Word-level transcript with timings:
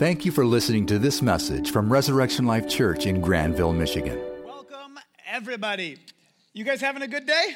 Thank 0.00 0.24
you 0.24 0.32
for 0.32 0.46
listening 0.46 0.86
to 0.86 0.98
this 0.98 1.20
message 1.20 1.72
from 1.72 1.92
Resurrection 1.92 2.46
Life 2.46 2.66
Church 2.66 3.04
in 3.04 3.20
Grandville, 3.20 3.74
Michigan. 3.74 4.18
Welcome, 4.46 4.98
everybody. 5.26 5.98
You 6.54 6.64
guys 6.64 6.80
having 6.80 7.02
a 7.02 7.06
good 7.06 7.26
day? 7.26 7.54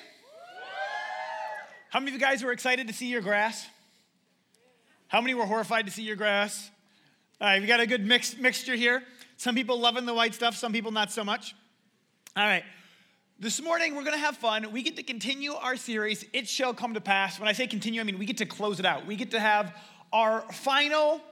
How 1.88 2.00
many 2.00 2.10
of 2.10 2.12
you 2.12 2.20
guys 2.20 2.44
were 2.44 2.52
excited 2.52 2.86
to 2.88 2.92
see 2.92 3.06
your 3.06 3.22
grass? 3.22 3.66
How 5.08 5.22
many 5.22 5.32
were 5.32 5.46
horrified 5.46 5.86
to 5.86 5.90
see 5.90 6.02
your 6.02 6.16
grass? 6.16 6.70
All 7.40 7.46
right, 7.46 7.62
we 7.62 7.66
got 7.66 7.80
a 7.80 7.86
good 7.86 8.04
mix, 8.04 8.36
mixture 8.36 8.74
here. 8.74 9.02
Some 9.38 9.54
people 9.54 9.80
loving 9.80 10.04
the 10.04 10.12
white 10.12 10.34
stuff, 10.34 10.54
some 10.54 10.70
people 10.70 10.92
not 10.92 11.10
so 11.10 11.24
much. 11.24 11.54
All 12.36 12.44
right, 12.44 12.64
this 13.40 13.62
morning 13.62 13.96
we're 13.96 14.04
gonna 14.04 14.18
have 14.18 14.36
fun. 14.36 14.70
We 14.70 14.82
get 14.82 14.96
to 14.96 15.02
continue 15.02 15.54
our 15.54 15.76
series, 15.76 16.26
It 16.34 16.46
Shall 16.46 16.74
Come 16.74 16.92
to 16.92 17.00
Pass. 17.00 17.40
When 17.40 17.48
I 17.48 17.52
say 17.52 17.66
continue, 17.66 18.02
I 18.02 18.04
mean 18.04 18.18
we 18.18 18.26
get 18.26 18.36
to 18.36 18.46
close 18.46 18.80
it 18.80 18.84
out. 18.84 19.06
We 19.06 19.16
get 19.16 19.30
to 19.30 19.40
have 19.40 19.74
our 20.12 20.42
final 20.52 21.22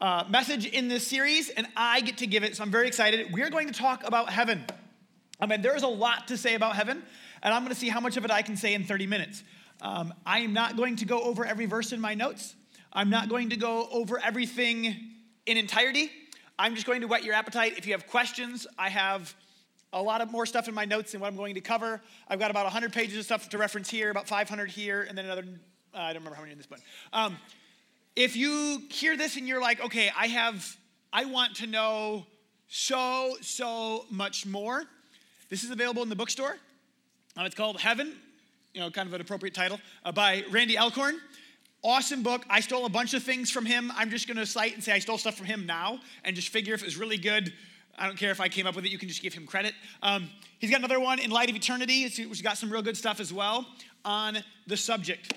uh, 0.00 0.24
message 0.28 0.66
in 0.66 0.88
this 0.88 1.06
series, 1.06 1.48
and 1.48 1.66
I 1.76 2.00
get 2.00 2.18
to 2.18 2.26
give 2.26 2.44
it, 2.44 2.56
so 2.56 2.62
I'm 2.62 2.70
very 2.70 2.86
excited. 2.86 3.32
We're 3.32 3.50
going 3.50 3.66
to 3.68 3.72
talk 3.72 4.06
about 4.06 4.30
heaven. 4.30 4.64
I 5.40 5.46
mean, 5.46 5.62
there's 5.62 5.82
a 5.82 5.88
lot 5.88 6.28
to 6.28 6.36
say 6.36 6.54
about 6.54 6.76
heaven, 6.76 7.02
and 7.42 7.54
I'm 7.54 7.62
going 7.62 7.74
to 7.74 7.78
see 7.78 7.88
how 7.88 8.00
much 8.00 8.16
of 8.16 8.24
it 8.24 8.30
I 8.30 8.42
can 8.42 8.56
say 8.56 8.74
in 8.74 8.84
30 8.84 9.06
minutes. 9.06 9.42
Um, 9.80 10.12
I 10.24 10.40
am 10.40 10.52
not 10.52 10.76
going 10.76 10.96
to 10.96 11.04
go 11.04 11.22
over 11.22 11.44
every 11.44 11.66
verse 11.66 11.92
in 11.92 12.00
my 12.00 12.14
notes. 12.14 12.54
I'm 12.92 13.10
not 13.10 13.28
going 13.28 13.50
to 13.50 13.56
go 13.56 13.88
over 13.90 14.18
everything 14.18 14.96
in 15.46 15.56
entirety. 15.56 16.10
I'm 16.58 16.74
just 16.74 16.86
going 16.86 17.02
to 17.02 17.06
whet 17.06 17.24
your 17.24 17.34
appetite. 17.34 17.74
If 17.76 17.86
you 17.86 17.92
have 17.92 18.06
questions, 18.06 18.66
I 18.78 18.88
have 18.88 19.34
a 19.92 20.02
lot 20.02 20.20
of 20.20 20.30
more 20.30 20.46
stuff 20.46 20.68
in 20.68 20.74
my 20.74 20.84
notes 20.84 21.12
than 21.12 21.20
what 21.20 21.28
I'm 21.28 21.36
going 21.36 21.54
to 21.54 21.60
cover. 21.60 22.00
I've 22.28 22.38
got 22.38 22.50
about 22.50 22.64
100 22.64 22.92
pages 22.92 23.18
of 23.18 23.24
stuff 23.24 23.48
to 23.50 23.58
reference 23.58 23.90
here, 23.90 24.10
about 24.10 24.26
500 24.28 24.70
here, 24.70 25.02
and 25.08 25.16
then 25.16 25.26
another, 25.26 25.44
uh, 25.94 25.98
I 25.98 26.12
don't 26.12 26.22
remember 26.22 26.36
how 26.36 26.42
many 26.42 26.52
in 26.52 26.58
this 26.58 26.70
one. 26.70 26.80
Um, 27.12 27.36
if 28.16 28.34
you 28.34 28.82
hear 28.88 29.16
this 29.16 29.36
and 29.36 29.46
you're 29.46 29.60
like, 29.60 29.84
okay, 29.84 30.10
I 30.18 30.26
have, 30.28 30.76
I 31.12 31.26
want 31.26 31.56
to 31.56 31.66
know 31.66 32.26
so, 32.66 33.36
so 33.42 34.06
much 34.10 34.46
more, 34.46 34.84
this 35.50 35.62
is 35.62 35.70
available 35.70 36.02
in 36.02 36.08
the 36.08 36.16
bookstore. 36.16 36.56
Uh, 37.38 37.42
it's 37.42 37.54
called 37.54 37.78
Heaven, 37.78 38.14
you 38.72 38.80
know, 38.80 38.90
kind 38.90 39.06
of 39.06 39.14
an 39.14 39.20
appropriate 39.20 39.54
title, 39.54 39.78
uh, 40.04 40.12
by 40.12 40.44
Randy 40.50 40.78
Alcorn. 40.78 41.20
Awesome 41.84 42.22
book. 42.22 42.44
I 42.48 42.60
stole 42.60 42.86
a 42.86 42.88
bunch 42.88 43.12
of 43.14 43.22
things 43.22 43.50
from 43.50 43.66
him. 43.66 43.92
I'm 43.94 44.10
just 44.10 44.26
going 44.26 44.38
to 44.38 44.46
cite 44.46 44.74
and 44.74 44.82
say 44.82 44.92
I 44.92 44.98
stole 44.98 45.18
stuff 45.18 45.36
from 45.36 45.46
him 45.46 45.66
now 45.66 46.00
and 46.24 46.34
just 46.34 46.48
figure 46.48 46.74
if 46.74 46.80
it 46.80 46.86
was 46.86 46.96
really 46.96 47.18
good. 47.18 47.52
I 47.98 48.06
don't 48.06 48.16
care 48.16 48.30
if 48.30 48.40
I 48.40 48.48
came 48.48 48.66
up 48.66 48.74
with 48.74 48.86
it, 48.86 48.90
you 48.90 48.98
can 48.98 49.08
just 49.08 49.22
give 49.22 49.34
him 49.34 49.46
credit. 49.46 49.74
Um, 50.02 50.30
he's 50.58 50.70
got 50.70 50.80
another 50.80 50.98
one, 50.98 51.18
In 51.18 51.30
Light 51.30 51.48
of 51.48 51.54
Eternity, 51.54 52.04
which 52.24 52.42
got 52.42 52.56
some 52.58 52.70
real 52.70 52.82
good 52.82 52.96
stuff 52.96 53.20
as 53.20 53.32
well 53.32 53.66
on 54.04 54.38
the 54.66 54.76
subject. 54.76 55.34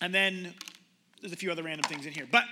And 0.00 0.14
then 0.14 0.54
there's 1.20 1.32
a 1.32 1.36
few 1.36 1.50
other 1.50 1.62
random 1.62 1.88
things 1.88 2.06
in 2.06 2.12
here. 2.12 2.26
But 2.30 2.44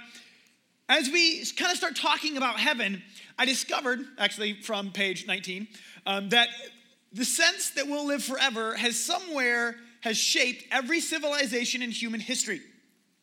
as 0.89 1.09
we 1.11 1.45
kind 1.57 1.71
of 1.71 1.77
start 1.77 1.97
talking 1.97 2.37
about 2.37 2.59
heaven, 2.59 3.03
I 3.39 3.45
discovered, 3.45 4.01
actually 4.19 4.55
from 4.55 4.91
page 4.91 5.27
19, 5.27 5.69
um, 6.07 6.29
that 6.31 6.49
the 7.13 7.25
sense 7.25 7.71
that 7.71 7.87
we'll 7.87 8.07
live 8.07 8.23
forever 8.23 8.77
has 8.77 8.99
somewhere 8.99 9.77
has 10.01 10.17
shaped 10.17 10.65
every 10.71 11.01
civilization 11.01 11.83
in 11.83 11.91
human 11.91 12.21
history. 12.21 12.61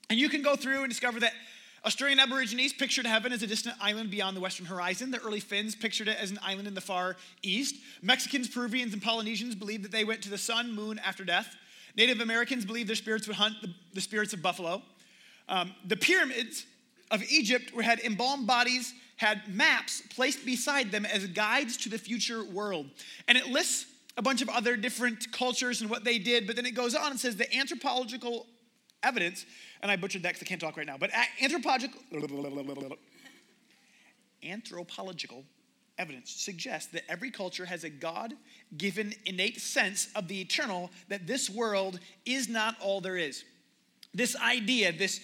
And 0.10 0.20
you 0.20 0.30
can 0.30 0.42
go 0.42 0.56
through 0.56 0.82
and 0.82 0.90
discover 0.90 1.20
that 1.22 1.34
Australian 1.86 2.20
Aborigines 2.20 2.74
pictured 2.74 3.06
heaven 3.06 3.32
as 3.32 3.44
a 3.44 3.48
distant 3.48 3.76
island 3.80 4.10
beyond 4.10 4.36
the 4.36 4.42
western 4.42 4.66
horizon. 4.66 5.12
The 5.12 5.22
early 5.22 5.40
Finns 5.40 5.76
pictured 5.76 6.08
it 6.08 6.18
as 6.20 6.32
an 6.32 6.40
island 6.42 6.68
in 6.68 6.74
the 6.74 6.82
far 6.82 7.16
east. 7.44 7.76
Mexicans, 8.02 8.48
Peruvians, 8.48 8.94
and 8.94 9.02
Polynesians 9.02 9.54
believed 9.54 9.84
that 9.84 9.92
they 9.92 10.04
went 10.04 10.22
to 10.24 10.30
the 10.30 10.38
sun, 10.38 10.74
moon 10.74 11.00
after 11.00 11.24
death. 11.24 11.56
Native 11.96 12.22
Americans 12.22 12.66
believed 12.66 12.90
their 12.90 12.96
spirits 12.96 13.28
would 13.28 13.38
hunt 13.38 13.56
the, 13.62 13.74
the 13.94 14.02
spirits 14.02 14.34
of 14.34 14.42
buffalo. 14.42 14.82
Um, 15.48 15.74
the 15.86 15.98
pyramids 15.98 16.66
of 17.12 17.24
Egypt 17.30 17.72
had 17.82 18.00
embalmed 18.00 18.48
bodies, 18.48 18.94
had 19.18 19.42
maps 19.48 20.02
placed 20.10 20.46
beside 20.46 20.92
them 20.92 21.06
as 21.06 21.28
guides 21.28 21.78
to 21.78 21.90
the 21.90 21.98
future 21.98 22.44
world. 22.44 22.88
And 23.28 23.38
it 23.38 23.48
lists 23.48 23.86
a 24.18 24.22
bunch 24.22 24.42
of 24.42 24.50
other 24.50 24.76
different 24.76 25.32
cultures 25.32 25.82
and 25.82 25.90
what 25.90 26.04
they 26.04 26.18
did, 26.18 26.48
but 26.48 26.56
then 26.56 26.66
it 26.66 26.72
goes 26.72 26.96
on 26.96 27.12
and 27.12 27.20
says 27.20 27.36
the 27.36 27.54
anthropological 27.56 28.48
evidence, 29.04 29.46
and 29.82 29.92
I 29.92 29.96
butchered 29.98 30.24
that 30.24 30.34
because 30.34 30.44
I 30.44 30.50
can't 30.50 30.62
talk 30.62 30.78
right 30.78 30.88
now, 30.88 30.98
but 30.98 31.12
anthropological, 31.42 32.00
anthropological 34.44 35.44
evidence 35.98 36.32
suggests 36.32 36.92
that 36.92 37.04
every 37.10 37.32
culture 37.32 37.66
has 37.66 37.84
a 37.84 37.90
God 37.90 38.34
given 38.78 39.14
innate 39.26 39.62
sense 39.62 40.10
of 40.16 40.28
the 40.28 40.42
eternal, 40.42 40.92
that 41.10 41.28
this 41.28 41.50
world 41.50 42.00
is 42.26 42.50
not 42.50 42.76
all 42.82 43.02
there 43.02 43.18
is 43.18 43.44
this 44.16 44.36
idea, 44.38 44.92
this 44.92 45.20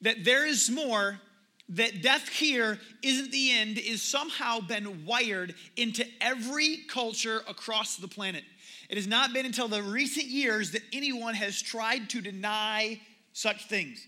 that 0.00 0.24
there 0.24 0.46
is 0.46 0.70
more, 0.70 1.20
that 1.68 2.02
death 2.02 2.28
here 2.28 2.78
isn't 3.02 3.30
the 3.30 3.52
end, 3.52 3.78
is 3.78 4.02
somehow 4.02 4.60
been 4.60 5.04
wired 5.04 5.54
into 5.76 6.04
every 6.20 6.78
culture 6.88 7.42
across 7.46 7.96
the 7.96 8.08
planet. 8.08 8.42
It 8.88 8.96
has 8.96 9.06
not 9.06 9.34
been 9.34 9.44
until 9.44 9.68
the 9.68 9.82
recent 9.82 10.26
years 10.26 10.72
that 10.72 10.82
anyone 10.92 11.34
has 11.34 11.60
tried 11.60 12.08
to 12.10 12.20
deny 12.22 12.98
such 13.34 13.66
things. 13.66 14.04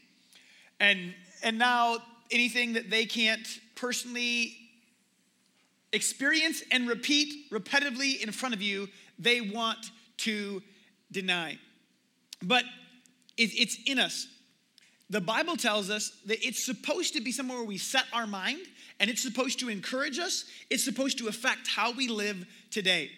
And 0.80 1.14
and 1.42 1.58
now 1.58 1.98
anything 2.30 2.72
that 2.72 2.90
they 2.90 3.04
can't 3.04 3.46
personally 3.74 4.56
experience 5.92 6.62
and 6.70 6.88
repeat 6.88 7.50
repetitively 7.50 8.22
in 8.22 8.32
front 8.32 8.54
of 8.54 8.62
you, 8.62 8.88
they 9.18 9.42
want 9.42 9.90
to 10.18 10.62
deny. 11.10 11.58
But 12.42 12.64
it's 13.36 13.78
in 13.86 13.98
us. 13.98 14.26
The 15.10 15.20
Bible 15.20 15.56
tells 15.56 15.90
us 15.90 16.10
that 16.26 16.46
it's 16.46 16.64
supposed 16.64 17.14
to 17.14 17.20
be 17.20 17.32
somewhere 17.32 17.58
where 17.58 17.66
we 17.66 17.76
set 17.76 18.04
our 18.12 18.26
mind 18.26 18.60
and 18.98 19.10
it's 19.10 19.22
supposed 19.22 19.60
to 19.60 19.68
encourage 19.68 20.18
us. 20.18 20.46
It's 20.70 20.84
supposed 20.84 21.18
to 21.18 21.28
affect 21.28 21.68
how 21.68 21.92
we 21.92 22.08
live 22.08 22.46
today. 22.70 23.10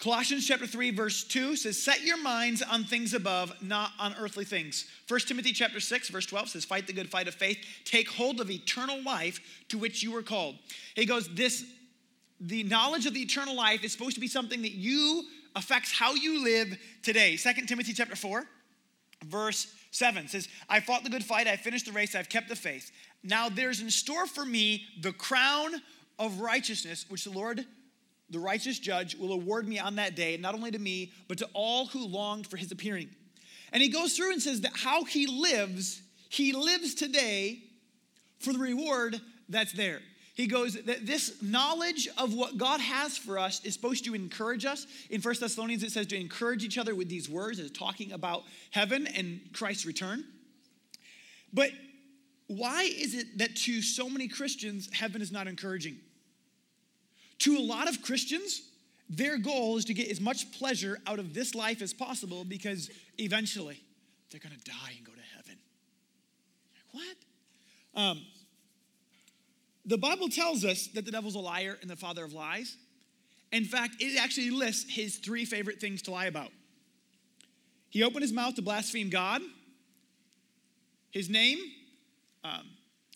Colossians 0.00 0.46
chapter 0.46 0.66
3 0.66 0.90
verse 0.90 1.24
2 1.24 1.56
says 1.56 1.82
set 1.82 2.02
your 2.02 2.16
minds 2.16 2.62
on 2.62 2.84
things 2.84 3.14
above 3.14 3.52
not 3.62 3.92
on 3.98 4.14
earthly 4.18 4.44
things. 4.44 4.86
1 5.08 5.20
Timothy 5.20 5.52
chapter 5.52 5.78
6 5.78 6.08
verse 6.08 6.26
12 6.26 6.48
says 6.50 6.64
fight 6.64 6.86
the 6.86 6.92
good 6.92 7.08
fight 7.08 7.28
of 7.28 7.34
faith 7.34 7.58
take 7.84 8.10
hold 8.10 8.40
of 8.40 8.50
eternal 8.50 9.02
life 9.02 9.40
to 9.68 9.78
which 9.78 10.02
you 10.02 10.12
were 10.12 10.22
called. 10.22 10.56
He 10.94 11.06
goes 11.06 11.28
this 11.28 11.64
the 12.40 12.64
knowledge 12.64 13.04
of 13.04 13.12
the 13.12 13.20
eternal 13.20 13.54
life 13.54 13.84
is 13.84 13.92
supposed 13.92 14.14
to 14.14 14.20
be 14.20 14.28
something 14.28 14.62
that 14.62 14.72
you 14.72 15.24
affects 15.54 15.92
how 15.92 16.14
you 16.14 16.42
live 16.44 16.78
today. 17.02 17.36
2 17.36 17.66
Timothy 17.66 17.92
chapter 17.92 18.16
4 18.16 18.46
verse 19.24 19.72
7 19.90 20.28
says, 20.28 20.48
I 20.68 20.80
fought 20.80 21.04
the 21.04 21.10
good 21.10 21.24
fight, 21.24 21.46
I 21.46 21.56
finished 21.56 21.86
the 21.86 21.92
race, 21.92 22.14
I've 22.14 22.28
kept 22.28 22.48
the 22.48 22.56
faith. 22.56 22.90
Now 23.22 23.48
there's 23.48 23.80
in 23.80 23.90
store 23.90 24.26
for 24.26 24.44
me 24.44 24.84
the 25.00 25.12
crown 25.12 25.74
of 26.18 26.40
righteousness, 26.40 27.06
which 27.08 27.24
the 27.24 27.30
Lord, 27.30 27.64
the 28.30 28.38
righteous 28.38 28.78
judge, 28.78 29.16
will 29.16 29.32
award 29.32 29.68
me 29.68 29.78
on 29.78 29.96
that 29.96 30.14
day, 30.14 30.36
not 30.36 30.54
only 30.54 30.70
to 30.70 30.78
me, 30.78 31.12
but 31.28 31.38
to 31.38 31.48
all 31.52 31.86
who 31.86 32.06
longed 32.06 32.46
for 32.46 32.56
his 32.56 32.72
appearing. 32.72 33.08
And 33.72 33.82
he 33.82 33.88
goes 33.88 34.16
through 34.16 34.32
and 34.32 34.42
says 34.42 34.62
that 34.62 34.76
how 34.76 35.04
he 35.04 35.26
lives, 35.26 36.02
he 36.28 36.52
lives 36.52 36.94
today 36.94 37.62
for 38.38 38.52
the 38.52 38.58
reward 38.58 39.20
that's 39.48 39.72
there. 39.72 40.00
He 40.40 40.46
goes 40.46 40.72
that 40.72 41.04
this 41.04 41.42
knowledge 41.42 42.08
of 42.16 42.32
what 42.32 42.56
God 42.56 42.80
has 42.80 43.18
for 43.18 43.38
us 43.38 43.62
is 43.62 43.74
supposed 43.74 44.06
to 44.06 44.14
encourage 44.14 44.64
us. 44.64 44.86
In 45.10 45.20
First 45.20 45.42
Thessalonians, 45.42 45.82
it 45.82 45.92
says 45.92 46.06
to 46.06 46.18
encourage 46.18 46.64
each 46.64 46.78
other 46.78 46.94
with 46.94 47.10
these 47.10 47.28
words, 47.28 47.58
it's 47.58 47.78
talking 47.78 48.12
about 48.12 48.44
heaven 48.70 49.06
and 49.06 49.42
Christ's 49.52 49.84
return. 49.84 50.24
But 51.52 51.72
why 52.46 52.84
is 52.84 53.14
it 53.14 53.36
that 53.36 53.54
to 53.54 53.82
so 53.82 54.08
many 54.08 54.28
Christians, 54.28 54.88
heaven 54.94 55.20
is 55.20 55.30
not 55.30 55.46
encouraging? 55.46 55.98
To 57.40 57.58
a 57.58 57.60
lot 57.60 57.86
of 57.86 58.00
Christians, 58.00 58.62
their 59.10 59.36
goal 59.36 59.76
is 59.76 59.84
to 59.84 59.92
get 59.92 60.08
as 60.08 60.22
much 60.22 60.50
pleasure 60.58 61.00
out 61.06 61.18
of 61.18 61.34
this 61.34 61.54
life 61.54 61.82
as 61.82 61.92
possible 61.92 62.46
because 62.46 62.88
eventually 63.18 63.82
they're 64.30 64.40
going 64.40 64.56
to 64.56 64.64
die 64.64 64.94
and 64.96 65.04
go 65.04 65.12
to 65.12 65.36
heaven. 65.36 65.58
What? 66.92 67.16
Um, 67.94 68.22
the 69.84 69.98
Bible 69.98 70.28
tells 70.28 70.64
us 70.64 70.88
that 70.88 71.04
the 71.04 71.10
devil's 71.10 71.34
a 71.34 71.40
liar 71.40 71.78
and 71.80 71.90
the 71.90 71.96
father 71.96 72.24
of 72.24 72.32
lies. 72.32 72.76
In 73.52 73.64
fact, 73.64 73.96
it 74.00 74.18
actually 74.20 74.50
lists 74.50 74.92
his 74.94 75.16
three 75.16 75.44
favorite 75.44 75.80
things 75.80 76.02
to 76.02 76.10
lie 76.10 76.26
about. 76.26 76.50
He 77.88 78.04
opened 78.04 78.22
his 78.22 78.32
mouth 78.32 78.54
to 78.54 78.62
blaspheme 78.62 79.10
God, 79.10 79.42
his 81.10 81.28
name, 81.28 81.58
um, 82.44 82.68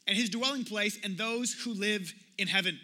and 0.06 0.16
his 0.16 0.28
dwelling 0.28 0.64
place, 0.64 0.98
and 1.04 1.16
those 1.16 1.52
who 1.52 1.72
live 1.72 2.12
in 2.38 2.48
heaven. 2.48 2.78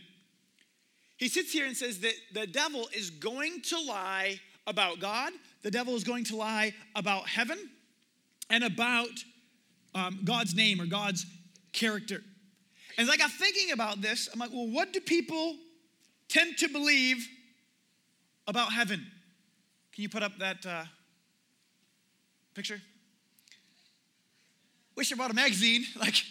He 1.16 1.28
sits 1.28 1.52
here 1.52 1.66
and 1.66 1.76
says 1.76 2.00
that 2.00 2.14
the 2.32 2.46
devil 2.46 2.88
is 2.94 3.10
going 3.10 3.62
to 3.62 3.80
lie 3.80 4.40
about 4.66 5.00
God, 5.00 5.32
the 5.62 5.70
devil 5.70 5.96
is 5.96 6.04
going 6.04 6.24
to 6.24 6.36
lie 6.36 6.72
about 6.94 7.26
heaven, 7.28 7.58
and 8.48 8.62
about 8.62 9.08
um, 9.94 10.20
God's 10.24 10.54
name 10.54 10.80
or 10.80 10.86
God's 10.86 11.26
character. 11.72 12.22
As 13.00 13.08
I 13.08 13.16
got 13.16 13.30
thinking 13.30 13.72
about 13.72 14.02
this, 14.02 14.28
I'm 14.30 14.38
like, 14.38 14.50
well, 14.52 14.68
what 14.68 14.92
do 14.92 15.00
people 15.00 15.56
tend 16.28 16.58
to 16.58 16.68
believe 16.68 17.26
about 18.46 18.74
heaven? 18.74 19.06
Can 19.94 20.02
you 20.02 20.10
put 20.10 20.22
up 20.22 20.36
that 20.38 20.66
uh, 20.66 20.84
picture? 22.54 22.82
Wish 24.96 25.10
I 25.10 25.16
bought 25.16 25.30
a 25.30 25.34
magazine. 25.34 25.86
Like, 25.98 26.22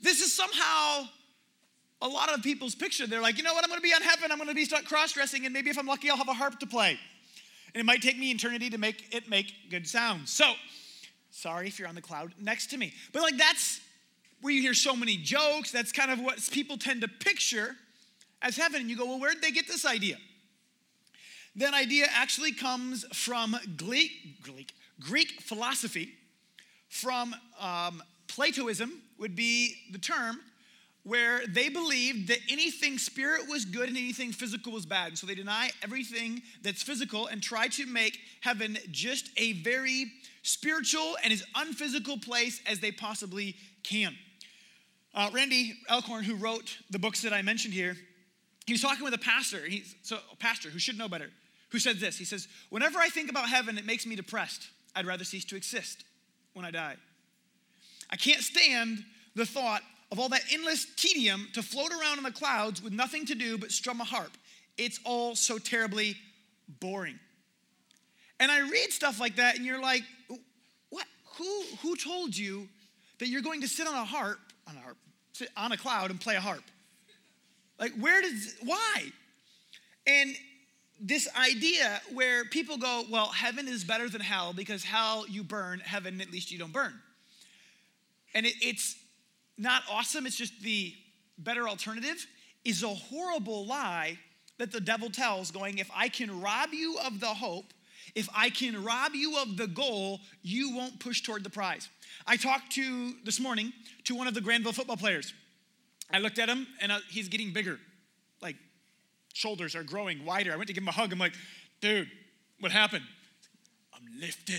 this 0.00 0.20
is 0.20 0.32
somehow 0.32 1.08
a 2.00 2.06
lot 2.06 2.32
of 2.32 2.40
people's 2.44 2.76
picture. 2.76 3.08
They're 3.08 3.20
like, 3.20 3.36
you 3.36 3.42
know 3.42 3.52
what, 3.52 3.64
I'm 3.64 3.68
gonna 3.68 3.80
be 3.80 3.92
on 3.92 4.00
heaven, 4.00 4.30
I'm 4.30 4.38
gonna 4.38 4.54
be 4.54 4.64
start 4.64 4.84
cross 4.84 5.10
dressing, 5.10 5.44
and 5.44 5.52
maybe 5.52 5.70
if 5.70 5.76
I'm 5.76 5.88
lucky, 5.88 6.08
I'll 6.08 6.16
have 6.16 6.28
a 6.28 6.34
harp 6.34 6.60
to 6.60 6.68
play. 6.68 6.96
And 7.74 7.80
it 7.80 7.84
might 7.84 8.00
take 8.00 8.16
me 8.16 8.30
eternity 8.30 8.70
to 8.70 8.78
make 8.78 9.12
it 9.12 9.28
make 9.28 9.52
good 9.70 9.88
sounds. 9.88 10.30
So, 10.30 10.52
sorry 11.32 11.66
if 11.66 11.80
you're 11.80 11.88
on 11.88 11.96
the 11.96 12.00
cloud 12.00 12.32
next 12.40 12.68
to 12.68 12.76
me. 12.76 12.94
But 13.12 13.22
like 13.22 13.36
that's 13.36 13.80
where 14.40 14.52
you 14.52 14.60
hear 14.60 14.74
so 14.74 14.94
many 14.94 15.16
jokes. 15.16 15.72
That's 15.72 15.92
kind 15.92 16.10
of 16.10 16.20
what 16.20 16.38
people 16.50 16.76
tend 16.76 17.02
to 17.02 17.08
picture 17.08 17.76
as 18.42 18.56
heaven. 18.56 18.80
And 18.80 18.90
you 18.90 18.96
go, 18.96 19.06
well, 19.06 19.20
where 19.20 19.32
did 19.32 19.42
they 19.42 19.50
get 19.50 19.66
this 19.66 19.84
idea? 19.84 20.16
That 21.56 21.74
idea 21.74 22.06
actually 22.12 22.52
comes 22.52 23.04
from 23.12 23.56
Greek, 23.76 24.42
Greek, 24.42 24.72
Greek 25.00 25.40
philosophy, 25.40 26.10
from 26.88 27.34
um, 27.60 28.02
Platoism, 28.28 29.02
would 29.18 29.34
be 29.34 29.74
the 29.90 29.98
term, 29.98 30.38
where 31.02 31.40
they 31.48 31.68
believed 31.68 32.28
that 32.28 32.38
anything 32.50 32.98
spirit 32.98 33.48
was 33.48 33.64
good 33.64 33.88
and 33.88 33.96
anything 33.96 34.30
physical 34.30 34.72
was 34.72 34.86
bad. 34.86 35.08
And 35.08 35.18
so 35.18 35.26
they 35.26 35.34
deny 35.34 35.70
everything 35.82 36.42
that's 36.62 36.82
physical 36.82 37.26
and 37.26 37.42
try 37.42 37.66
to 37.68 37.86
make 37.86 38.18
heaven 38.40 38.78
just 38.90 39.30
a 39.36 39.54
very 39.54 40.12
spiritual 40.42 41.16
and 41.24 41.32
as 41.32 41.42
unphysical 41.54 42.18
place 42.18 42.60
as 42.66 42.80
they 42.80 42.92
possibly 42.92 43.56
can. 43.82 44.14
Uh, 45.14 45.30
Randy 45.32 45.74
Alcorn, 45.90 46.24
who 46.24 46.36
wrote 46.36 46.78
the 46.90 46.98
books 46.98 47.22
that 47.22 47.32
I 47.32 47.42
mentioned 47.42 47.74
here, 47.74 47.96
he 48.66 48.72
was 48.72 48.82
talking 48.82 49.04
with 49.04 49.14
a 49.14 49.18
pastor. 49.18 49.66
So 50.02 50.18
a 50.30 50.36
pastor 50.36 50.68
who 50.68 50.78
should 50.78 50.98
know 50.98 51.08
better. 51.08 51.30
Who 51.70 51.78
said 51.78 51.98
this? 51.98 52.16
He 52.18 52.24
says, 52.24 52.48
"Whenever 52.70 52.98
I 52.98 53.08
think 53.08 53.30
about 53.30 53.48
heaven, 53.48 53.78
it 53.78 53.86
makes 53.86 54.06
me 54.06 54.16
depressed. 54.16 54.68
I'd 54.94 55.06
rather 55.06 55.24
cease 55.24 55.44
to 55.46 55.56
exist 55.56 56.04
when 56.52 56.64
I 56.64 56.70
die. 56.70 56.96
I 58.10 58.16
can't 58.16 58.42
stand 58.42 59.04
the 59.34 59.46
thought 59.46 59.82
of 60.10 60.18
all 60.18 60.28
that 60.30 60.42
endless 60.50 60.86
tedium 60.96 61.48
to 61.52 61.62
float 61.62 61.92
around 61.92 62.18
in 62.18 62.24
the 62.24 62.30
clouds 62.30 62.82
with 62.82 62.92
nothing 62.92 63.26
to 63.26 63.34
do 63.34 63.58
but 63.58 63.70
strum 63.70 64.00
a 64.00 64.04
harp. 64.04 64.32
It's 64.76 65.00
all 65.04 65.34
so 65.34 65.58
terribly 65.58 66.16
boring." 66.80 67.18
And 68.40 68.52
I 68.52 68.60
read 68.60 68.92
stuff 68.92 69.18
like 69.18 69.36
that, 69.36 69.56
and 69.56 69.66
you're 69.66 69.80
like, 69.80 70.04
"What? 70.90 71.06
Who? 71.36 71.62
Who 71.82 71.96
told 71.96 72.36
you 72.36 72.68
that 73.18 73.28
you're 73.28 73.42
going 73.42 73.62
to 73.62 73.68
sit 73.68 73.86
on 73.86 73.94
a 73.94 74.04
harp 74.04 74.38
on 74.68 74.76
a 74.76 74.80
harp, 74.80 74.96
sit 75.32 75.48
on 75.56 75.72
a 75.72 75.76
cloud 75.76 76.10
and 76.10 76.20
play 76.20 76.36
a 76.36 76.40
harp?" 76.40 76.64
Like, 77.78 77.92
where 77.98 78.20
does, 78.22 78.56
why? 78.64 79.12
And 80.06 80.34
this 81.00 81.28
idea 81.36 82.00
where 82.12 82.44
people 82.44 82.76
go, 82.76 83.04
well, 83.08 83.26
heaven 83.26 83.68
is 83.68 83.84
better 83.84 84.08
than 84.08 84.20
hell 84.20 84.52
because 84.52 84.82
hell 84.82 85.26
you 85.28 85.44
burn, 85.44 85.80
heaven 85.80 86.20
at 86.20 86.32
least 86.32 86.50
you 86.50 86.58
don't 86.58 86.72
burn. 86.72 86.92
And 88.34 88.46
it, 88.46 88.54
it's 88.60 88.96
not 89.56 89.82
awesome, 89.90 90.26
it's 90.26 90.36
just 90.36 90.60
the 90.62 90.94
better 91.38 91.68
alternative, 91.68 92.26
is 92.64 92.82
a 92.82 92.88
horrible 92.88 93.66
lie 93.66 94.18
that 94.58 94.72
the 94.72 94.80
devil 94.80 95.08
tells, 95.08 95.52
going, 95.52 95.78
if 95.78 95.88
I 95.94 96.08
can 96.08 96.40
rob 96.40 96.70
you 96.72 96.98
of 97.04 97.20
the 97.20 97.26
hope, 97.26 97.72
if 98.14 98.28
I 98.34 98.50
can 98.50 98.82
rob 98.82 99.14
you 99.14 99.38
of 99.38 99.56
the 99.56 99.68
goal, 99.68 100.20
you 100.42 100.74
won't 100.74 100.98
push 100.98 101.22
toward 101.22 101.44
the 101.44 101.50
prize. 101.50 101.88
I 102.26 102.36
talked 102.36 102.72
to 102.72 103.14
this 103.24 103.40
morning 103.40 103.72
to 104.04 104.14
one 104.14 104.26
of 104.26 104.34
the 104.34 104.40
Grandville 104.40 104.72
football 104.72 104.96
players. 104.96 105.32
I 106.12 106.18
looked 106.18 106.38
at 106.38 106.48
him 106.48 106.66
and 106.80 106.92
uh, 106.92 106.98
he's 107.10 107.28
getting 107.28 107.52
bigger. 107.52 107.78
Like, 108.40 108.56
shoulders 109.34 109.74
are 109.74 109.82
growing 109.82 110.24
wider. 110.24 110.52
I 110.52 110.56
went 110.56 110.68
to 110.68 110.72
give 110.72 110.82
him 110.82 110.88
a 110.88 110.92
hug. 110.92 111.12
I'm 111.12 111.18
like, 111.18 111.34
dude, 111.80 112.10
what 112.60 112.72
happened? 112.72 113.04
I'm 113.94 114.02
lifting. 114.20 114.56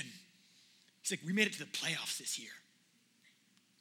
He's 1.01 1.11
like, 1.11 1.21
we 1.25 1.33
made 1.33 1.47
it 1.47 1.53
to 1.53 1.59
the 1.59 1.65
playoffs 1.65 2.17
this 2.17 2.37
year. 2.39 2.51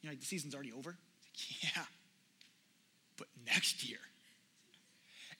You 0.01 0.09
know, 0.09 0.13
like 0.13 0.19
the 0.19 0.25
season's 0.25 0.55
already 0.55 0.71
over? 0.71 0.89
Like, 0.89 1.63
yeah. 1.63 1.83
But 3.17 3.27
next 3.45 3.87
year. 3.87 3.99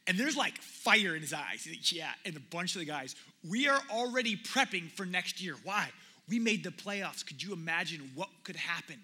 And 0.08 0.18
there's 0.18 0.36
like 0.36 0.58
fire 0.60 1.16
in 1.16 1.22
his 1.22 1.34
eyes. 1.34 1.64
He's 1.64 1.74
like, 1.74 1.92
yeah. 1.92 2.12
And 2.26 2.36
a 2.36 2.40
bunch 2.40 2.76
of 2.76 2.80
the 2.80 2.86
guys, 2.86 3.16
we 3.48 3.68
are 3.68 3.80
already 3.92 4.36
prepping 4.36 4.92
for 4.92 5.06
next 5.06 5.42
year. 5.42 5.56
Why? 5.64 5.90
We 6.30 6.40
made 6.40 6.64
the 6.64 6.72
playoffs. 6.72 7.26
Could 7.26 7.42
you 7.42 7.54
imagine 7.54 8.12
what 8.16 8.30
could 8.44 8.56
happen 8.56 9.00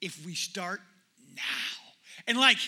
if 0.00 0.24
we 0.24 0.34
start 0.34 0.80
now. 1.34 1.42
And 2.26 2.38
like, 2.38 2.58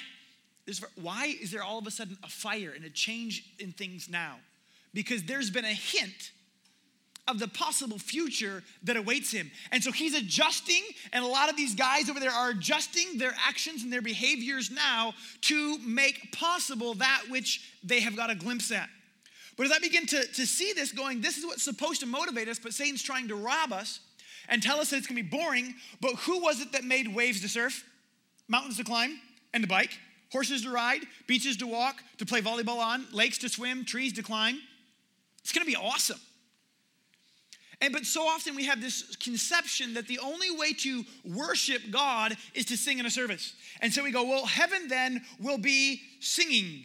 why 1.01 1.35
is 1.41 1.51
there 1.51 1.63
all 1.63 1.79
of 1.79 1.87
a 1.87 1.91
sudden 1.91 2.17
a 2.23 2.29
fire 2.29 2.73
and 2.75 2.85
a 2.85 2.91
change 2.91 3.45
in 3.59 3.73
things 3.73 4.09
now? 4.09 4.37
Because 4.95 5.23
there's 5.25 5.51
been 5.51 5.65
a 5.65 5.69
hint 5.69 6.33
of 7.27 7.39
the 7.39 7.49
possible 7.49 7.99
future 7.99 8.63
that 8.83 8.97
awaits 8.97 9.31
him. 9.31 9.51
And 9.71 9.85
so 9.85 9.93
he's 9.93 10.15
adjusting, 10.15 10.83
and 11.13 11.23
a 11.23 11.29
lot 11.29 11.51
of 11.51 11.57
these 11.57 11.75
guys 11.75 12.09
over 12.09 12.19
there 12.19 12.31
are 12.31 12.51
adjusting 12.51 13.19
their 13.19 13.35
actions 13.47 13.83
and 13.83 13.93
their 13.93 14.03
behaviors 14.03 14.71
now 14.71 15.13
to 15.43 15.79
make 15.81 16.33
possible 16.33 16.95
that 16.95 17.25
which 17.29 17.61
they 17.85 18.01
have 18.01 18.17
got 18.17 18.31
a 18.31 18.35
glimpse 18.35 18.73
at. 18.73 18.89
But 19.59 19.67
as 19.67 19.73
I 19.73 19.79
begin 19.81 20.07
to, 20.07 20.27
to 20.27 20.47
see 20.47 20.73
this 20.73 20.93
going, 20.93 21.21
this 21.21 21.37
is 21.37 21.45
what's 21.45 21.63
supposed 21.63 22.01
to 22.01 22.07
motivate 22.07 22.49
us, 22.49 22.59
but 22.59 22.73
Satan's 22.73 23.03
trying 23.03 23.29
to 23.29 23.35
rob 23.35 23.73
us 23.75 24.01
and 24.49 24.63
tell 24.63 24.81
us 24.81 24.89
that 24.91 24.97
it's 24.97 25.07
gonna 25.07 25.23
be 25.23 25.29
boring. 25.29 25.75
But 26.01 26.15
who 26.15 26.41
was 26.41 26.61
it 26.61 26.73
that 26.73 26.85
made 26.85 27.15
waves 27.15 27.43
to 27.43 27.49
surf? 27.49 27.85
mountains 28.49 28.79
to 28.79 28.85
climb 28.85 29.21
and 29.55 29.63
to 29.63 29.69
bike, 29.69 29.99
horses 30.33 30.63
to 30.63 30.71
ride, 30.71 31.03
beaches 31.27 31.57
to 31.59 31.67
walk, 31.67 32.03
to 32.17 32.27
play 32.27 32.41
volleyball 32.41 32.79
on, 32.79 33.07
lakes 33.13 33.39
to 33.39 33.49
swim, 33.49 33.85
trees 33.85 34.15
to 34.15 34.23
climb. 34.23 34.61
It's 35.41 35.53
gonna 35.53 35.67
be 35.67 35.77
awesome. 35.77 36.21
And 37.81 37.93
but 37.93 38.07
so 38.07 38.27
often 38.27 38.57
we 38.57 38.65
have 38.65 38.81
this 38.81 39.15
conception 39.17 39.95
that 39.95 40.09
the 40.09 40.19
only 40.19 40.51
way 40.51 40.73
to 40.73 41.05
worship 41.25 41.83
God 41.91 42.37
is 42.55 42.65
to 42.67 42.77
sing 42.77 42.99
in 42.99 43.07
a 43.07 43.11
service. 43.11 43.55
And 43.81 43.93
so 43.93 44.03
we 44.03 44.11
go, 44.11 44.25
well, 44.25 44.47
heaven 44.47 44.89
then 44.89 45.25
will 45.39 45.59
be 45.59 46.01
singing 46.19 46.85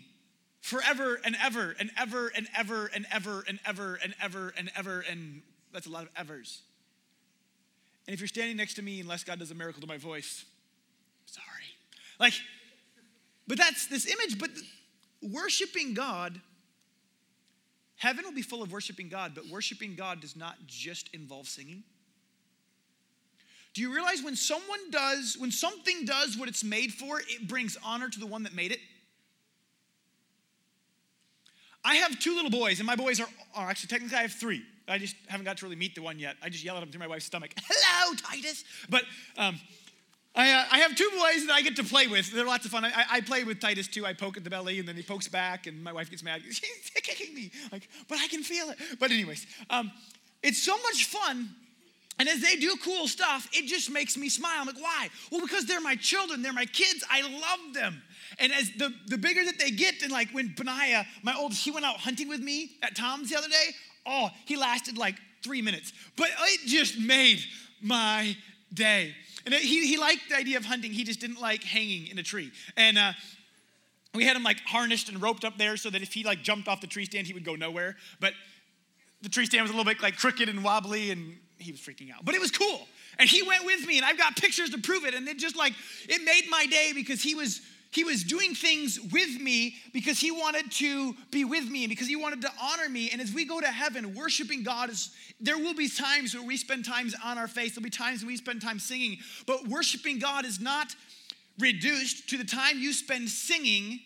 forever 0.73 1.19
and 1.23 1.35
ever 1.43 1.75
and 1.79 1.91
ever 1.97 2.31
and 2.35 2.47
ever 2.57 2.89
and 2.95 3.05
ever 3.13 3.43
and 3.45 3.59
ever 3.65 3.99
and 4.01 4.15
ever 4.19 4.53
and 4.57 4.71
ever 4.75 5.01
and 5.01 5.41
that's 5.71 5.85
a 5.85 5.89
lot 5.89 6.03
of 6.03 6.09
evers. 6.17 6.61
And 8.07 8.13
if 8.13 8.19
you're 8.19 8.27
standing 8.27 8.57
next 8.57 8.73
to 8.75 8.81
me, 8.81 8.99
unless 8.99 9.23
God 9.23 9.39
does 9.39 9.51
a 9.51 9.55
miracle 9.55 9.81
to 9.81 9.87
my 9.87 9.97
voice, 9.97 10.45
sorry. 11.25 11.45
Like, 12.19 12.33
but 13.47 13.57
that's 13.57 13.87
this 13.87 14.05
image, 14.05 14.39
but 14.39 14.49
worshiping 15.21 15.93
God, 15.93 16.41
heaven 17.95 18.25
will 18.25 18.33
be 18.33 18.41
full 18.41 18.63
of 18.63 18.71
worshiping 18.71 19.09
God, 19.09 19.33
but 19.35 19.47
worshiping 19.47 19.95
God 19.95 20.21
does 20.21 20.35
not 20.35 20.55
just 20.67 21.09
involve 21.13 21.47
singing. 21.47 21.83
Do 23.73 23.81
you 23.81 23.93
realize 23.93 24.21
when 24.21 24.35
someone 24.35 24.91
does, 24.91 25.35
when 25.39 25.51
something 25.51 26.05
does 26.05 26.37
what 26.37 26.49
it's 26.49 26.63
made 26.63 26.93
for, 26.93 27.19
it 27.19 27.47
brings 27.47 27.77
honor 27.83 28.09
to 28.09 28.19
the 28.19 28.27
one 28.27 28.43
that 28.43 28.53
made 28.53 28.71
it? 28.71 28.79
I 31.83 31.95
have 31.95 32.19
two 32.19 32.35
little 32.35 32.51
boys, 32.51 32.79
and 32.79 32.87
my 32.87 32.95
boys 32.95 33.19
are, 33.19 33.27
are 33.55 33.69
actually 33.69 33.89
technically 33.89 34.17
I 34.17 34.21
have 34.21 34.31
three. 34.31 34.63
I 34.87 34.97
just 34.97 35.15
haven't 35.27 35.45
got 35.45 35.57
to 35.57 35.65
really 35.65 35.75
meet 35.75 35.95
the 35.95 36.01
one 36.01 36.19
yet. 36.19 36.35
I 36.41 36.49
just 36.49 36.63
yell 36.63 36.75
at 36.75 36.81
them 36.81 36.89
through 36.89 36.99
my 36.99 37.07
wife's 37.07 37.25
stomach. 37.25 37.51
Hello, 37.57 38.15
Titus. 38.15 38.63
But 38.89 39.03
um, 39.37 39.59
I, 40.35 40.51
uh, 40.51 40.65
I 40.71 40.79
have 40.79 40.95
two 40.95 41.09
boys 41.11 41.45
that 41.47 41.53
I 41.53 41.61
get 41.61 41.75
to 41.77 41.83
play 41.83 42.07
with. 42.07 42.31
They're 42.31 42.45
lots 42.45 42.65
of 42.65 42.71
fun. 42.71 42.83
I, 42.83 43.05
I 43.09 43.21
play 43.21 43.43
with 43.43 43.59
Titus 43.59 43.87
too. 43.87 44.05
I 44.05 44.13
poke 44.13 44.35
at 44.35 44.43
the 44.43 44.49
belly 44.49 44.79
and 44.79 44.87
then 44.87 44.95
he 44.95 45.03
pokes 45.03 45.27
back, 45.27 45.67
and 45.67 45.83
my 45.83 45.93
wife 45.93 46.09
gets 46.09 46.23
mad. 46.23 46.41
She's 46.49 46.91
kicking 46.95 47.33
me. 47.33 47.51
Like, 47.71 47.87
but 48.09 48.19
I 48.19 48.27
can 48.27 48.43
feel 48.43 48.69
it. 48.69 48.77
But, 48.99 49.11
anyways, 49.11 49.45
um, 49.69 49.91
it's 50.41 50.61
so 50.61 50.75
much 50.77 51.05
fun. 51.05 51.49
And 52.19 52.29
as 52.29 52.41
they 52.41 52.55
do 52.57 52.75
cool 52.83 53.07
stuff, 53.07 53.49
it 53.53 53.67
just 53.67 53.89
makes 53.89 54.17
me 54.17 54.29
smile. 54.29 54.57
I'm 54.59 54.67
like, 54.67 54.79
why? 54.79 55.09
Well, 55.31 55.41
because 55.41 55.65
they're 55.65 55.81
my 55.81 55.95
children, 55.95 56.41
they're 56.41 56.53
my 56.53 56.65
kids. 56.65 57.03
I 57.09 57.21
love 57.21 57.73
them. 57.73 58.01
And 58.39 58.51
as 58.53 58.71
the, 58.71 58.93
the 59.07 59.17
bigger 59.17 59.43
that 59.45 59.59
they 59.59 59.71
get, 59.71 60.01
and 60.01 60.11
like 60.11 60.29
when 60.31 60.53
Benaiah, 60.55 61.05
my 61.21 61.35
old, 61.35 61.53
he 61.53 61.71
went 61.71 61.85
out 61.85 61.97
hunting 61.97 62.27
with 62.27 62.41
me 62.41 62.71
at 62.81 62.95
Tom's 62.95 63.29
the 63.29 63.37
other 63.37 63.49
day. 63.49 63.75
Oh, 64.05 64.29
he 64.45 64.55
lasted 64.55 64.97
like 64.97 65.15
three 65.43 65.61
minutes. 65.61 65.93
But 66.15 66.29
it 66.29 66.67
just 66.67 66.99
made 66.99 67.39
my 67.81 68.35
day. 68.73 69.15
And 69.45 69.53
he, 69.53 69.87
he 69.87 69.97
liked 69.97 70.29
the 70.29 70.37
idea 70.37 70.57
of 70.57 70.65
hunting, 70.65 70.91
he 70.91 71.03
just 71.03 71.19
didn't 71.19 71.41
like 71.41 71.63
hanging 71.63 72.07
in 72.07 72.17
a 72.17 72.23
tree. 72.23 72.51
And 72.77 72.97
uh, 72.97 73.13
we 74.13 74.25
had 74.25 74.35
him 74.35 74.43
like 74.43 74.59
harnessed 74.61 75.09
and 75.09 75.21
roped 75.21 75.43
up 75.43 75.57
there 75.57 75.75
so 75.77 75.89
that 75.89 76.01
if 76.01 76.13
he 76.13 76.23
like 76.23 76.43
jumped 76.43 76.67
off 76.67 76.81
the 76.81 76.87
tree 76.87 77.05
stand, 77.05 77.27
he 77.27 77.33
would 77.33 77.45
go 77.45 77.55
nowhere. 77.55 77.95
But 78.19 78.33
the 79.21 79.29
tree 79.29 79.45
stand 79.45 79.63
was 79.63 79.71
a 79.71 79.73
little 79.73 79.91
bit 79.91 80.01
like 80.01 80.17
crooked 80.17 80.49
and 80.49 80.63
wobbly, 80.63 81.11
and 81.11 81.37
he 81.57 81.71
was 81.71 81.81
freaking 81.81 82.13
out. 82.13 82.23
But 82.23 82.35
it 82.35 82.41
was 82.41 82.51
cool. 82.51 82.87
And 83.19 83.29
he 83.29 83.41
went 83.43 83.65
with 83.65 83.85
me, 83.85 83.97
and 83.97 84.05
I've 84.05 84.17
got 84.17 84.35
pictures 84.35 84.69
to 84.71 84.79
prove 84.79 85.05
it. 85.05 85.13
And 85.13 85.27
it 85.27 85.37
just 85.37 85.55
like, 85.55 85.73
it 86.07 86.23
made 86.23 86.49
my 86.49 86.65
day 86.65 86.91
because 86.93 87.21
he 87.21 87.35
was 87.35 87.61
he 87.93 88.03
was 88.03 88.23
doing 88.23 88.55
things 88.55 88.99
with 89.11 89.39
me 89.39 89.75
because 89.93 90.19
he 90.19 90.31
wanted 90.31 90.71
to 90.71 91.15
be 91.29 91.45
with 91.45 91.69
me 91.69 91.83
and 91.83 91.89
because 91.89 92.07
he 92.07 92.15
wanted 92.15 92.41
to 92.41 92.51
honor 92.59 92.89
me. 92.89 93.09
And 93.11 93.21
as 93.21 93.31
we 93.31 93.45
go 93.45 93.61
to 93.61 93.67
heaven, 93.67 94.15
worshiping 94.15 94.63
God 94.63 94.89
is, 94.89 95.11
there 95.39 95.57
will 95.57 95.75
be 95.75 95.87
times 95.87 96.33
where 96.33 96.43
we 96.43 96.57
spend 96.57 96.85
times 96.85 97.15
on 97.23 97.37
our 97.37 97.47
face. 97.47 97.75
There'll 97.75 97.83
be 97.83 97.91
times 97.91 98.21
when 98.21 98.27
we 98.27 98.37
spend 98.37 98.63
time 98.63 98.79
singing. 98.79 99.17
But 99.45 99.67
worshiping 99.67 100.17
God 100.17 100.43
is 100.43 100.59
not 100.59 100.95
reduced 101.59 102.29
to 102.29 102.37
the 102.37 102.43
time 102.43 102.79
you 102.79 102.93
spend 102.93 103.29
singing 103.29 103.99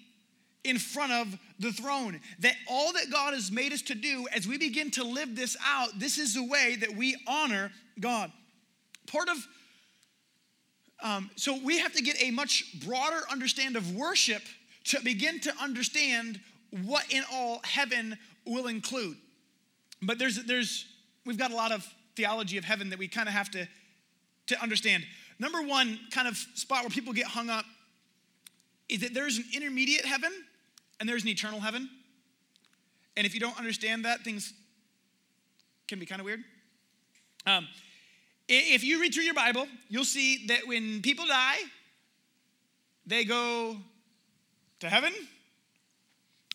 in 0.65 0.77
front 0.77 1.13
of 1.13 1.39
the 1.59 1.71
throne. 1.71 2.19
That 2.39 2.55
all 2.69 2.91
that 2.91 3.09
God 3.09 3.33
has 3.33 3.51
made 3.51 3.71
us 3.71 3.81
to 3.83 3.95
do 3.95 4.27
as 4.35 4.45
we 4.45 4.57
begin 4.57 4.91
to 4.91 5.03
live 5.05 5.33
this 5.33 5.55
out, 5.65 5.97
this 5.97 6.17
is 6.17 6.33
the 6.33 6.43
way 6.43 6.75
that 6.81 6.93
we 6.93 7.15
honor 7.25 7.71
God. 7.99 8.33
Part 9.09 9.29
of 9.29 9.37
Um, 11.01 11.29
so 11.35 11.57
we 11.63 11.79
have 11.79 11.93
to 11.93 12.01
get 12.01 12.21
a 12.21 12.31
much 12.31 12.81
broader 12.85 13.21
understand 13.31 13.75
of 13.75 13.95
worship 13.95 14.41
to 14.85 14.99
begin 15.03 15.39
to 15.41 15.53
understand 15.61 16.39
what 16.71 17.11
in 17.11 17.23
all 17.31 17.61
heaven 17.63 18.17
will 18.45 18.67
include. 18.67 19.17
But 20.01 20.19
there's 20.19 20.43
there's 20.45 20.85
we've 21.25 21.37
got 21.37 21.51
a 21.51 21.55
lot 21.55 21.71
of 21.71 21.85
theology 22.15 22.57
of 22.57 22.63
heaven 22.63 22.89
that 22.89 22.99
we 22.99 23.07
kind 23.07 23.27
of 23.27 23.33
have 23.33 23.51
to 23.51 23.67
to 24.47 24.61
understand. 24.61 25.03
Number 25.39 25.61
one 25.61 25.99
kind 26.11 26.27
of 26.27 26.35
spot 26.55 26.81
where 26.81 26.89
people 26.89 27.13
get 27.13 27.27
hung 27.27 27.49
up 27.49 27.65
is 28.89 29.01
that 29.01 29.13
there's 29.13 29.37
an 29.37 29.45
intermediate 29.53 30.05
heaven 30.05 30.31
and 30.99 31.07
there's 31.07 31.23
an 31.23 31.29
eternal 31.29 31.59
heaven. 31.59 31.89
And 33.15 33.25
if 33.25 33.33
you 33.33 33.39
don't 33.39 33.57
understand 33.57 34.05
that, 34.05 34.21
things 34.21 34.53
can 35.87 35.99
be 35.99 36.05
kind 36.05 36.21
of 36.21 36.25
weird. 36.25 36.43
Um, 37.45 37.67
if 38.47 38.83
you 38.83 39.01
read 39.01 39.13
through 39.13 39.23
your 39.23 39.33
Bible, 39.33 39.67
you'll 39.89 40.05
see 40.05 40.47
that 40.47 40.67
when 40.67 41.01
people 41.01 41.25
die, 41.25 41.57
they 43.05 43.23
go 43.23 43.77
to 44.79 44.89
heaven 44.89 45.13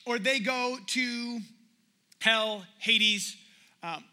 or 0.07 0.19
they 0.19 0.41
go 0.41 0.79
to 0.87 1.41
hell, 2.21 2.65
Hades, 2.79 3.37
um, 3.83 4.05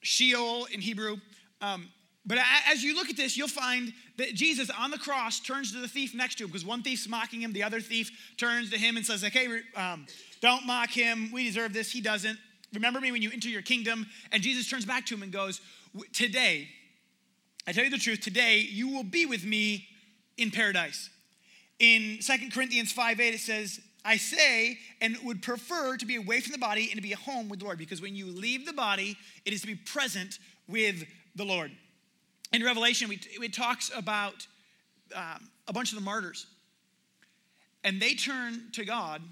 Sheol 0.00 0.66
in 0.66 0.80
Hebrew. 0.80 1.16
Um, 1.60 1.88
but 2.24 2.38
as 2.70 2.82
you 2.82 2.94
look 2.94 3.08
at 3.08 3.16
this, 3.16 3.36
you'll 3.36 3.48
find 3.48 3.92
that 4.18 4.34
Jesus 4.34 4.70
on 4.70 4.90
the 4.90 4.98
cross 4.98 5.40
turns 5.40 5.72
to 5.72 5.78
the 5.80 5.88
thief 5.88 6.14
next 6.14 6.36
to 6.36 6.44
him 6.44 6.50
because 6.50 6.64
one 6.64 6.82
thief's 6.82 7.08
mocking 7.08 7.40
him, 7.40 7.52
the 7.52 7.62
other 7.62 7.80
thief 7.80 8.10
turns 8.36 8.70
to 8.70 8.78
him 8.78 8.96
and 8.96 9.06
says, 9.06 9.24
Okay, 9.24 9.48
um, 9.74 10.06
don't 10.40 10.66
mock 10.66 10.90
him. 10.90 11.30
We 11.32 11.44
deserve 11.44 11.72
this. 11.72 11.90
He 11.90 12.00
doesn't. 12.00 12.38
Remember 12.74 13.00
me 13.00 13.12
when 13.12 13.22
you 13.22 13.30
enter 13.32 13.48
your 13.48 13.62
kingdom. 13.62 14.06
And 14.30 14.42
Jesus 14.42 14.68
turns 14.68 14.84
back 14.84 15.06
to 15.06 15.14
him 15.14 15.22
and 15.22 15.32
goes, 15.32 15.62
Today, 16.12 16.68
I 17.66 17.72
tell 17.72 17.84
you 17.84 17.90
the 17.90 17.98
truth, 17.98 18.20
today 18.20 18.58
you 18.58 18.88
will 18.88 19.04
be 19.04 19.26
with 19.26 19.44
me 19.44 19.86
in 20.36 20.50
paradise. 20.50 21.10
In 21.78 22.18
Second 22.20 22.52
Corinthians 22.52 22.92
5 22.92 23.20
8, 23.20 23.34
it 23.34 23.40
says, 23.40 23.80
I 24.04 24.16
say 24.16 24.78
and 25.00 25.16
would 25.24 25.42
prefer 25.42 25.96
to 25.96 26.06
be 26.06 26.16
away 26.16 26.40
from 26.40 26.52
the 26.52 26.58
body 26.58 26.88
and 26.90 26.96
to 26.96 27.02
be 27.02 27.12
at 27.12 27.18
home 27.18 27.48
with 27.48 27.60
the 27.60 27.66
Lord 27.66 27.78
because 27.78 28.00
when 28.00 28.14
you 28.14 28.26
leave 28.26 28.64
the 28.64 28.72
body, 28.72 29.16
it 29.44 29.52
is 29.52 29.60
to 29.60 29.66
be 29.66 29.74
present 29.74 30.38
with 30.66 31.04
the 31.34 31.44
Lord. 31.44 31.70
In 32.52 32.64
Revelation, 32.64 33.08
we, 33.08 33.20
it 33.42 33.52
talks 33.52 33.90
about 33.94 34.46
um, 35.14 35.50
a 35.66 35.72
bunch 35.72 35.92
of 35.92 35.98
the 35.98 36.04
martyrs. 36.04 36.46
And 37.84 38.00
they 38.00 38.14
turn 38.14 38.70
to 38.72 38.84
God 38.84 39.22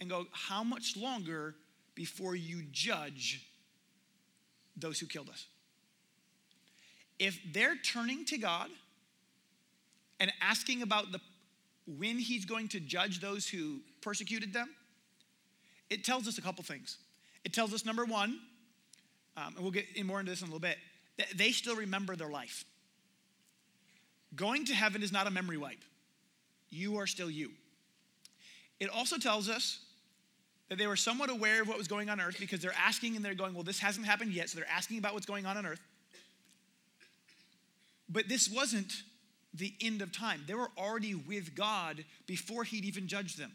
and 0.00 0.10
go, 0.10 0.26
How 0.32 0.62
much 0.62 0.96
longer 0.96 1.54
before 1.94 2.34
you 2.34 2.62
judge 2.70 3.46
those 4.76 4.98
who 4.98 5.06
killed 5.06 5.28
us? 5.28 5.46
If 7.18 7.40
they're 7.52 7.76
turning 7.76 8.24
to 8.26 8.38
God 8.38 8.68
and 10.20 10.32
asking 10.40 10.82
about 10.82 11.12
the 11.12 11.20
when 11.98 12.18
he's 12.18 12.44
going 12.44 12.68
to 12.68 12.80
judge 12.80 13.20
those 13.20 13.48
who 13.48 13.80
persecuted 14.00 14.52
them, 14.52 14.68
it 15.88 16.04
tells 16.04 16.26
us 16.26 16.36
a 16.38 16.42
couple 16.42 16.64
things. 16.64 16.98
It 17.44 17.52
tells 17.52 17.72
us, 17.72 17.84
number 17.84 18.04
one, 18.04 18.40
um, 19.36 19.54
and 19.54 19.58
we'll 19.60 19.70
get 19.70 19.86
in 19.94 20.06
more 20.06 20.18
into 20.18 20.32
this 20.32 20.40
in 20.40 20.48
a 20.48 20.50
little 20.50 20.58
bit, 20.58 20.78
that 21.16 21.28
they 21.36 21.52
still 21.52 21.76
remember 21.76 22.16
their 22.16 22.28
life. 22.28 22.64
Going 24.34 24.64
to 24.66 24.74
heaven 24.74 25.02
is 25.02 25.12
not 25.12 25.26
a 25.26 25.30
memory 25.30 25.56
wipe. 25.56 25.84
You 26.70 26.96
are 26.96 27.06
still 27.06 27.30
you. 27.30 27.52
It 28.80 28.90
also 28.90 29.16
tells 29.16 29.48
us 29.48 29.78
that 30.68 30.78
they 30.78 30.88
were 30.88 30.96
somewhat 30.96 31.30
aware 31.30 31.62
of 31.62 31.68
what 31.68 31.78
was 31.78 31.86
going 31.86 32.10
on 32.10 32.20
earth 32.20 32.36
because 32.40 32.60
they're 32.60 32.74
asking 32.76 33.14
and 33.14 33.24
they're 33.24 33.34
going, 33.34 33.54
well, 33.54 33.62
this 33.62 33.78
hasn't 33.78 34.04
happened 34.04 34.32
yet, 34.32 34.50
so 34.50 34.58
they're 34.58 34.68
asking 34.68 34.98
about 34.98 35.14
what's 35.14 35.26
going 35.26 35.46
on 35.46 35.56
on 35.56 35.64
earth. 35.64 35.80
But 38.08 38.28
this 38.28 38.48
wasn't 38.48 38.92
the 39.54 39.74
end 39.80 40.02
of 40.02 40.12
time. 40.12 40.42
They 40.46 40.54
were 40.54 40.70
already 40.76 41.14
with 41.14 41.54
God 41.54 42.04
before 42.26 42.64
He'd 42.64 42.84
even 42.84 43.08
judged 43.08 43.38
them. 43.38 43.52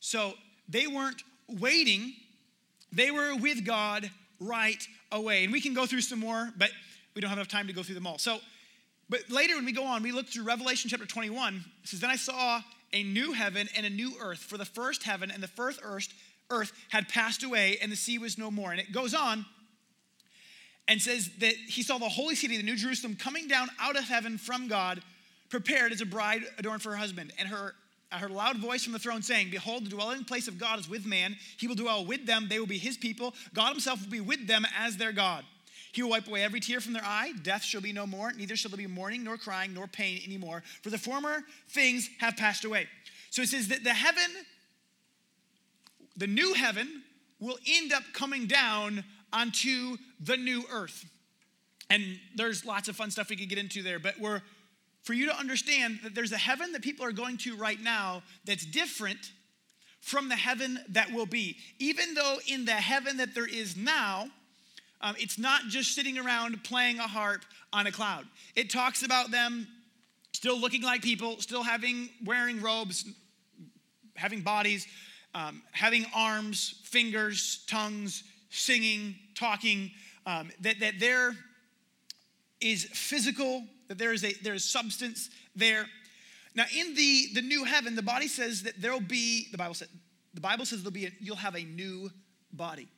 So 0.00 0.34
they 0.68 0.86
weren't 0.86 1.22
waiting, 1.48 2.14
they 2.92 3.10
were 3.10 3.34
with 3.36 3.64
God 3.64 4.10
right 4.40 4.82
away. 5.12 5.44
And 5.44 5.52
we 5.52 5.60
can 5.60 5.74
go 5.74 5.86
through 5.86 6.02
some 6.02 6.20
more, 6.20 6.50
but 6.56 6.70
we 7.14 7.20
don't 7.20 7.30
have 7.30 7.38
enough 7.38 7.48
time 7.48 7.66
to 7.66 7.72
go 7.72 7.82
through 7.82 7.96
them 7.96 8.06
all. 8.06 8.18
So, 8.18 8.38
but 9.10 9.30
later 9.30 9.56
when 9.56 9.64
we 9.64 9.72
go 9.72 9.84
on, 9.84 10.02
we 10.02 10.12
look 10.12 10.28
through 10.28 10.44
Revelation 10.44 10.90
chapter 10.90 11.06
21. 11.06 11.64
It 11.82 11.88
says, 11.88 12.00
Then 12.00 12.10
I 12.10 12.16
saw 12.16 12.60
a 12.92 13.02
new 13.02 13.32
heaven 13.32 13.68
and 13.76 13.84
a 13.84 13.90
new 13.90 14.12
earth, 14.20 14.38
for 14.38 14.56
the 14.56 14.64
first 14.64 15.02
heaven 15.02 15.30
and 15.30 15.42
the 15.42 15.48
first 15.48 15.80
earth, 15.82 16.08
earth 16.50 16.72
had 16.90 17.08
passed 17.08 17.42
away, 17.42 17.78
and 17.82 17.90
the 17.90 17.96
sea 17.96 18.18
was 18.18 18.38
no 18.38 18.50
more. 18.50 18.70
And 18.70 18.80
it 18.80 18.92
goes 18.92 19.14
on 19.14 19.44
and 20.88 21.00
says 21.00 21.30
that 21.38 21.54
he 21.54 21.82
saw 21.82 21.98
the 21.98 22.08
holy 22.08 22.34
city, 22.34 22.56
the 22.56 22.62
New 22.62 22.76
Jerusalem, 22.76 23.14
coming 23.14 23.46
down 23.46 23.68
out 23.78 23.96
of 23.96 24.04
heaven 24.04 24.38
from 24.38 24.68
God, 24.68 25.02
prepared 25.50 25.92
as 25.92 26.00
a 26.00 26.06
bride 26.06 26.42
adorned 26.58 26.82
for 26.82 26.90
her 26.90 26.96
husband. 26.96 27.32
And 27.38 27.46
her, 27.48 27.74
I 28.10 28.16
heard 28.16 28.30
a 28.30 28.34
loud 28.34 28.56
voice 28.56 28.84
from 28.84 28.94
the 28.94 28.98
throne 28.98 29.22
saying, 29.22 29.50
Behold, 29.50 29.84
the 29.84 29.90
dwelling 29.90 30.24
place 30.24 30.48
of 30.48 30.58
God 30.58 30.78
is 30.78 30.88
with 30.88 31.04
man. 31.04 31.36
He 31.58 31.68
will 31.68 31.74
dwell 31.74 32.06
with 32.06 32.26
them. 32.26 32.46
They 32.48 32.58
will 32.58 32.66
be 32.66 32.78
his 32.78 32.96
people. 32.96 33.34
God 33.54 33.72
himself 33.72 34.02
will 34.02 34.10
be 34.10 34.22
with 34.22 34.46
them 34.46 34.66
as 34.78 34.96
their 34.96 35.12
God. 35.12 35.44
He 35.92 36.02
will 36.02 36.10
wipe 36.10 36.26
away 36.26 36.42
every 36.42 36.60
tear 36.60 36.80
from 36.80 36.94
their 36.94 37.04
eye. 37.04 37.32
Death 37.42 37.62
shall 37.62 37.80
be 37.80 37.92
no 37.92 38.06
more. 38.06 38.32
Neither 38.32 38.56
shall 38.56 38.70
there 38.70 38.78
be 38.78 38.86
mourning, 38.86 39.24
nor 39.24 39.36
crying, 39.36 39.74
nor 39.74 39.86
pain 39.86 40.22
anymore. 40.24 40.62
For 40.82 40.90
the 40.90 40.98
former 40.98 41.44
things 41.68 42.08
have 42.18 42.36
passed 42.36 42.64
away. 42.64 42.86
So 43.30 43.42
it 43.42 43.48
says 43.48 43.68
that 43.68 43.84
the 43.84 43.92
heaven, 43.92 44.30
the 46.16 46.26
new 46.26 46.54
heaven, 46.54 47.02
will 47.40 47.58
end 47.66 47.92
up 47.92 48.02
coming 48.14 48.46
down 48.46 49.04
onto 49.32 49.96
the 50.20 50.36
new 50.36 50.64
earth. 50.70 51.04
And 51.90 52.02
there's 52.34 52.64
lots 52.64 52.88
of 52.88 52.96
fun 52.96 53.10
stuff 53.10 53.30
we 53.30 53.36
could 53.36 53.48
get 53.48 53.58
into 53.58 53.82
there, 53.82 53.98
but 53.98 54.18
we're 54.20 54.42
for 55.02 55.14
you 55.14 55.26
to 55.26 55.36
understand 55.36 56.00
that 56.02 56.14
there's 56.14 56.32
a 56.32 56.38
heaven 56.38 56.72
that 56.72 56.82
people 56.82 57.04
are 57.06 57.12
going 57.12 57.38
to 57.38 57.56
right 57.56 57.80
now 57.80 58.22
that's 58.44 58.66
different 58.66 59.32
from 60.00 60.28
the 60.28 60.36
heaven 60.36 60.78
that 60.90 61.10
will 61.12 61.26
be. 61.26 61.56
Even 61.78 62.14
though 62.14 62.36
in 62.46 62.64
the 62.64 62.72
heaven 62.72 63.16
that 63.16 63.34
there 63.34 63.46
is 63.46 63.76
now, 63.76 64.28
um, 65.00 65.14
it's 65.18 65.38
not 65.38 65.62
just 65.68 65.94
sitting 65.94 66.18
around 66.18 66.62
playing 66.64 66.98
a 66.98 67.06
harp 67.06 67.44
on 67.72 67.86
a 67.86 67.92
cloud. 67.92 68.26
It 68.54 68.70
talks 68.70 69.02
about 69.02 69.30
them 69.30 69.66
still 70.32 70.58
looking 70.60 70.82
like 70.82 71.02
people, 71.02 71.40
still 71.40 71.62
having 71.62 72.08
wearing 72.24 72.60
robes, 72.60 73.04
having 74.14 74.40
bodies, 74.40 74.86
um, 75.34 75.62
having 75.72 76.04
arms, 76.14 76.80
fingers, 76.84 77.64
tongues, 77.68 78.24
singing, 78.50 79.16
talking, 79.34 79.90
um, 80.26 80.50
that, 80.60 80.80
that 80.80 80.94
there 81.00 81.32
is 82.60 82.84
physical, 82.84 83.64
that 83.88 83.98
there 83.98 84.12
is 84.12 84.24
a 84.24 84.32
there 84.42 84.54
is 84.54 84.64
substance 84.64 85.30
there. 85.54 85.86
Now, 86.54 86.64
in 86.76 86.94
the, 86.94 87.26
the 87.34 87.42
new 87.42 87.64
heaven, 87.64 87.94
the 87.94 88.02
body 88.02 88.26
says 88.26 88.62
that 88.64 88.80
there'll 88.80 89.00
be, 89.00 89.46
the 89.52 89.58
Bible 89.58 89.74
said, 89.74 89.88
the 90.34 90.40
Bible 90.40 90.64
says 90.64 90.82
there'll 90.82 90.92
be 90.92 91.06
a, 91.06 91.12
you'll 91.20 91.36
have 91.36 91.54
a 91.54 91.62
new 91.62 92.10
body. 92.52 92.88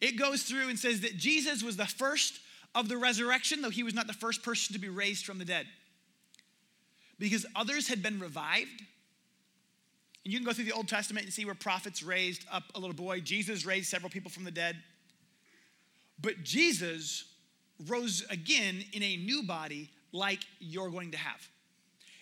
It 0.00 0.18
goes 0.18 0.42
through 0.42 0.68
and 0.68 0.78
says 0.78 1.00
that 1.02 1.16
Jesus 1.16 1.62
was 1.62 1.76
the 1.76 1.86
first 1.86 2.40
of 2.74 2.88
the 2.88 2.96
resurrection, 2.96 3.62
though 3.62 3.70
he 3.70 3.82
was 3.82 3.94
not 3.94 4.06
the 4.06 4.12
first 4.12 4.42
person 4.42 4.72
to 4.74 4.78
be 4.78 4.88
raised 4.88 5.26
from 5.26 5.38
the 5.38 5.44
dead. 5.44 5.66
Because 7.18 7.44
others 7.56 7.88
had 7.88 8.02
been 8.02 8.20
revived. 8.20 8.82
You 10.28 10.38
can 10.38 10.44
go 10.44 10.52
through 10.52 10.66
the 10.66 10.72
Old 10.72 10.88
Testament 10.88 11.24
and 11.24 11.32
see 11.32 11.46
where 11.46 11.54
prophets 11.54 12.02
raised 12.02 12.44
up 12.52 12.64
a 12.74 12.78
little 12.78 12.94
boy. 12.94 13.20
Jesus 13.20 13.64
raised 13.64 13.88
several 13.88 14.10
people 14.10 14.30
from 14.30 14.44
the 14.44 14.50
dead. 14.50 14.76
But 16.20 16.42
Jesus 16.42 17.24
rose 17.86 18.26
again 18.28 18.84
in 18.92 19.02
a 19.02 19.16
new 19.16 19.44
body 19.44 19.88
like 20.12 20.40
you're 20.58 20.90
going 20.90 21.12
to 21.12 21.16
have. 21.16 21.48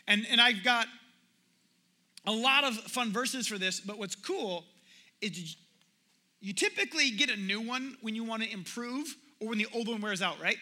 And, 0.06 0.25
and 0.30 0.40
I've 0.40 0.62
got 0.62 0.86
a 2.26 2.30
lot 2.30 2.62
of 2.62 2.76
fun 2.76 3.10
verses 3.10 3.48
for 3.48 3.58
this, 3.58 3.80
but 3.80 3.98
what's 3.98 4.14
cool 4.14 4.64
is 5.20 5.56
you 6.40 6.52
typically 6.52 7.10
get 7.10 7.28
a 7.28 7.36
new 7.36 7.60
one 7.60 7.96
when 8.02 8.14
you 8.14 8.22
want 8.22 8.44
to 8.44 8.52
improve 8.52 9.16
or 9.40 9.48
when 9.48 9.58
the 9.58 9.66
old 9.75 9.88
one 9.88 10.00
wears 10.00 10.22
out, 10.22 10.40
right? 10.40 10.58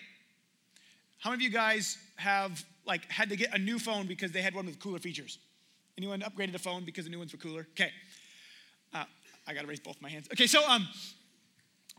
How 1.18 1.28
many 1.28 1.44
of 1.44 1.52
you 1.52 1.58
guys 1.58 1.98
have 2.16 2.64
like 2.86 3.10
had 3.10 3.28
to 3.28 3.36
get 3.36 3.54
a 3.54 3.58
new 3.58 3.78
phone 3.78 4.06
because 4.06 4.32
they 4.32 4.40
had 4.40 4.54
one 4.54 4.64
with 4.64 4.78
cooler 4.78 4.98
features? 4.98 5.38
Anyone 5.96 6.20
upgraded 6.20 6.54
a 6.54 6.58
phone 6.58 6.84
because 6.84 7.04
the 7.04 7.10
new 7.10 7.18
ones 7.18 7.32
were 7.32 7.38
cooler? 7.38 7.66
Okay. 7.72 7.90
Uh, 8.92 9.04
I 9.46 9.54
got 9.54 9.62
to 9.62 9.66
raise 9.66 9.80
both 9.80 10.00
my 10.00 10.08
hands. 10.08 10.28
Okay, 10.32 10.46
so 10.46 10.66
um, 10.68 10.88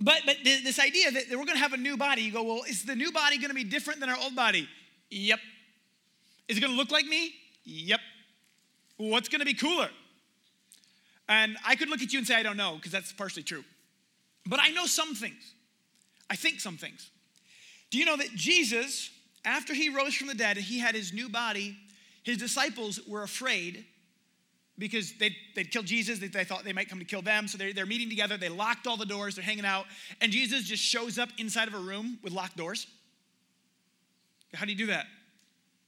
but 0.02 0.22
but 0.26 0.38
this 0.44 0.80
idea 0.80 1.12
that 1.12 1.30
we're 1.30 1.46
going 1.46 1.58
to 1.58 1.58
have 1.58 1.74
a 1.74 1.78
new 1.78 1.96
body, 1.96 2.22
you 2.22 2.32
go, 2.32 2.44
well, 2.44 2.64
is 2.68 2.84
the 2.84 2.96
new 2.96 3.12
body 3.12 3.38
going 3.38 3.50
to 3.50 3.56
be 3.56 3.64
different 3.64 4.00
than 4.00 4.10
our 4.10 4.18
old 4.18 4.36
body? 4.36 4.68
Yep. 5.10 5.40
Is 6.48 6.58
it 6.58 6.62
going 6.62 6.74
to 6.74 6.78
look 6.78 6.92
like 6.92 7.06
me? 7.06 7.34
Yep. 7.64 8.00
What's 8.98 9.30
going 9.30 9.40
to 9.40 9.46
be 9.46 9.54
cooler? 9.54 9.90
And 11.28 11.58
I 11.66 11.76
could 11.76 11.90
look 11.90 12.02
at 12.02 12.14
you 12.14 12.20
and 12.20 12.28
say, 12.28 12.36
I 12.36 12.44
don't 12.44 12.58
know, 12.58 12.76
because 12.76 12.92
that's 12.92 13.12
partially 13.12 13.44
true. 13.44 13.64
But 14.46 14.60
I 14.62 14.70
know 14.70 14.86
some 14.86 15.16
things. 15.16 15.54
I 16.30 16.36
think 16.36 16.60
some 16.60 16.78
things. 16.78 17.10
Do 17.90 17.98
you 17.98 18.06
know 18.06 18.18
that 18.18 18.34
Jesus, 18.36 19.10
after 19.44 19.74
he 19.74 19.90
rose 19.90 20.14
from 20.14 20.28
the 20.28 20.36
dead, 20.36 20.58
he 20.58 20.80
had 20.80 20.94
his 20.96 21.14
new 21.14 21.30
body, 21.30 21.78
his 22.26 22.38
disciples 22.38 23.00
were 23.08 23.22
afraid 23.22 23.86
because 24.80 25.14
they'd, 25.20 25.36
they'd 25.56 25.70
killed 25.70 25.86
Jesus. 25.86 26.18
They, 26.18 26.28
they, 26.28 26.44
thought 26.44 26.64
they 26.64 26.74
might 26.74 26.90
come 26.90 26.98
to 26.98 27.06
kill 27.06 27.22
them. 27.22 27.48
So 27.48 27.60
they're, 27.60 27.72
they're 27.72 27.86
meeting 27.86 28.10
together. 28.10 28.36
They 28.36 28.50
locked 28.50 28.88
all 28.88 28.98
the 28.98 29.06
doors. 29.06 29.36
They're 29.36 29.44
hanging 29.44 29.64
out. 29.64 29.86
And 30.22 30.32
Jesus 30.32 30.64
just 30.64 30.82
shows 30.82 31.20
up 31.20 31.30
inside 31.38 31.68
of 31.68 31.76
a 31.76 31.80
room 31.80 32.18
with 32.24 32.34
locked 32.34 32.58
doors. 32.58 32.88
How 34.56 34.66
do 34.66 34.72
you 34.72 34.78
do 34.78 34.88
that? 34.88 35.06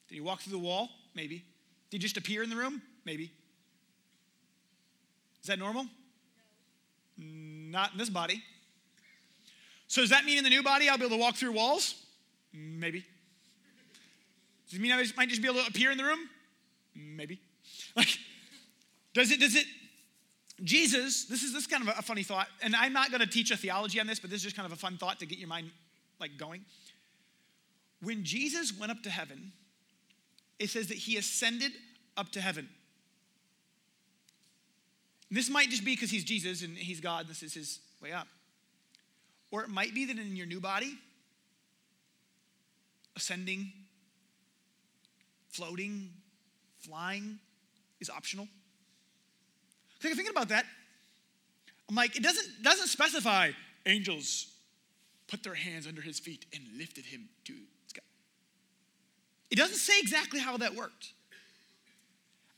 Did 0.10 0.16
he 0.16 0.22
walk 0.22 0.42
through 0.42 0.52
the 0.52 0.60
wall? 0.60 0.90
Maybe. 1.16 1.44
Did 1.90 1.98
he 1.98 1.98
just 1.98 2.18
appear 2.18 2.44
in 2.44 2.52
the 2.52 2.56
room? 2.56 2.84
Maybe. 3.04 3.32
Is 5.42 5.48
that 5.48 5.58
normal? 5.58 5.88
Not 7.18 7.94
in 7.94 7.98
this 7.98 8.12
body. 8.12 8.44
So 9.88 10.02
does 10.02 10.12
that 10.12 10.24
mean 10.24 10.38
in 10.38 10.44
the 10.44 10.52
new 10.52 10.62
body 10.62 10.88
I'll 10.88 11.00
be 11.00 11.06
able 11.06 11.18
to 11.18 11.22
walk 11.22 11.36
through 11.36 11.54
walls? 11.54 11.96
Maybe. 12.54 13.06
Does 14.70 14.80
it 14.80 14.82
mean 14.82 14.92
I 14.92 15.04
might 15.16 15.30
just 15.30 15.42
be 15.42 15.48
able 15.48 15.62
to 15.62 15.68
appear 15.68 15.92
in 15.92 15.98
the 15.98 16.04
room? 16.04 16.20
Maybe. 16.96 17.40
Like, 17.96 18.18
does 19.14 19.32
it, 19.32 19.40
does 19.40 19.56
it, 19.56 19.66
Jesus, 20.64 21.26
this 21.26 21.44
is 21.44 21.54
this 21.54 21.64
is 21.64 21.68
kind 21.68 21.88
of 21.88 21.98
a 21.98 22.02
funny 22.02 22.24
thought, 22.24 22.48
and 22.62 22.76
I'm 22.76 22.94
not 22.94 23.12
going 23.12 23.22
to 23.22 23.28
teach 23.28 23.52
a 23.52 23.58
theology 23.58 24.00
on 24.00 24.08
this, 24.08 24.20
but 24.20 24.30
this 24.30 24.38
is 24.38 24.44
just 24.44 24.56
kind 24.56 24.66
of 24.66 24.72
a 24.72 24.80
fun 24.80 24.98
thought 24.98 25.20
to 25.20 25.26
get 25.26 25.38
your 25.38 25.48
mind 25.48 25.70
like 26.20 26.38
going. 26.38 26.66
When 28.02 28.24
Jesus 28.24 28.78
went 28.78 28.92
up 28.92 29.04
to 29.04 29.10
heaven, 29.10 29.52
it 30.60 30.70
says 30.70 30.88
that 30.88 30.98
he 30.98 31.18
ascended 31.18 31.72
up 32.16 32.32
to 32.32 32.42
heaven. 32.42 32.70
This 35.30 35.50
might 35.50 35.70
just 35.70 35.84
be 35.84 35.94
because 35.94 36.10
he's 36.10 36.24
Jesus 36.24 36.64
and 36.64 36.78
he's 36.78 37.02
God, 37.02 37.22
and 37.22 37.30
this 37.30 37.44
is 37.44 37.54
his 37.54 37.80
way 38.02 38.12
up. 38.12 38.28
Or 39.52 39.64
it 39.64 39.70
might 39.70 39.94
be 39.94 40.06
that 40.06 40.18
in 40.18 40.36
your 40.36 40.46
new 40.46 40.60
body, 40.60 40.98
ascending, 43.16 43.72
floating, 45.58 46.12
flying 46.80 47.40
is 48.00 48.10
optional. 48.10 48.48
Think, 50.00 50.16
thinking 50.16 50.32
about 50.32 50.50
that, 50.50 50.66
I'm 51.90 51.96
like, 51.96 52.16
it 52.16 52.22
doesn't, 52.22 52.62
doesn't 52.62 52.88
specify 52.88 53.52
angels 53.86 54.48
put 55.28 55.44
their 55.44 55.56
hands 55.56 55.88
under 55.88 56.02
his 56.02 56.20
feet 56.20 56.46
and 56.54 56.64
lifted 56.78 57.06
him 57.06 57.28
to 57.46 57.54
the 57.54 57.90
sky. 57.90 58.02
It 59.50 59.56
doesn't 59.56 59.78
say 59.78 59.94
exactly 60.00 60.40
how 60.40 60.58
that 60.58 60.76
worked. 60.76 61.14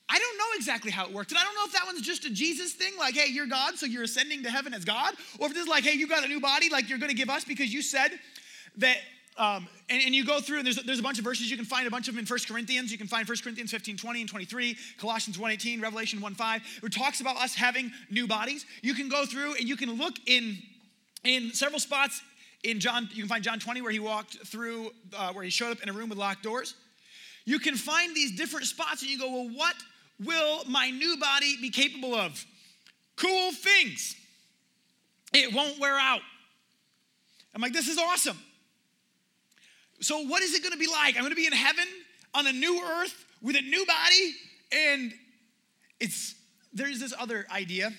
I 0.10 0.20
don't 0.20 0.38
know 0.38 0.58
exactly 0.58 0.92
how 0.92 1.06
it 1.06 1.14
worked. 1.14 1.32
And 1.32 1.38
I 1.40 1.44
don't 1.44 1.56
know 1.56 1.66
if 1.66 1.74
that 1.74 1.86
one's 1.86 2.02
just 2.02 2.26
a 2.26 2.32
Jesus 2.32 2.74
thing, 2.74 2.94
like, 3.00 3.14
hey, 3.14 3.32
you're 3.32 3.46
God, 3.46 3.78
so 3.78 3.86
you're 3.86 4.04
ascending 4.04 4.44
to 4.44 4.50
heaven 4.50 4.74
as 4.74 4.84
God, 4.84 5.14
or 5.40 5.48
if 5.48 5.54
this 5.54 5.64
is 5.64 5.70
like, 5.70 5.84
hey, 5.84 5.94
you 5.94 6.08
got 6.08 6.26
a 6.26 6.28
new 6.28 6.42
body, 6.42 6.70
like 6.70 6.90
you're 6.90 6.98
gonna 6.98 7.14
give 7.14 7.30
us 7.30 7.46
because 7.46 7.72
you 7.72 7.82
said 7.82 8.12
that 8.78 8.98
um, 9.38 9.68
and, 9.90 10.02
and, 10.04 10.14
you 10.14 10.26
go 10.26 10.42
through, 10.42 10.58
and 10.58 10.66
there's, 10.66 10.84
there's 10.84 11.00
a 11.00 11.04
bunch 11.04 11.18
of 11.18 11.24
verses. 11.24 11.50
You 11.50 11.56
can 11.56 11.66
find 11.66 11.88
a 11.88 11.92
bunch 11.92 12.10
of 12.10 12.16
them 12.16 12.20
in 12.20 12.26
1 12.26 12.40
Corinthians. 12.48 12.92
You 12.92 12.98
can 12.98 13.08
find 13.08 13.28
1 13.28 13.38
Corinthians 13.42 13.72
15, 13.72 13.96
20 13.96 14.22
and 14.22 14.30
23, 14.30 14.78
Colossians 14.98 15.40
1, 15.40 15.52
18, 15.52 15.82
Revelation 15.82 16.20
1, 16.20 16.36
5, 16.36 16.62
where 16.82 16.88
it 16.88 16.94
talks 16.94 17.22
about 17.22 17.38
us 17.38 17.56
having 17.56 17.92
new 18.10 18.28
bodies. 18.28 18.66
You 18.82 18.94
can 18.94 19.08
go 19.08 19.26
through 19.26 19.56
and 19.56 19.64
you 19.64 19.78
can 19.78 19.94
look 19.94 20.16
in, 20.26 20.58
in 21.24 21.54
several 21.54 21.80
spots 21.80 22.22
in 22.64 22.82
John. 22.82 23.08
You 23.14 23.24
can 23.24 23.30
find 23.30 23.44
John 23.44 23.60
20 23.60 23.82
where 23.82 23.92
he 23.92 24.00
walked 24.00 24.46
through, 24.46 24.92
uh, 25.18 25.32
where 25.32 25.44
he 25.44 25.50
showed 25.50 25.72
up 25.72 25.82
in 25.82 25.90
a 25.90 25.94
room 25.94 26.10
with 26.10 26.18
locked 26.18 26.44
doors. 26.44 26.76
You 27.46 27.60
can 27.60 27.76
find 27.76 28.16
these 28.16 28.36
different 28.36 28.66
spots 28.66 29.02
and 29.02 29.10
you 29.10 29.18
go, 29.18 29.32
well, 29.32 29.50
what 29.56 29.76
will 30.20 30.66
my 30.66 30.90
new 30.90 31.18
body 31.18 31.56
be 31.62 31.70
capable 31.70 32.14
of? 32.14 32.46
Cool 33.16 33.52
things. 33.54 34.16
It 35.34 35.54
won't 35.54 35.80
wear 35.80 35.98
out. 35.98 36.22
I'm 37.56 37.62
like, 37.62 37.74
this 37.74 37.88
is 37.88 37.98
awesome. 37.98 38.38
So, 40.02 40.24
what 40.24 40.42
is 40.44 40.54
it 40.54 40.64
gonna 40.64 40.78
be 40.78 40.88
like? 40.88 41.18
I'm 41.18 41.24
gonna 41.24 41.36
be 41.36 41.48
in 41.48 41.54
heaven 41.54 41.86
on 42.34 42.48
a 42.48 42.54
new 42.54 42.82
earth 42.84 43.26
with 43.42 43.56
a 43.56 43.62
new 43.62 43.86
body, 43.86 44.36
and 44.72 45.14
it's 46.00 46.36
there's 46.74 47.00
this 47.00 47.14
other 47.18 47.46
idea 47.52 47.92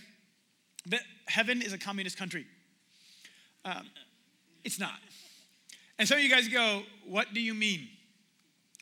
that 0.87 1.00
heaven 1.26 1.62
is 1.62 1.73
a 1.73 1.78
communist 1.78 2.16
country. 2.16 2.47
Um, 3.64 3.87
it's 4.64 4.78
not. 4.78 4.99
And 5.99 6.09
some 6.09 6.16
of 6.16 6.25
you 6.25 6.30
guys 6.30 6.49
go, 6.49 6.83
What 7.07 7.35
do 7.35 7.40
you 7.40 7.54
mean? 7.54 7.88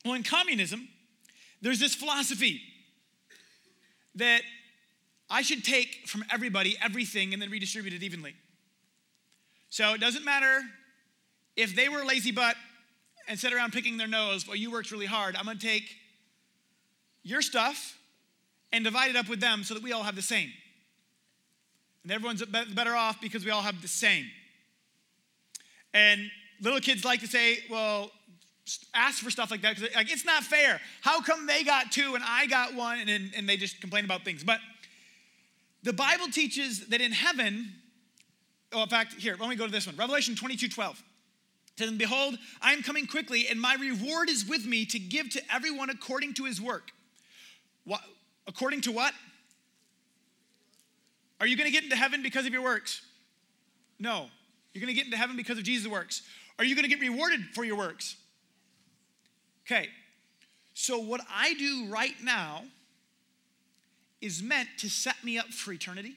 Well, 0.04 0.14
in 0.14 0.22
communism, 0.22 0.88
there's 1.60 1.80
this 1.80 1.94
philosophy 1.94 2.60
that 4.14 4.42
I 5.28 5.42
should 5.42 5.64
take 5.64 6.06
from 6.06 6.24
everybody 6.32 6.76
everything 6.82 7.32
and 7.32 7.42
then 7.42 7.50
redistribute 7.50 7.94
it 7.94 8.02
evenly. 8.02 8.34
So 9.68 9.94
it 9.94 10.00
doesn't 10.00 10.24
matter 10.24 10.60
if 11.56 11.74
they 11.74 11.88
were 11.88 12.04
lazy 12.04 12.30
butt 12.30 12.56
and 13.28 13.38
sit 13.38 13.52
around 13.52 13.72
picking 13.72 13.96
their 13.96 14.08
nose 14.08 14.46
while 14.46 14.56
you 14.56 14.70
worked 14.70 14.90
really 14.90 15.06
hard. 15.06 15.36
I'm 15.36 15.44
gonna 15.44 15.58
take 15.58 15.96
your 17.22 17.42
stuff 17.42 17.98
and 18.72 18.84
divide 18.84 19.10
it 19.10 19.16
up 19.16 19.28
with 19.28 19.40
them 19.40 19.62
so 19.64 19.74
that 19.74 19.82
we 19.82 19.92
all 19.92 20.02
have 20.02 20.16
the 20.16 20.22
same. 20.22 20.50
And 22.02 22.12
everyone's 22.12 22.42
better 22.44 22.94
off 22.94 23.20
because 23.20 23.44
we 23.44 23.50
all 23.50 23.62
have 23.62 23.82
the 23.82 23.88
same. 23.88 24.24
And 25.92 26.30
little 26.60 26.80
kids 26.80 27.04
like 27.04 27.20
to 27.20 27.26
say, 27.26 27.58
well, 27.70 28.10
ask 28.94 29.22
for 29.22 29.30
stuff 29.30 29.50
like 29.50 29.62
that 29.62 29.76
because 29.76 29.94
like, 29.94 30.10
it's 30.12 30.24
not 30.24 30.42
fair. 30.42 30.80
How 31.00 31.20
come 31.20 31.46
they 31.46 31.64
got 31.64 31.92
two 31.92 32.14
and 32.14 32.24
I 32.26 32.46
got 32.46 32.74
one? 32.74 32.98
And, 33.00 33.32
and 33.36 33.48
they 33.48 33.56
just 33.56 33.80
complain 33.80 34.04
about 34.04 34.24
things. 34.24 34.44
But 34.44 34.60
the 35.82 35.92
Bible 35.92 36.28
teaches 36.28 36.88
that 36.88 37.00
in 37.00 37.12
heaven, 37.12 37.72
oh, 38.72 38.82
in 38.82 38.88
fact, 38.88 39.14
here, 39.14 39.36
let 39.38 39.48
me 39.48 39.56
go 39.56 39.66
to 39.66 39.72
this 39.72 39.86
one 39.86 39.96
Revelation 39.96 40.34
22 40.34 40.68
12 40.68 41.02
says, 41.78 41.88
And 41.88 41.98
behold, 41.98 42.36
I 42.60 42.72
am 42.72 42.82
coming 42.82 43.06
quickly, 43.06 43.46
and 43.48 43.60
my 43.60 43.74
reward 43.74 44.28
is 44.28 44.46
with 44.46 44.66
me 44.66 44.84
to 44.86 44.98
give 44.98 45.30
to 45.30 45.42
everyone 45.52 45.90
according 45.90 46.34
to 46.34 46.44
his 46.44 46.60
work. 46.60 46.90
What, 47.84 48.00
according 48.46 48.82
to 48.82 48.92
what? 48.92 49.14
Are 51.40 51.46
you 51.46 51.56
going 51.56 51.66
to 51.66 51.72
get 51.72 51.84
into 51.84 51.96
heaven 51.96 52.22
because 52.22 52.46
of 52.46 52.52
your 52.52 52.62
works? 52.62 53.02
No. 53.98 54.26
You're 54.72 54.80
going 54.80 54.94
to 54.94 54.94
get 54.94 55.06
into 55.06 55.16
heaven 55.16 55.36
because 55.36 55.58
of 55.58 55.64
Jesus' 55.64 55.90
works. 55.90 56.22
Are 56.58 56.64
you 56.64 56.74
going 56.74 56.82
to 56.82 56.88
get 56.88 57.00
rewarded 57.00 57.40
for 57.54 57.64
your 57.64 57.76
works? 57.76 58.16
Okay. 59.66 59.88
So, 60.74 60.98
what 60.98 61.20
I 61.32 61.54
do 61.54 61.86
right 61.88 62.14
now 62.22 62.64
is 64.20 64.42
meant 64.42 64.68
to 64.78 64.88
set 64.88 65.22
me 65.24 65.38
up 65.38 65.48
for 65.48 65.72
eternity 65.72 66.16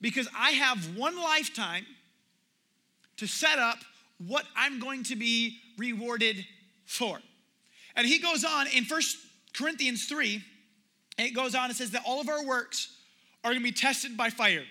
because 0.00 0.28
I 0.36 0.52
have 0.52 0.96
one 0.96 1.20
lifetime 1.20 1.86
to 3.18 3.26
set 3.26 3.58
up 3.58 3.78
what 4.26 4.44
I'm 4.56 4.80
going 4.80 5.04
to 5.04 5.16
be 5.16 5.58
rewarded 5.78 6.44
for. 6.84 7.18
And 7.94 8.06
he 8.06 8.18
goes 8.18 8.44
on 8.44 8.66
in 8.68 8.84
First 8.84 9.16
Corinthians 9.54 10.06
3, 10.06 10.42
it 11.18 11.30
goes 11.34 11.54
on 11.54 11.66
and 11.66 11.76
says 11.76 11.92
that 11.92 12.02
all 12.06 12.20
of 12.20 12.28
our 12.28 12.44
works 12.44 12.94
are 13.42 13.50
going 13.50 13.62
to 13.62 13.64
be 13.64 13.72
tested 13.72 14.16
by 14.16 14.30
fire. 14.30 14.64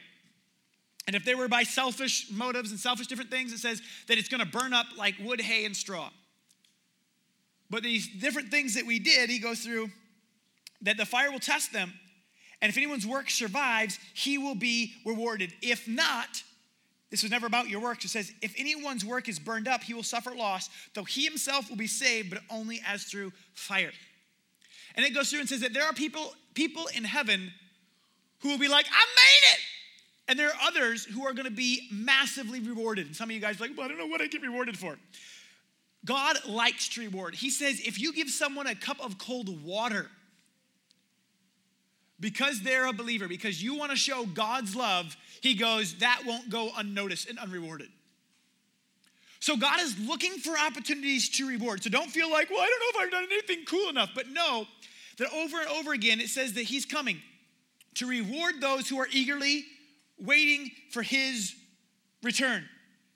And 1.08 1.15
if 1.15 1.23
they 1.23 1.36
were 1.36 1.47
by 1.47 1.63
selfish 1.63 2.31
motives 2.31 2.71
and 2.71 2.79
selfish 2.79 3.08
different 3.08 3.31
things, 3.31 3.51
it 3.51 3.60
says 3.60 3.81
that 4.08 4.17
it's 4.17 4.29
going 4.29 4.43
to 4.43 4.49
burn 4.49 4.73
up 4.73 4.88
like 4.97 5.15
wood, 5.19 5.41
hay, 5.41 5.65
and 5.65 5.75
straw. 5.75 6.10
But 7.69 7.84
these 7.84 8.08
different 8.08 8.49
things 8.49 8.75
that 8.75 8.86
we 8.86 8.99
did, 8.99 9.29
he 9.29 9.39
goes 9.39 9.60
through 9.60 9.89
that 10.81 10.97
the 10.97 11.05
fire 11.05 11.31
will 11.31 11.39
test 11.39 11.73
them. 11.73 11.93
And 12.62 12.69
if 12.69 12.77
anyone's 12.77 13.05
work 13.05 13.29
survives, 13.29 13.99
he 14.13 14.38
will 14.38 14.55
be 14.55 14.93
rewarded. 15.05 15.53
If 15.62 15.88
not, 15.88 16.43
this 17.11 17.21
was 17.21 17.31
never 17.31 17.47
about 17.47 17.69
your 17.69 17.81
works. 17.81 18.03
It 18.03 18.09
says, 18.09 18.31
if 18.41 18.53
anyone's 18.57 19.05
work 19.05 19.29
is 19.29 19.39
burned 19.39 19.67
up, 19.67 19.83
he 19.83 19.93
will 19.93 20.03
suffer 20.03 20.31
loss, 20.31 20.69
though 20.93 21.03
he 21.03 21.23
himself 21.23 21.69
will 21.69 21.77
be 21.77 21.87
saved, 21.87 22.31
but 22.31 22.39
only 22.49 22.81
as 22.85 23.03
through 23.03 23.31
fire. 23.53 23.91
And 24.95 25.05
it 25.05 25.13
goes 25.13 25.29
through 25.29 25.41
and 25.41 25.49
says 25.49 25.61
that 25.61 25.73
there 25.73 25.85
are 25.85 25.93
people, 25.93 26.33
people 26.53 26.87
in 26.95 27.03
heaven 27.03 27.51
who 28.41 28.49
will 28.49 28.57
be 28.57 28.67
like, 28.67 28.85
I 28.87 29.05
made 29.15 29.53
it. 29.53 29.59
And 30.27 30.39
there 30.39 30.47
are 30.47 30.59
others 30.63 31.05
who 31.05 31.25
are 31.25 31.33
going 31.33 31.45
to 31.45 31.51
be 31.51 31.87
massively 31.91 32.59
rewarded. 32.59 33.05
And 33.05 33.15
some 33.15 33.29
of 33.29 33.35
you 33.35 33.41
guys 33.41 33.59
are 33.59 33.67
like, 33.67 33.77
well, 33.77 33.85
I 33.85 33.89
don't 33.89 33.97
know 33.97 34.07
what 34.07 34.21
I 34.21 34.27
get 34.27 34.41
rewarded 34.41 34.77
for. 34.77 34.97
God 36.03 36.37
likes 36.47 36.89
to 36.89 37.01
reward. 37.01 37.35
He 37.35 37.49
says, 37.49 37.79
if 37.79 37.99
you 37.99 38.13
give 38.13 38.29
someone 38.29 38.67
a 38.67 38.75
cup 38.75 38.99
of 39.03 39.17
cold 39.17 39.63
water, 39.63 40.09
because 42.19 42.62
they're 42.62 42.88
a 42.88 42.93
believer, 42.93 43.28
because 43.28 43.62
you 43.62 43.75
want 43.75 43.91
to 43.91 43.97
show 43.97 44.25
God's 44.25 44.75
love, 44.75 45.15
he 45.41 45.54
goes, 45.54 45.95
that 45.95 46.21
won't 46.25 46.49
go 46.49 46.71
unnoticed 46.78 47.30
and 47.30 47.38
unrewarded. 47.38 47.89
So 49.39 49.58
God 49.58 49.80
is 49.82 49.95
looking 49.99 50.32
for 50.39 50.58
opportunities 50.58 51.30
to 51.38 51.47
reward. 51.47 51.84
So 51.84 51.89
don't 51.89 52.10
feel 52.10 52.32
like, 52.32 52.49
well, 52.49 52.62
I 52.62 52.65
don't 52.67 52.80
know 52.80 52.99
if 52.99 53.06
I've 53.06 53.12
done 53.12 53.28
anything 53.32 53.65
cool 53.65 53.89
enough. 53.89 54.10
But 54.15 54.30
know 54.30 54.65
that 55.17 55.32
over 55.34 55.60
and 55.60 55.69
over 55.69 55.93
again, 55.93 56.19
it 56.19 56.30
says 56.30 56.54
that 56.54 56.63
he's 56.63 56.86
coming 56.86 57.21
to 57.95 58.08
reward 58.08 58.60
those 58.60 58.89
who 58.89 58.99
are 58.99 59.08
eagerly 59.12 59.65
waiting 60.17 60.71
for 60.91 61.04
his 61.04 61.54
return. 62.23 62.67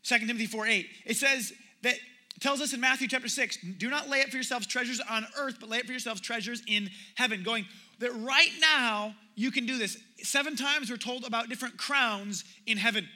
2 0.03 0.19
Timothy 0.19 0.45
4 0.45 0.67
8. 0.67 0.87
It 1.05 1.17
says 1.17 1.51
that 1.81 1.95
tells 2.39 2.61
us 2.61 2.73
in 2.73 2.79
Matthew 2.79 3.07
chapter 3.07 3.27
6, 3.27 3.57
do 3.77 3.89
not 3.89 4.07
lay 4.07 4.21
up 4.21 4.29
for 4.29 4.37
yourselves 4.37 4.67
treasures 4.67 5.01
on 5.09 5.25
earth, 5.37 5.55
but 5.59 5.69
lay 5.69 5.79
up 5.79 5.85
for 5.85 5.91
yourselves 5.91 6.21
treasures 6.21 6.61
in 6.67 6.89
heaven. 7.15 7.43
Going, 7.43 7.65
that 7.99 8.11
right 8.15 8.51
now 8.59 9.15
you 9.35 9.51
can 9.51 9.65
do 9.65 9.77
this. 9.77 9.97
Seven 10.23 10.55
times 10.55 10.89
we're 10.89 10.97
told 10.97 11.25
about 11.25 11.49
different 11.49 11.77
crowns 11.77 12.43
in 12.65 12.77
heaven. 12.77 13.07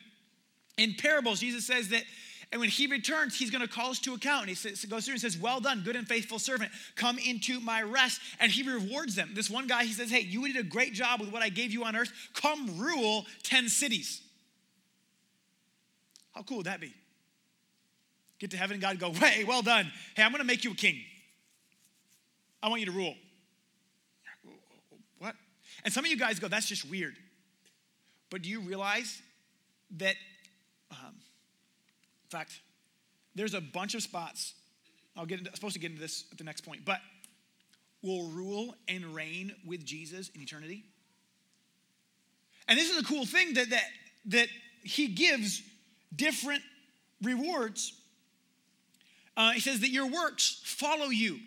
In 0.78 0.96
parables, 0.96 1.40
Jesus 1.40 1.66
says 1.66 1.90
that, 1.90 2.04
and 2.54 2.60
when 2.60 2.70
he 2.70 2.86
returns, 2.86 3.36
he's 3.36 3.50
going 3.50 3.64
to 3.64 3.68
call 3.68 3.90
us 3.90 4.00
to 4.02 4.14
account. 4.14 4.42
And 4.42 4.50
he 4.50 4.56
says, 4.56 4.86
goes 4.86 5.06
through 5.06 5.14
and 5.14 5.22
says, 5.22 5.38
Well 5.40 5.60
done, 5.60 5.82
good 5.84 5.96
and 5.96 6.08
faithful 6.08 6.38
servant. 6.38 6.72
Come 6.96 7.18
into 7.18 7.60
my 7.60 7.82
rest. 7.82 8.22
And 8.40 8.52
he 8.52 8.62
rewards 8.62 9.16
them. 9.16 9.32
This 9.34 9.50
one 9.50 9.66
guy, 9.66 9.86
he 9.86 9.92
says, 9.92 10.12
Hey, 10.12 10.20
you 10.20 10.46
did 10.46 10.58
a 10.58 10.70
great 10.70 10.94
job 10.94 11.20
with 11.20 11.32
what 11.32 11.42
I 11.42 11.50
gave 11.50 11.72
you 11.72 11.84
on 11.84 11.96
earth. 11.96 12.12
Come 12.36 12.78
rule 12.78 13.26
10 13.42 13.70
cities. 13.70 14.22
How 16.34 16.44
cool 16.44 16.58
would 16.58 16.68
that 16.68 16.80
be? 16.80 16.94
Get 18.38 18.52
to 18.52 18.58
heaven 18.58 18.76
and 18.76 18.82
God 18.82 19.00
go, 19.00 19.12
Hey, 19.14 19.44
well 19.46 19.64
done. 19.64 19.92
Hey, 20.16 20.22
I'm 20.22 20.32
going 20.32 20.42
to 20.42 20.48
make 20.48 20.64
you 20.64 20.74
a 20.74 20.76
king. 20.76 21.02
I 22.62 22.70
want 22.70 22.82
you 22.82 22.86
to 22.86 22.92
rule. 22.92 23.16
And 25.84 25.94
some 25.94 26.06
of 26.06 26.12
you 26.12 26.18
guys 26.18 26.40
go, 26.40 26.48
that's 26.48 26.68
just 26.68 26.90
weird. 26.90 27.16
But 28.30 28.42
do 28.42 28.50
you 28.50 28.62
realize 28.62 29.22
that, 29.98 30.16
um, 30.92 31.16
in 32.24 32.30
fact, 32.30 32.60
there's 33.36 33.54
a 33.54 33.62
bunch 33.62 33.96
of 33.96 34.02
spots. 34.02 34.54
I'll 35.16 35.26
get 35.26 35.40
into, 35.40 35.52
I'm 35.52 35.56
supposed 35.56 35.76
to 35.76 35.80
get 35.80 35.92
into 35.92 36.02
this 36.02 36.26
at 36.32 36.38
the 36.38 36.44
next 36.44 36.62
point, 36.62 36.86
but 36.86 37.00
will 38.02 38.30
rule 38.30 38.76
and 38.88 39.16
reign 39.16 39.54
with 39.66 39.86
Jesus 39.86 40.30
in 40.30 40.42
eternity. 40.42 40.84
And 42.68 42.78
this 42.78 42.90
is 42.90 42.98
a 42.98 43.04
cool 43.04 43.26
thing 43.26 43.54
that 43.56 43.70
that 43.70 43.84
that 44.26 44.48
he 44.84 45.08
gives 45.08 45.62
different 46.16 46.62
rewards. 47.22 47.94
Uh, 49.36 49.52
he 49.52 49.60
says 49.60 49.80
that 49.80 49.90
your 49.90 50.08
works 50.08 50.62
follow 50.64 51.08
you, 51.08 51.40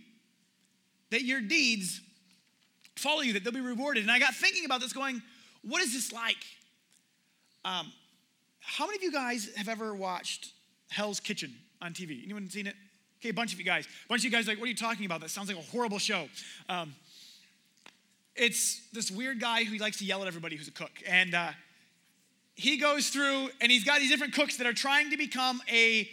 that 1.10 1.22
your 1.22 1.40
deeds 1.40 2.00
follow 2.96 3.20
you, 3.20 3.32
that 3.34 3.44
they'll 3.44 3.52
be 3.52 3.60
rewarded. 3.60 4.02
And 4.02 4.10
I 4.10 4.18
got 4.18 4.34
thinking 4.34 4.64
about 4.64 4.80
this, 4.80 4.92
going, 4.92 5.22
what 5.62 5.82
is 5.82 5.92
this 5.92 6.12
like? 6.12 6.36
Um, 7.64 7.92
how 8.60 8.86
many 8.86 8.96
of 8.96 9.02
you 9.02 9.12
guys 9.12 9.48
have 9.56 9.68
ever 9.68 9.94
watched 9.94 10.52
Hell's 10.90 11.20
Kitchen 11.20 11.54
on 11.80 11.92
TV? 11.92 12.22
Anyone 12.24 12.48
seen 12.50 12.66
it? 12.66 12.74
Okay, 13.20 13.30
a 13.30 13.34
bunch 13.34 13.52
of 13.52 13.58
you 13.58 13.64
guys. 13.64 13.86
A 13.86 14.08
bunch 14.08 14.20
of 14.20 14.24
you 14.24 14.30
guys 14.30 14.46
like, 14.46 14.58
what 14.58 14.66
are 14.66 14.70
you 14.70 14.76
talking 14.76 15.06
about? 15.06 15.20
That 15.20 15.30
sounds 15.30 15.48
like 15.48 15.56
a 15.56 15.70
horrible 15.70 15.98
show. 15.98 16.28
Um, 16.68 16.94
it's 18.34 18.82
this 18.92 19.10
weird 19.10 19.40
guy 19.40 19.64
who 19.64 19.78
likes 19.78 19.98
to 19.98 20.04
yell 20.04 20.20
at 20.22 20.28
everybody 20.28 20.56
who's 20.56 20.68
a 20.68 20.72
cook. 20.72 20.92
And 21.06 21.34
uh, 21.34 21.50
he 22.54 22.76
goes 22.76 23.08
through 23.08 23.50
and 23.60 23.72
he's 23.72 23.84
got 23.84 24.00
these 24.00 24.10
different 24.10 24.34
cooks 24.34 24.58
that 24.58 24.66
are 24.66 24.74
trying 24.74 25.10
to 25.10 25.16
become 25.16 25.62
a 25.70 26.08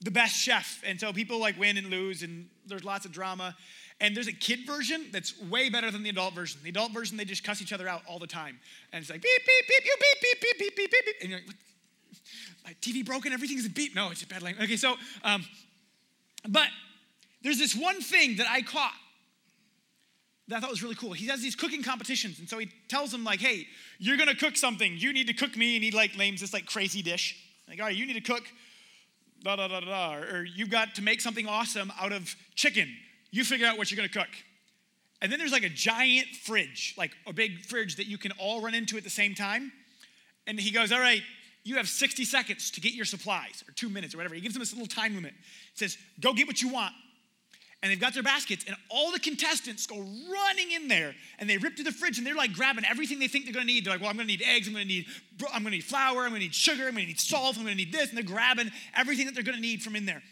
the 0.00 0.10
best 0.10 0.36
chef. 0.36 0.82
And 0.86 1.00
so 1.00 1.12
people 1.12 1.40
like 1.40 1.58
win 1.58 1.76
and 1.76 1.88
lose, 1.88 2.22
and 2.22 2.48
there's 2.66 2.84
lots 2.84 3.04
of 3.04 3.12
drama. 3.12 3.56
And 4.00 4.14
there's 4.14 4.28
a 4.28 4.32
kid 4.32 4.60
version 4.66 5.06
that's 5.12 5.40
way 5.42 5.70
better 5.70 5.90
than 5.90 6.04
the 6.04 6.10
adult 6.10 6.34
version. 6.34 6.60
The 6.62 6.70
adult 6.70 6.92
version, 6.92 7.16
they 7.16 7.24
just 7.24 7.42
cuss 7.42 7.60
each 7.60 7.72
other 7.72 7.88
out 7.88 8.02
all 8.06 8.18
the 8.18 8.28
time. 8.28 8.58
And 8.92 9.02
it's 9.02 9.10
like 9.10 9.22
beep, 9.22 9.40
beep, 9.44 9.68
beep, 9.68 9.84
you 9.84 9.96
beep, 9.98 10.40
beep, 10.40 10.58
beep, 10.58 10.76
beep, 10.76 10.90
beep, 10.90 11.04
beep. 11.04 11.16
And 11.20 11.30
you're 11.30 11.40
like, 11.40 11.56
my 12.64 12.74
TV 12.80 13.04
broken, 13.04 13.32
everything's 13.32 13.66
a 13.66 13.70
beep. 13.70 13.94
No, 13.94 14.10
it's 14.10 14.22
a 14.22 14.26
bad 14.26 14.42
language. 14.42 14.64
Okay, 14.64 14.76
so, 14.76 14.94
um, 15.24 15.44
but 16.48 16.68
there's 17.42 17.58
this 17.58 17.74
one 17.74 18.00
thing 18.00 18.36
that 18.36 18.46
I 18.48 18.62
caught 18.62 18.92
that 20.48 20.56
I 20.56 20.60
thought 20.60 20.70
was 20.70 20.82
really 20.82 20.94
cool. 20.94 21.12
He 21.12 21.26
has 21.26 21.42
these 21.42 21.54
cooking 21.54 21.82
competitions, 21.82 22.38
and 22.38 22.48
so 22.48 22.58
he 22.58 22.70
tells 22.88 23.10
them 23.10 23.22
like, 23.22 23.40
"Hey, 23.40 23.66
you're 23.98 24.16
gonna 24.16 24.34
cook 24.34 24.56
something. 24.56 24.96
You 24.96 25.12
need 25.12 25.26
to 25.26 25.34
cook 25.34 25.56
me." 25.56 25.76
And 25.76 25.84
he 25.84 25.90
like 25.90 26.16
names 26.16 26.40
this 26.40 26.52
like 26.52 26.66
crazy 26.66 27.02
dish. 27.02 27.36
Like, 27.68 27.80
all 27.80 27.86
right, 27.86 27.96
you 27.96 28.06
need 28.06 28.14
to 28.14 28.20
cook, 28.20 28.44
da 29.42 29.56
da 29.56 29.68
da 29.68 29.80
da, 29.80 30.14
or 30.14 30.44
you've 30.44 30.70
got 30.70 30.94
to 30.94 31.02
make 31.02 31.20
something 31.20 31.46
awesome 31.46 31.92
out 32.00 32.12
of 32.12 32.34
chicken. 32.54 32.88
You 33.30 33.44
figure 33.44 33.66
out 33.66 33.78
what 33.78 33.90
you're 33.90 33.96
gonna 33.96 34.08
cook. 34.08 34.34
And 35.20 35.32
then 35.32 35.38
there's 35.38 35.52
like 35.52 35.64
a 35.64 35.68
giant 35.68 36.28
fridge, 36.28 36.94
like 36.96 37.12
a 37.26 37.32
big 37.32 37.64
fridge 37.64 37.96
that 37.96 38.06
you 38.06 38.18
can 38.18 38.32
all 38.32 38.60
run 38.60 38.74
into 38.74 38.96
at 38.96 39.04
the 39.04 39.10
same 39.10 39.34
time. 39.34 39.72
And 40.46 40.58
he 40.58 40.70
goes, 40.70 40.92
"All 40.92 41.00
right, 41.00 41.22
you 41.64 41.76
have 41.76 41.88
60 41.88 42.24
seconds 42.24 42.70
to 42.70 42.80
get 42.80 42.92
your 42.92 43.04
supplies, 43.04 43.64
or 43.68 43.72
two 43.72 43.88
minutes, 43.88 44.14
or 44.14 44.18
whatever." 44.18 44.34
He 44.34 44.40
gives 44.40 44.54
them 44.54 44.60
this 44.60 44.72
little 44.72 44.86
time 44.86 45.14
limit. 45.14 45.34
He 45.34 45.76
says, 45.76 45.98
"Go 46.20 46.32
get 46.32 46.46
what 46.46 46.62
you 46.62 46.68
want." 46.68 46.94
and 47.82 47.92
they've 47.92 48.00
got 48.00 48.12
their 48.12 48.24
baskets, 48.24 48.64
and 48.66 48.76
all 48.88 49.12
the 49.12 49.20
contestants 49.20 49.86
go 49.86 49.98
running 49.98 50.72
in 50.72 50.88
there, 50.88 51.14
and 51.38 51.48
they 51.48 51.58
rip 51.58 51.76
through 51.76 51.84
the 51.84 51.92
fridge, 51.92 52.18
and 52.18 52.26
they're 52.26 52.34
like 52.34 52.52
grabbing 52.52 52.84
everything 52.84 53.20
they 53.20 53.28
think 53.28 53.44
they're 53.44 53.54
gonna 53.54 53.66
need. 53.66 53.84
They're 53.84 53.92
like, 53.92 54.00
"Well, 54.00 54.10
I'm 54.10 54.16
gonna 54.16 54.26
need 54.26 54.42
eggs. 54.42 54.66
I'm 54.66 54.72
gonna 54.72 54.84
need, 54.84 55.06
I'm 55.52 55.62
gonna 55.62 55.76
need 55.76 55.84
flour. 55.84 56.24
I'm 56.24 56.30
gonna 56.30 56.40
need 56.40 56.54
sugar. 56.54 56.88
I'm 56.88 56.94
gonna 56.94 57.06
need 57.06 57.20
salt. 57.20 57.56
I'm 57.56 57.62
gonna 57.62 57.76
need 57.76 57.92
this," 57.92 58.08
and 58.08 58.16
they're 58.16 58.24
grabbing 58.24 58.72
everything 58.94 59.26
that 59.26 59.34
they're 59.34 59.44
gonna 59.44 59.60
need 59.60 59.82
from 59.82 59.94
in 59.94 60.06
there. 60.06 60.22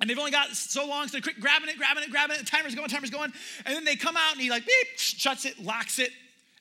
And 0.00 0.08
they've 0.08 0.18
only 0.18 0.30
got 0.30 0.48
so 0.50 0.86
long, 0.86 1.06
so 1.06 1.12
they're 1.12 1.20
quick 1.20 1.38
grabbing 1.38 1.68
it, 1.68 1.76
grabbing 1.76 2.02
it, 2.02 2.10
grabbing 2.10 2.36
it. 2.36 2.40
The 2.40 2.50
timer's 2.50 2.74
going, 2.74 2.88
timer's 2.88 3.10
going, 3.10 3.32
and 3.64 3.76
then 3.76 3.84
they 3.84 3.96
come 3.96 4.16
out, 4.16 4.32
and 4.32 4.40
he 4.40 4.50
like 4.50 4.66
beep, 4.66 4.86
shuts 4.96 5.44
it, 5.44 5.62
locks 5.62 5.98
it, 5.98 6.10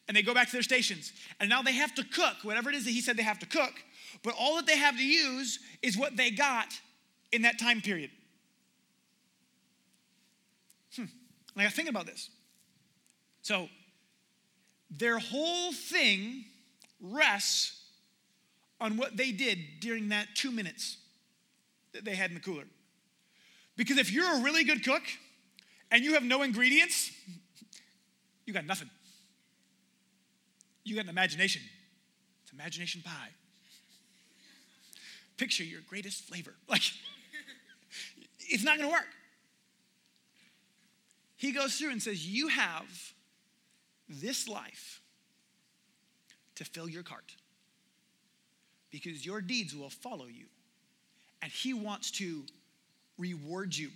and 0.08 0.16
they 0.16 0.22
go 0.22 0.34
back 0.34 0.48
to 0.48 0.54
their 0.54 0.62
stations. 0.62 1.14
And 1.40 1.50
now 1.50 1.62
they 1.62 1.74
have 1.74 1.96
to 1.96 2.04
cook 2.04 2.38
whatever 2.44 2.70
it 2.70 2.76
is 2.76 2.86
that 2.86 2.92
he 2.92 3.02
said 3.02 3.18
they 3.18 3.24
have 3.24 3.40
to 3.40 3.46
cook, 3.46 3.74
but 4.24 4.36
all 4.38 4.58
that 4.58 4.68
they 4.68 4.78
have 4.78 4.98
to 4.98 5.04
use 5.04 5.60
is 5.82 5.98
what 5.98 6.18
they 6.18 6.30
got 6.32 6.68
in 7.32 7.44
that 7.44 7.58
time 7.58 7.82
period. 7.82 8.12
Hmm. 10.96 11.06
I 11.56 11.64
got 11.64 11.74
thinking 11.74 11.94
about 11.94 12.06
this. 12.06 12.30
So, 13.42 13.70
their 14.90 15.18
whole 15.18 15.72
thing 15.72 16.46
rests 17.00 17.82
on 18.80 18.98
what 18.98 19.16
they 19.16 19.32
did 19.32 19.58
during 19.80 20.10
that 20.10 20.28
two 20.36 20.52
minutes 20.52 20.98
that 21.94 22.04
they 22.04 22.16
had 22.16 22.32
in 22.32 22.36
the 22.36 22.42
cooler. 22.42 22.66
Because 23.78 23.98
if 23.98 24.12
you're 24.12 24.40
a 24.40 24.42
really 24.42 24.64
good 24.64 24.84
cook 24.84 25.04
and 25.92 26.04
you 26.04 26.14
have 26.14 26.24
no 26.24 26.42
ingredients, 26.42 27.12
you 28.46 28.54
got 28.54 28.66
nothing. 28.66 28.90
You 30.84 30.96
got 30.96 31.06
an 31.06 31.10
imagination. 31.10 31.62
It's 32.44 32.54
imagination 32.54 33.02
pie. 33.04 33.30
Picture 35.38 35.64
your 35.64 35.82
greatest 35.88 36.24
flavor. 36.24 36.54
Like, 36.68 36.84
it's 38.40 38.64
not 38.64 38.78
gonna 38.78 38.90
work 38.90 39.08
he 41.42 41.52
goes 41.52 41.76
through 41.76 41.90
and 41.90 42.00
says, 42.00 42.24
You 42.24 42.50
have 42.50 43.14
this 44.08 44.48
life 44.48 45.02
to 46.54 46.64
fill 46.64 46.88
your 46.88 47.02
cart 47.02 47.34
because 48.92 49.26
your 49.26 49.42
deeds 49.42 49.76
will 49.76 49.90
follow 49.90 50.28
you. 50.28 50.46
And 51.42 51.52
he 51.52 51.74
wants 51.74 52.12
to 52.12 52.44
reward 53.18 53.76
you. 53.76 53.90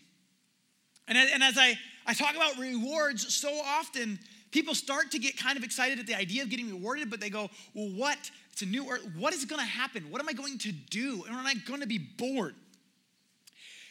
And, 1.07 1.17
and 1.17 1.43
as 1.43 1.57
I, 1.57 1.77
I 2.05 2.13
talk 2.13 2.35
about 2.35 2.57
rewards 2.57 3.33
so 3.33 3.49
often, 3.63 4.19
people 4.51 4.73
start 4.73 5.11
to 5.11 5.19
get 5.19 5.37
kind 5.37 5.57
of 5.57 5.63
excited 5.63 5.99
at 5.99 6.07
the 6.07 6.15
idea 6.15 6.43
of 6.43 6.49
getting 6.49 6.69
rewarded, 6.69 7.09
but 7.09 7.19
they 7.19 7.29
go, 7.29 7.49
Well, 7.73 7.89
what? 7.89 8.17
It's 8.51 8.61
a 8.61 8.65
new 8.65 8.89
earth. 8.89 9.05
What 9.17 9.33
is 9.33 9.43
going 9.43 9.59
to 9.59 9.67
happen? 9.67 10.09
What 10.09 10.21
am 10.21 10.29
I 10.29 10.33
going 10.33 10.57
to 10.59 10.71
do? 10.71 11.25
And 11.27 11.35
am 11.35 11.45
I 11.45 11.55
going 11.55 11.81
to 11.81 11.87
be 11.87 11.97
bored? 11.97 12.55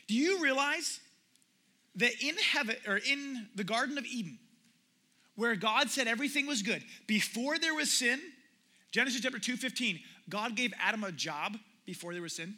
Do 0.09 0.15
you 0.15 0.43
realize 0.43 1.01
that 1.97 2.13
in 2.23 2.35
heaven 2.37 2.77
or 2.87 2.97
in 2.97 3.47
the 3.55 3.65
Garden 3.65 3.99
of 3.99 4.07
Eden, 4.07 4.39
where 5.37 5.55
God 5.55 5.91
said 5.91 6.09
everything 6.09 6.47
was 6.47 6.63
good, 6.63 6.83
before 7.07 7.59
there 7.59 7.75
was 7.75 7.93
sin, 7.93 8.19
Genesis 8.91 9.21
chapter 9.21 9.39
2 9.39 9.57
15, 9.57 10.01
God 10.31 10.57
gave 10.57 10.73
Adam 10.81 11.05
a 11.05 11.13
job 11.13 11.59
before 11.85 12.13
there 12.15 12.23
was 12.23 12.35
sin. 12.35 12.57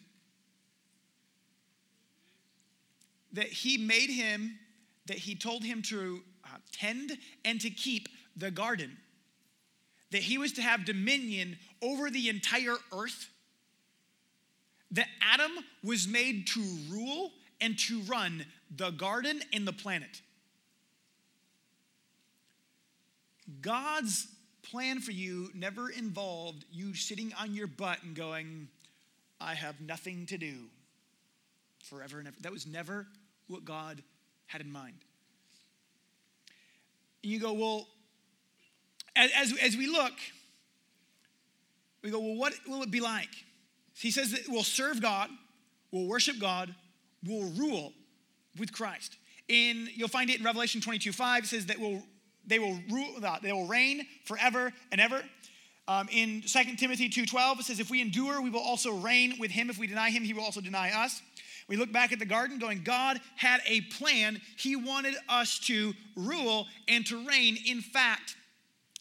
That 3.32 3.46
he 3.48 3.78
made 3.78 4.10
him, 4.10 4.58
that 5.06 5.18
he 5.18 5.34
told 5.34 5.64
him 5.64 5.82
to 5.82 6.20
uh, 6.44 6.56
tend 6.72 7.16
and 7.44 7.60
to 7.60 7.70
keep 7.70 8.08
the 8.36 8.50
garden. 8.50 8.96
That 10.12 10.22
he 10.22 10.38
was 10.38 10.52
to 10.52 10.62
have 10.62 10.84
dominion 10.84 11.58
over 11.82 12.10
the 12.10 12.28
entire 12.28 12.76
earth. 12.92 13.28
That 14.92 15.08
Adam 15.20 15.52
was 15.82 16.06
made 16.06 16.46
to 16.48 16.60
rule 16.88 17.32
and 17.60 17.78
to 17.80 18.00
run 18.02 18.46
the 18.74 18.90
garden 18.90 19.40
and 19.52 19.66
the 19.66 19.72
planet. 19.72 20.20
God's 23.60 24.28
plan 24.62 25.00
for 25.00 25.12
you 25.12 25.50
never 25.54 25.90
involved 25.90 26.64
you 26.72 26.94
sitting 26.94 27.32
on 27.38 27.54
your 27.54 27.66
butt 27.66 28.02
and 28.02 28.14
going, 28.14 28.68
I 29.40 29.54
have 29.54 29.80
nothing 29.80 30.26
to 30.26 30.38
do 30.38 30.54
forever 31.86 32.18
and 32.18 32.28
ever. 32.28 32.36
That 32.40 32.52
was 32.52 32.66
never 32.66 33.06
what 33.48 33.64
God 33.64 34.02
had 34.46 34.60
in 34.60 34.70
mind. 34.70 34.96
And 37.22 37.32
you 37.32 37.40
go, 37.40 37.52
well, 37.52 37.86
as, 39.14 39.30
as, 39.34 39.58
as 39.58 39.76
we 39.76 39.88
look, 39.88 40.12
we 42.02 42.10
go, 42.10 42.20
well, 42.20 42.36
what 42.36 42.52
will 42.68 42.82
it 42.82 42.90
be 42.90 43.00
like? 43.00 43.30
He 43.94 44.10
says 44.10 44.32
that 44.32 44.42
we'll 44.48 44.62
serve 44.62 45.00
God, 45.00 45.30
we'll 45.90 46.06
worship 46.06 46.38
God, 46.38 46.74
we'll 47.26 47.50
rule 47.52 47.92
with 48.58 48.72
Christ. 48.72 49.16
In 49.48 49.88
you'll 49.94 50.08
find 50.08 50.28
it 50.28 50.38
in 50.38 50.44
Revelation 50.44 50.80
22, 50.80 51.12
5, 51.12 51.44
it 51.44 51.46
says 51.46 51.66
that 51.66 51.78
will 51.78 52.02
they 52.46 52.58
will 52.58 52.78
rule 52.90 53.16
they 53.42 53.52
will 53.52 53.66
reign 53.66 54.06
forever 54.24 54.72
and 54.92 55.00
ever. 55.00 55.22
Um, 55.88 56.08
in 56.10 56.42
2 56.42 56.76
Timothy 56.76 57.08
2:12, 57.08 57.60
it 57.60 57.64
says, 57.64 57.80
if 57.80 57.90
we 57.90 58.00
endure, 58.00 58.42
we 58.42 58.50
will 58.50 58.60
also 58.60 58.92
reign 58.92 59.34
with 59.38 59.52
him. 59.52 59.70
If 59.70 59.78
we 59.78 59.86
deny 59.86 60.10
him, 60.10 60.24
he 60.24 60.32
will 60.32 60.42
also 60.42 60.60
deny 60.60 60.90
us. 60.92 61.22
We 61.68 61.76
look 61.76 61.92
back 61.92 62.12
at 62.12 62.18
the 62.18 62.26
garden 62.26 62.58
going, 62.58 62.82
God 62.84 63.20
had 63.34 63.60
a 63.66 63.80
plan. 63.80 64.40
He 64.56 64.76
wanted 64.76 65.14
us 65.28 65.58
to 65.60 65.94
rule 66.14 66.66
and 66.86 67.04
to 67.06 67.26
reign. 67.26 67.58
In 67.66 67.80
fact, 67.80 68.36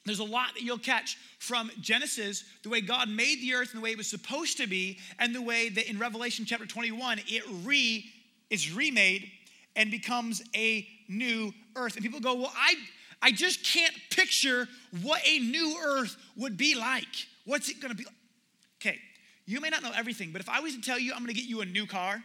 there's 0.05 0.19
a 0.19 0.23
lot 0.23 0.53
that 0.55 0.63
you'll 0.63 0.77
catch 0.77 1.17
from 1.39 1.69
Genesis, 1.79 2.43
the 2.63 2.69
way 2.69 2.81
God 2.81 3.09
made 3.09 3.41
the 3.41 3.53
earth 3.53 3.71
and 3.71 3.81
the 3.81 3.83
way 3.83 3.91
it 3.91 3.97
was 3.97 4.07
supposed 4.07 4.57
to 4.57 4.67
be, 4.67 4.99
and 5.19 5.33
the 5.33 5.41
way 5.41 5.69
that 5.69 5.89
in 5.89 5.99
Revelation 5.99 6.45
chapter 6.45 6.65
21, 6.65 7.21
it 7.27 7.43
re 7.63 8.05
is 8.49 8.71
remade 8.71 9.29
and 9.75 9.91
becomes 9.91 10.43
a 10.55 10.87
new 11.07 11.51
earth. 11.75 11.95
And 11.95 12.03
people 12.03 12.19
go, 12.19 12.35
Well, 12.35 12.53
I, 12.55 12.75
I 13.21 13.31
just 13.31 13.63
can't 13.63 13.93
picture 14.09 14.67
what 15.01 15.21
a 15.27 15.39
new 15.39 15.77
earth 15.83 16.15
would 16.35 16.57
be 16.57 16.75
like. 16.75 17.27
What's 17.45 17.69
it 17.69 17.79
gonna 17.79 17.95
be 17.95 18.05
like? 18.05 18.13
Okay, 18.81 18.99
you 19.45 19.59
may 19.59 19.69
not 19.69 19.83
know 19.83 19.91
everything, 19.95 20.31
but 20.31 20.41
if 20.41 20.49
I 20.49 20.59
was 20.59 20.75
to 20.75 20.81
tell 20.81 20.99
you 20.99 21.13
I'm 21.13 21.19
gonna 21.19 21.33
get 21.33 21.45
you 21.45 21.61
a 21.61 21.65
new 21.65 21.87
car, 21.87 22.23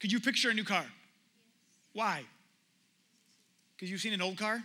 could 0.00 0.12
you 0.12 0.20
picture 0.20 0.50
a 0.50 0.54
new 0.54 0.64
car? 0.64 0.84
Why? 1.92 2.22
Because 3.76 3.90
you've 3.90 4.00
seen 4.00 4.12
an 4.12 4.22
old 4.22 4.38
car. 4.38 4.62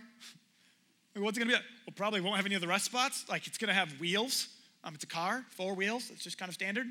What's 1.16 1.38
it 1.38 1.40
gonna 1.40 1.50
be 1.50 1.54
like? 1.54 1.64
Well, 1.86 1.94
probably 1.96 2.20
won't 2.20 2.36
have 2.36 2.46
any 2.46 2.54
of 2.54 2.60
the 2.60 2.68
rest 2.68 2.86
spots. 2.86 3.24
Like 3.28 3.46
it's 3.46 3.58
gonna 3.58 3.74
have 3.74 4.00
wheels. 4.00 4.48
Um, 4.82 4.94
it's 4.94 5.04
a 5.04 5.08
car, 5.08 5.44
four 5.50 5.74
wheels. 5.74 6.10
It's 6.10 6.22
just 6.22 6.38
kind 6.38 6.48
of 6.48 6.54
standard. 6.54 6.86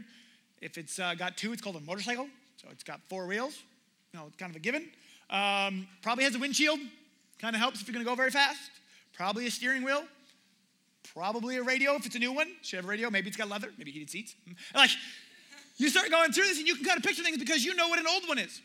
If 0.62 0.78
it's 0.78 0.98
uh, 0.98 1.14
got 1.16 1.38
two, 1.38 1.52
it's 1.52 1.62
called 1.62 1.76
a 1.76 1.82
motorcycle. 1.82 2.28
So 2.58 2.68
it's 2.72 2.84
got 2.84 3.02
four 3.10 3.28
wheels. 3.28 3.60
You 4.14 4.20
know, 4.20 4.28
it's 4.28 4.38
kind 4.38 4.50
of 4.50 4.56
a 4.56 4.60
given. 4.60 4.88
Um, 5.30 5.88
probably 6.02 6.24
has 6.24 6.36
a 6.36 6.40
windshield. 6.40 6.80
Kind 7.40 7.56
of 7.56 7.62
helps 7.62 7.82
if 7.82 7.88
you're 7.88 7.94
gonna 7.94 8.06
go 8.06 8.16
very 8.16 8.32
fast. 8.32 8.72
Probably 9.14 9.46
a 9.48 9.52
steering 9.52 9.84
wheel. 9.84 10.04
Probably 11.14 11.58
a 11.58 11.64
radio 11.64 11.96
if 11.96 12.06
it's 12.06 12.16
a 12.16 12.20
new 12.20 12.32
one. 12.32 12.48
Should 12.62 12.78
have 12.78 12.86
a 12.86 12.88
radio. 12.88 13.10
Maybe 13.10 13.28
it's 13.28 13.38
got 13.38 13.50
leather. 13.50 13.70
Maybe 13.78 13.92
heated 13.92 14.10
seats. 14.10 14.36
Like, 14.74 14.90
you 15.78 15.90
start 15.90 16.10
going 16.10 16.32
through 16.32 16.46
this 16.46 16.60
and 16.60 16.68
you 16.68 16.76
can 16.76 16.86
kind 16.86 16.98
of 16.98 17.04
picture 17.04 17.24
things 17.24 17.38
because 17.38 17.66
you 17.66 17.76
know 17.76 17.88
what 17.88 18.00
an 18.00 18.06
old 18.08 18.28
one 18.28 18.38
is. 18.38 18.62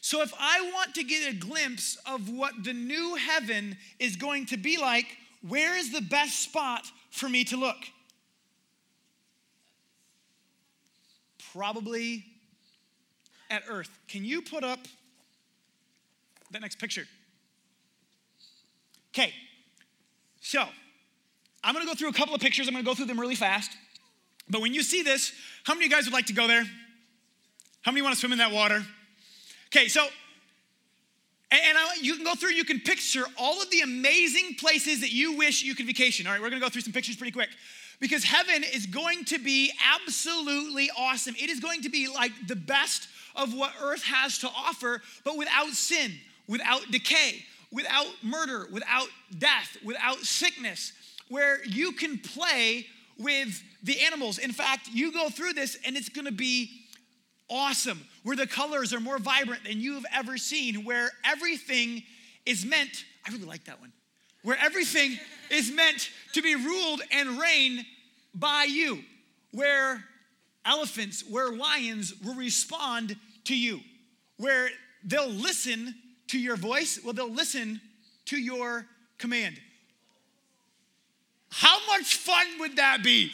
So, 0.00 0.22
if 0.22 0.32
I 0.38 0.70
want 0.74 0.94
to 0.94 1.02
get 1.02 1.30
a 1.30 1.34
glimpse 1.34 1.98
of 2.06 2.30
what 2.30 2.52
the 2.62 2.72
new 2.72 3.16
heaven 3.16 3.76
is 3.98 4.16
going 4.16 4.46
to 4.46 4.56
be 4.56 4.78
like, 4.78 5.06
where 5.46 5.76
is 5.76 5.92
the 5.92 6.00
best 6.00 6.40
spot 6.40 6.86
for 7.10 7.28
me 7.28 7.44
to 7.44 7.56
look? 7.56 7.76
Probably 11.52 12.24
at 13.50 13.62
earth. 13.68 13.90
Can 14.08 14.24
you 14.24 14.42
put 14.42 14.62
up 14.62 14.80
that 16.50 16.62
next 16.62 16.78
picture? 16.78 17.06
Okay, 19.12 19.32
so 20.40 20.64
I'm 21.64 21.74
gonna 21.74 21.86
go 21.86 21.94
through 21.94 22.10
a 22.10 22.12
couple 22.12 22.34
of 22.34 22.40
pictures. 22.40 22.68
I'm 22.68 22.74
gonna 22.74 22.84
go 22.84 22.94
through 22.94 23.06
them 23.06 23.18
really 23.18 23.34
fast. 23.34 23.72
But 24.50 24.60
when 24.60 24.74
you 24.74 24.82
see 24.82 25.02
this, 25.02 25.32
how 25.64 25.74
many 25.74 25.86
of 25.86 25.90
you 25.90 25.96
guys 25.96 26.06
would 26.06 26.14
like 26.14 26.26
to 26.26 26.32
go 26.32 26.46
there? 26.46 26.64
How 27.82 27.92
many 27.92 28.02
want 28.02 28.14
to 28.14 28.20
swim 28.20 28.32
in 28.32 28.38
that 28.38 28.52
water? 28.52 28.84
Okay, 29.74 29.88
so, 29.88 30.06
and, 31.50 31.78
I, 31.78 31.96
you 32.00 32.14
can 32.16 32.24
go 32.24 32.34
through, 32.34 32.50
you 32.50 32.64
can 32.64 32.80
picture 32.80 33.24
all 33.38 33.60
of 33.62 33.70
the 33.70 33.80
amazing 33.80 34.56
places 34.58 35.00
that 35.00 35.12
you 35.12 35.36
wish 35.36 35.62
you 35.62 35.74
could 35.74 35.86
vacation. 35.86 36.26
All 36.26 36.32
right, 36.32 36.40
we're 36.40 36.50
gonna 36.50 36.60
go 36.60 36.68
through 36.68 36.82
some 36.82 36.92
pictures 36.92 37.16
pretty 37.16 37.32
quick. 37.32 37.50
Because 38.00 38.22
heaven 38.24 38.62
is 38.62 38.86
going 38.86 39.24
to 39.24 39.38
be 39.38 39.72
absolutely 39.94 40.88
awesome. 40.96 41.34
It 41.38 41.50
is 41.50 41.60
going 41.60 41.82
to 41.82 41.88
be 41.88 42.08
like 42.08 42.30
the 42.46 42.54
best 42.54 43.08
of 43.34 43.54
what 43.54 43.72
earth 43.82 44.04
has 44.04 44.38
to 44.38 44.48
offer, 44.48 45.02
but 45.24 45.36
without 45.36 45.70
sin, 45.70 46.12
without 46.46 46.82
decay, 46.90 47.44
without 47.72 48.06
murder, 48.22 48.68
without 48.72 49.08
death, 49.38 49.76
without 49.84 50.18
sickness, 50.18 50.92
where 51.28 51.64
you 51.64 51.92
can 51.92 52.18
play 52.18 52.86
with 53.18 53.62
the 53.82 54.00
animals. 54.00 54.38
In 54.38 54.52
fact, 54.52 54.88
you 54.92 55.12
go 55.12 55.28
through 55.28 55.52
this 55.54 55.76
and 55.84 55.96
it's 55.96 56.08
gonna 56.08 56.32
be 56.32 56.70
awesome, 57.50 58.00
where 58.22 58.36
the 58.36 58.46
colors 58.46 58.92
are 58.92 59.00
more 59.00 59.18
vibrant 59.18 59.64
than 59.64 59.80
you've 59.80 60.04
ever 60.12 60.36
seen, 60.36 60.84
where 60.84 61.10
everything 61.24 62.02
is 62.46 62.64
meant, 62.64 63.04
I 63.26 63.32
really 63.32 63.46
like 63.46 63.64
that 63.64 63.80
one, 63.80 63.92
where 64.42 64.58
everything 64.60 65.18
is 65.50 65.70
meant 65.70 66.10
to 66.34 66.42
be 66.42 66.54
ruled 66.54 67.02
and 67.10 67.38
reigned 67.38 67.84
by 68.34 68.64
you, 68.64 69.02
where 69.52 70.04
elephants, 70.64 71.24
where 71.28 71.52
lions 71.52 72.14
will 72.24 72.34
respond 72.34 73.16
to 73.44 73.56
you, 73.56 73.80
where 74.36 74.68
they'll 75.04 75.28
listen 75.28 75.94
to 76.28 76.38
your 76.38 76.56
voice, 76.56 77.00
well, 77.02 77.14
they'll 77.14 77.30
listen 77.30 77.80
to 78.26 78.38
your 78.38 78.86
command. 79.16 79.58
Much 82.08 82.16
fun 82.16 82.46
would 82.58 82.76
that 82.76 83.02
be? 83.02 83.30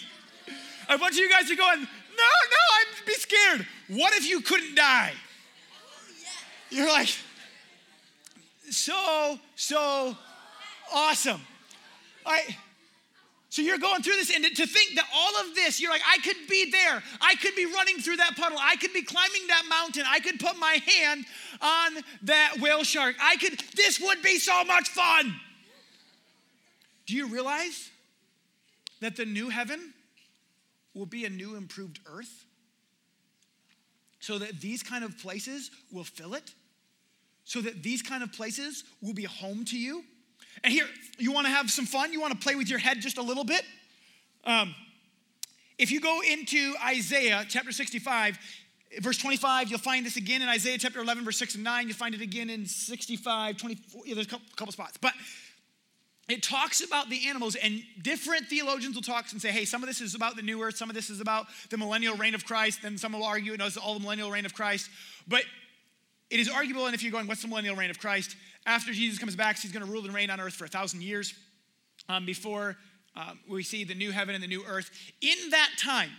A 0.88 0.98
bunch 0.98 1.14
of 1.14 1.20
you 1.20 1.30
guys 1.30 1.48
are 1.48 1.54
going, 1.54 1.78
no, 1.78 1.86
no, 1.86 2.62
I'd 2.74 3.06
be 3.06 3.12
scared. 3.12 3.64
What 3.86 4.12
if 4.14 4.28
you 4.28 4.40
couldn't 4.40 4.74
die? 4.74 5.12
You're 6.70 6.88
like, 6.88 7.08
so, 8.70 9.38
so 9.54 10.16
awesome. 10.92 11.40
Right. 12.26 12.56
So 13.48 13.62
you're 13.62 13.78
going 13.78 14.02
through 14.02 14.16
this, 14.16 14.34
and 14.34 14.44
to 14.44 14.66
think 14.66 14.96
that 14.96 15.06
all 15.14 15.40
of 15.42 15.54
this, 15.54 15.80
you're 15.80 15.92
like, 15.92 16.02
I 16.04 16.18
could 16.18 16.48
be 16.50 16.68
there. 16.68 17.00
I 17.20 17.36
could 17.36 17.54
be 17.54 17.66
running 17.66 17.98
through 17.98 18.16
that 18.16 18.34
puddle. 18.34 18.58
I 18.60 18.74
could 18.74 18.92
be 18.92 19.02
climbing 19.02 19.46
that 19.46 19.62
mountain. 19.68 20.02
I 20.04 20.18
could 20.18 20.40
put 20.40 20.58
my 20.58 20.80
hand 20.84 21.26
on 21.60 22.02
that 22.22 22.56
whale 22.60 22.82
shark. 22.82 23.14
I 23.22 23.36
could, 23.36 23.56
this 23.76 24.00
would 24.00 24.20
be 24.20 24.40
so 24.40 24.64
much 24.64 24.88
fun. 24.88 25.32
Do 27.06 27.14
you 27.14 27.28
realize 27.28 27.92
that 29.04 29.16
the 29.16 29.24
new 29.24 29.48
heaven 29.48 29.92
will 30.94 31.06
be 31.06 31.24
a 31.24 31.30
new, 31.30 31.56
improved 31.56 32.00
earth? 32.06 32.44
So 34.20 34.38
that 34.38 34.60
these 34.60 34.82
kind 34.82 35.04
of 35.04 35.18
places 35.18 35.70
will 35.92 36.04
fill 36.04 36.34
it? 36.34 36.50
So 37.44 37.60
that 37.60 37.82
these 37.82 38.00
kind 38.00 38.22
of 38.22 38.32
places 38.32 38.84
will 39.02 39.12
be 39.12 39.24
home 39.24 39.64
to 39.66 39.78
you? 39.78 40.04
And 40.62 40.72
here, 40.72 40.86
you 41.18 41.32
want 41.32 41.46
to 41.46 41.52
have 41.52 41.70
some 41.70 41.84
fun? 41.84 42.12
You 42.12 42.20
want 42.20 42.32
to 42.32 42.38
play 42.38 42.54
with 42.54 42.70
your 42.70 42.78
head 42.78 43.00
just 43.00 43.18
a 43.18 43.22
little 43.22 43.44
bit? 43.44 43.62
Um, 44.44 44.74
if 45.78 45.90
you 45.90 46.00
go 46.00 46.20
into 46.22 46.74
Isaiah 46.86 47.44
chapter 47.48 47.72
65, 47.72 48.38
verse 49.00 49.18
25, 49.18 49.68
you'll 49.68 49.78
find 49.78 50.06
this 50.06 50.16
again 50.16 50.40
in 50.40 50.48
Isaiah 50.48 50.78
chapter 50.78 51.00
11, 51.00 51.24
verse 51.24 51.38
6 51.38 51.56
and 51.56 51.64
9. 51.64 51.88
You'll 51.88 51.96
find 51.96 52.14
it 52.14 52.20
again 52.20 52.48
in 52.48 52.64
65, 52.64 53.56
24. 53.56 54.02
Yeah, 54.06 54.14
there's 54.14 54.26
a 54.26 54.30
couple, 54.30 54.46
couple 54.56 54.72
spots. 54.72 54.96
But 55.00 55.12
it 56.28 56.42
talks 56.42 56.82
about 56.82 57.10
the 57.10 57.28
animals, 57.28 57.54
and 57.54 57.82
different 58.00 58.46
theologians 58.46 58.94
will 58.94 59.02
talk 59.02 59.26
and 59.32 59.40
say, 59.40 59.50
hey, 59.50 59.64
some 59.64 59.82
of 59.82 59.88
this 59.88 60.00
is 60.00 60.14
about 60.14 60.36
the 60.36 60.42
new 60.42 60.62
earth, 60.62 60.76
some 60.76 60.88
of 60.88 60.94
this 60.94 61.10
is 61.10 61.20
about 61.20 61.46
the 61.68 61.76
millennial 61.76 62.16
reign 62.16 62.34
of 62.34 62.46
Christ, 62.46 62.80
then 62.82 62.96
some 62.96 63.12
will 63.12 63.24
argue 63.24 63.52
it 63.52 63.58
knows 63.58 63.76
all 63.76 63.94
the 63.94 64.00
millennial 64.00 64.30
reign 64.30 64.46
of 64.46 64.54
Christ. 64.54 64.88
But 65.28 65.44
it 66.30 66.40
is 66.40 66.48
arguable, 66.48 66.86
and 66.86 66.94
if 66.94 67.02
you're 67.02 67.12
going, 67.12 67.26
what's 67.26 67.42
the 67.42 67.48
millennial 67.48 67.76
reign 67.76 67.90
of 67.90 67.98
Christ? 67.98 68.36
After 68.64 68.92
Jesus 68.92 69.18
comes 69.18 69.36
back, 69.36 69.58
he's 69.58 69.72
going 69.72 69.84
to 69.84 69.90
rule 69.90 70.04
and 70.04 70.14
reign 70.14 70.30
on 70.30 70.40
earth 70.40 70.54
for 70.54 70.64
a 70.64 70.68
thousand 70.68 71.02
years 71.02 71.34
um, 72.08 72.24
before 72.24 72.76
um, 73.16 73.38
we 73.48 73.62
see 73.62 73.84
the 73.84 73.94
new 73.94 74.10
heaven 74.10 74.34
and 74.34 74.42
the 74.42 74.48
new 74.48 74.64
earth. 74.66 74.90
In 75.20 75.50
that 75.50 75.70
time, 75.78 76.10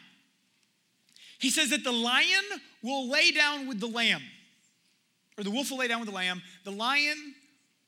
he 1.39 1.49
says 1.49 1.71
that 1.71 1.83
the 1.83 1.91
lion 1.91 2.43
will 2.83 3.09
lay 3.09 3.31
down 3.31 3.67
with 3.67 3.79
the 3.79 3.87
lamb, 3.87 4.21
or 5.37 5.43
the 5.43 5.51
wolf 5.51 5.71
will 5.71 5.79
lay 5.79 5.87
down 5.87 5.99
with 5.99 6.09
the 6.09 6.15
lamb. 6.15 6.41
The 6.63 6.71
lion 6.71 7.33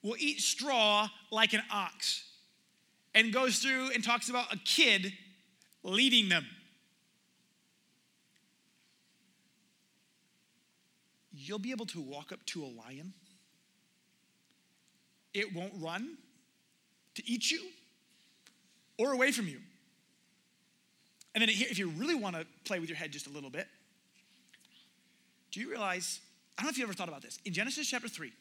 will 0.08 0.18
eat 0.20 0.40
straw 0.42 1.10
like 1.32 1.54
an 1.54 1.62
ox, 1.72 2.24
and 3.14 3.34
goes 3.34 3.60
through 3.60 3.92
and 3.92 4.04
talks 4.04 4.30
about 4.30 4.54
a 4.54 4.58
kid 4.58 5.14
leading 5.84 6.30
them. 6.30 6.46
You'll 11.34 11.60
be 11.60 11.72
able 11.72 11.86
to 11.88 12.02
walk 12.02 12.32
up 12.32 12.46
to 12.48 12.64
a 12.64 12.68
lion 12.68 13.14
it 15.38 15.54
won't 15.54 15.74
run 15.78 16.18
to 17.14 17.30
eat 17.30 17.52
you 17.52 17.62
or 18.98 19.14
away 19.14 19.32
from 19.32 19.48
you. 19.48 19.60
And 21.36 21.44
then 21.44 21.50
if 21.50 21.78
you 21.78 21.90
really 21.90 22.16
want 22.16 22.36
to 22.36 22.48
play 22.66 22.80
with 22.80 22.90
your 22.90 22.98
head 22.98 23.12
just 23.12 23.28
a 23.28 23.30
little 23.30 23.52
bit, 23.52 23.68
do 25.52 25.60
you 25.60 25.70
realize? 25.70 26.20
I 26.58 26.64
don't 26.64 26.68
know 26.68 26.70
if 26.72 26.78
you 26.80 26.84
ever 26.84 26.94
thought 26.94 27.08
about 27.08 27.22
this. 27.22 27.38
In 27.46 27.54
Genesis 27.54 27.88
chapter 27.88 28.08
3, 28.08 28.34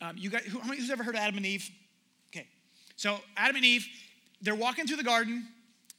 um, 0.00 0.16
you 0.16 0.30
guys, 0.30 0.42
who, 0.42 0.58
who's 0.60 0.90
ever 0.90 1.02
heard 1.02 1.14
of 1.14 1.20
Adam 1.20 1.36
and 1.36 1.46
Eve? 1.46 1.68
Okay. 2.34 2.46
So 2.96 3.18
Adam 3.36 3.56
and 3.56 3.64
Eve, 3.64 3.86
they're 4.40 4.54
walking 4.54 4.86
through 4.86 4.96
the 4.96 5.04
garden. 5.04 5.46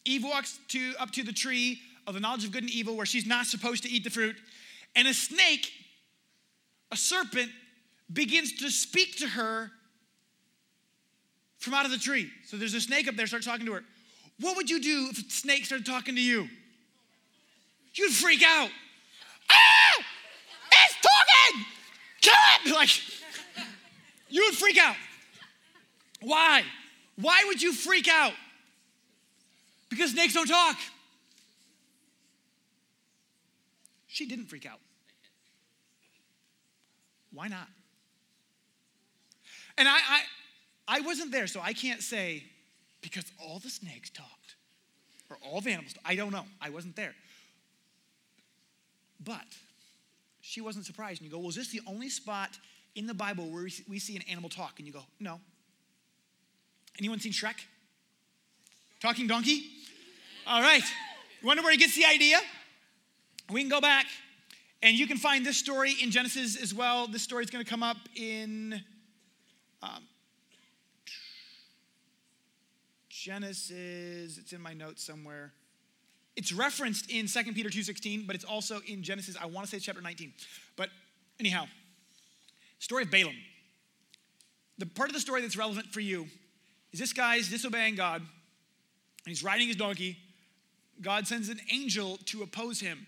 Eve 0.06 0.24
walks 0.24 0.60
to, 0.70 0.94
up 1.00 1.12
to 1.12 1.24
the 1.24 1.34
tree 1.34 1.80
of 2.08 2.14
the 2.14 2.20
knowledge 2.20 2.44
of 2.44 2.52
good 2.52 2.64
and 2.64 2.72
evil 2.72 2.96
where 2.96 3.06
she's 3.06 3.26
not 3.26 3.46
supposed 3.46 3.84
to 3.84 3.90
eat 3.90 4.04
the 4.04 4.10
fruit. 4.10 4.36
And 4.96 5.08
a 5.08 5.14
snake, 5.14 5.72
a 6.92 6.98
serpent, 6.98 7.50
begins 8.12 8.54
to 8.58 8.70
speak 8.70 9.18
to 9.18 9.28
her 9.28 9.72
from 11.60 11.76
out 11.76 11.86
of 11.86 11.92
the 11.92 11.98
tree. 11.98 12.30
So 12.46 12.58
there's 12.58 12.74
a 12.74 12.82
snake 12.82 13.08
up 13.08 13.16
there, 13.16 13.28
starts 13.28 13.46
talking 13.46 13.66
to 13.68 13.74
her. 13.74 13.84
What 14.40 14.58
would 14.58 14.70
you 14.70 14.82
do 14.82 15.10
if 15.12 15.20
a 15.20 15.30
snake 15.30 15.66
started 15.66 15.86
talking 15.86 16.16
to 16.16 16.22
you? 16.22 16.50
You'd 17.94 18.12
freak 18.12 18.42
out. 18.44 18.70
Ah! 19.50 20.04
It's 20.72 20.96
talking! 20.96 21.66
Kill 22.22 22.34
it! 22.66 22.74
Like, 22.74 22.90
you 24.32 24.44
would 24.48 24.56
freak 24.56 24.78
out. 24.78 24.96
Why? 26.22 26.64
Why 27.20 27.44
would 27.48 27.62
you 27.62 27.74
freak 27.74 28.08
out? 28.08 28.34
Because 29.90 30.12
snakes 30.12 30.34
don't 30.34 30.48
talk. 30.48 30.78
She 34.08 34.26
didn't 34.26 34.46
freak 34.48 34.66
out. 34.66 34.80
Why 37.34 37.48
not? 37.48 37.68
And 39.78 39.88
I, 39.88 39.94
I, 39.94 40.22
I 40.88 41.02
wasn't 41.02 41.32
there, 41.32 41.48
so 41.48 41.62
I 41.62 41.74
can't 41.74 42.02
say 42.02 42.44
because 43.02 43.26
all 43.40 43.60
the 43.60 43.70
snakes 43.70 44.10
talked 44.10 44.56
or 45.30 45.38
all 45.42 45.62
the 45.62 45.72
animals. 45.72 45.96
I 46.06 46.16
don't 46.16 46.32
know. 46.32 46.46
I 46.62 46.70
wasn't 46.70 46.96
there. 46.96 47.16
But 49.24 49.46
she 50.42 50.62
wasn't 50.62 50.86
surprised. 50.86 51.22
And 51.22 51.26
you 51.26 51.32
go, 51.32 51.40
well, 51.40 51.50
is 51.50 51.56
this 51.56 51.70
the 51.70 51.82
only 51.88 52.10
spot 52.10 52.58
in 52.96 53.08
the 53.08 53.14
Bible 53.14 53.50
where 53.50 53.68
we 53.88 54.00
see 54.00 54.16
an 54.16 54.24
animal 54.30 54.50
talk? 54.50 54.76
And 54.78 54.88
you 54.88 54.94
go, 54.94 55.04
no. 55.20 55.40
Anyone 57.00 57.20
seen 57.20 57.32
Shrek? 57.32 57.56
Talking 59.00 59.28
donkey? 59.28 59.64
All 60.46 60.62
right. 60.62 60.84
Wonder 61.44 61.64
where 61.64 61.72
he 61.72 61.78
gets 61.78 61.96
the 61.96 62.06
idea? 62.06 62.40
We 63.50 63.62
can 63.62 63.70
go 63.70 63.82
back 63.82 64.06
and 64.84 64.98
you 64.98 65.08
can 65.08 65.18
find 65.18 65.46
this 65.46 65.58
story 65.58 65.96
in 66.02 66.12
Genesis 66.12 66.62
as 66.62 66.74
well. 66.74 67.08
This 67.08 67.24
story 67.24 67.44
is 67.44 67.50
going 67.50 67.64
to 67.64 67.70
come 67.70 67.84
up 67.84 67.98
in 68.16 68.84
Um, 69.84 70.08
Genesis, 73.10 74.38
it's 74.38 74.54
in 74.54 74.62
my 74.62 74.74
notes 74.74 75.04
somewhere. 75.04 75.54
It's 76.36 76.52
referenced 76.52 77.12
in 77.12 77.28
2 77.28 77.54
Peter 77.54 77.70
2.16, 77.70 78.26
but 78.26 78.36
it's 78.36 78.46
also 78.46 78.82
in 78.88 79.04
Genesis, 79.04 79.36
I 79.40 79.46
want 79.46 79.68
to 79.68 79.72
say 79.72 79.80
chapter 79.80 80.02
19. 80.02 80.34
But 80.76 80.90
anyhow, 81.40 81.66
story 82.82 83.04
of 83.04 83.12
Balaam. 83.12 83.36
The 84.80 84.88
part 84.88 85.10
of 85.10 85.14
the 85.14 85.22
story 85.22 85.42
that's 85.42 85.56
relevant 85.56 85.88
for 85.88 86.00
you 86.02 86.26
is 86.92 87.00
this 87.00 87.14
guy's 87.14 87.50
disobeying 87.50 87.96
God, 87.96 88.22
and 88.22 88.28
he's 89.28 89.44
riding 89.44 89.68
his 89.68 89.78
donkey. 89.78 90.18
God 91.00 91.28
sends 91.28 91.50
an 91.50 91.60
angel 91.72 92.18
to 92.26 92.42
oppose 92.42 92.80
him, 92.80 93.06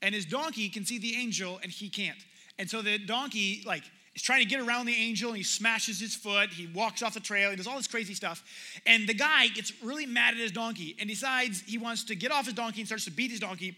and 0.00 0.14
his 0.14 0.24
donkey 0.24 0.68
can 0.68 0.84
see 0.86 0.98
the 0.98 1.16
angel, 1.16 1.58
and 1.62 1.70
he 1.70 1.90
can't. 1.90 2.18
And 2.58 2.70
so 2.70 2.80
the 2.80 2.98
donkey, 2.98 3.62
like, 3.66 3.82
is 4.14 4.22
trying 4.22 4.42
to 4.42 4.48
get 4.48 4.60
around 4.60 4.86
the 4.86 4.94
angel, 4.94 5.30
and 5.30 5.36
he 5.36 5.42
smashes 5.42 5.98
his 6.00 6.14
foot. 6.14 6.50
He 6.50 6.66
walks 6.68 7.02
off 7.02 7.14
the 7.14 7.20
trail. 7.20 7.50
He 7.50 7.56
does 7.56 7.66
all 7.66 7.76
this 7.76 7.88
crazy 7.88 8.14
stuff. 8.14 8.44
And 8.86 9.08
the 9.08 9.14
guy 9.14 9.48
gets 9.48 9.72
really 9.82 10.06
mad 10.06 10.34
at 10.34 10.40
his 10.40 10.52
donkey 10.52 10.96
and 11.00 11.08
decides 11.08 11.62
he 11.62 11.78
wants 11.78 12.04
to 12.04 12.14
get 12.14 12.30
off 12.30 12.44
his 12.46 12.54
donkey 12.54 12.80
and 12.80 12.88
starts 12.88 13.04
to 13.04 13.10
beat 13.10 13.30
his 13.30 13.40
donkey. 13.40 13.76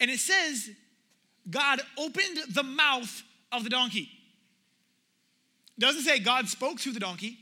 And 0.00 0.10
it 0.10 0.18
says, 0.18 0.70
God 1.50 1.80
opened 1.98 2.38
the 2.54 2.62
mouth 2.62 3.22
of 3.52 3.64
the 3.64 3.70
donkey. 3.70 4.08
Doesn't 5.80 6.02
say 6.02 6.18
God 6.18 6.46
spoke 6.46 6.78
through 6.78 6.92
the 6.92 7.00
donkey 7.00 7.38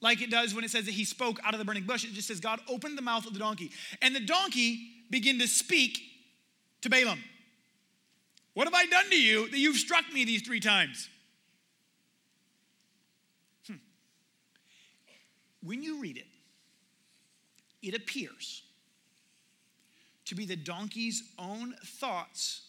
like 0.00 0.20
it 0.20 0.30
does 0.30 0.54
when 0.54 0.62
it 0.62 0.70
says 0.70 0.84
that 0.84 0.92
he 0.92 1.04
spoke 1.04 1.40
out 1.42 1.54
of 1.54 1.58
the 1.58 1.64
burning 1.64 1.84
bush. 1.84 2.04
It 2.04 2.12
just 2.12 2.28
says 2.28 2.38
God 2.38 2.60
opened 2.68 2.98
the 2.98 3.02
mouth 3.02 3.26
of 3.26 3.32
the 3.32 3.38
donkey. 3.38 3.72
And 4.02 4.14
the 4.14 4.20
donkey 4.20 4.90
began 5.10 5.38
to 5.38 5.48
speak 5.48 5.98
to 6.82 6.90
Balaam. 6.90 7.24
What 8.52 8.66
have 8.66 8.74
I 8.74 8.84
done 8.84 9.08
to 9.08 9.20
you 9.20 9.48
that 9.48 9.58
you've 9.58 9.78
struck 9.78 10.04
me 10.12 10.26
these 10.26 10.42
three 10.42 10.60
times? 10.60 11.08
Hmm. 13.66 13.76
When 15.62 15.82
you 15.82 16.00
read 16.00 16.18
it, 16.18 16.26
it 17.80 17.94
appears 17.94 18.64
to 20.26 20.34
be 20.34 20.44
the 20.44 20.56
donkey's 20.56 21.22
own 21.38 21.74
thoughts 21.82 22.66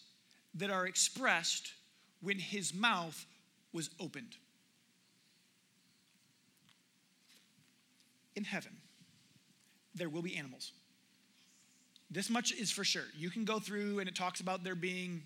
that 0.54 0.70
are 0.70 0.86
expressed 0.86 1.74
when 2.22 2.38
his 2.38 2.72
mouth 2.72 3.26
was 3.72 3.90
opened. 3.98 4.36
In 8.36 8.44
heaven, 8.44 8.72
there 9.94 10.08
will 10.08 10.22
be 10.22 10.36
animals. 10.36 10.72
This 12.10 12.30
much 12.30 12.52
is 12.52 12.70
for 12.70 12.84
sure. 12.84 13.04
You 13.16 13.30
can 13.30 13.44
go 13.44 13.58
through 13.58 14.00
and 14.00 14.08
it 14.08 14.14
talks 14.14 14.40
about 14.40 14.64
there 14.64 14.74
being, 14.74 15.22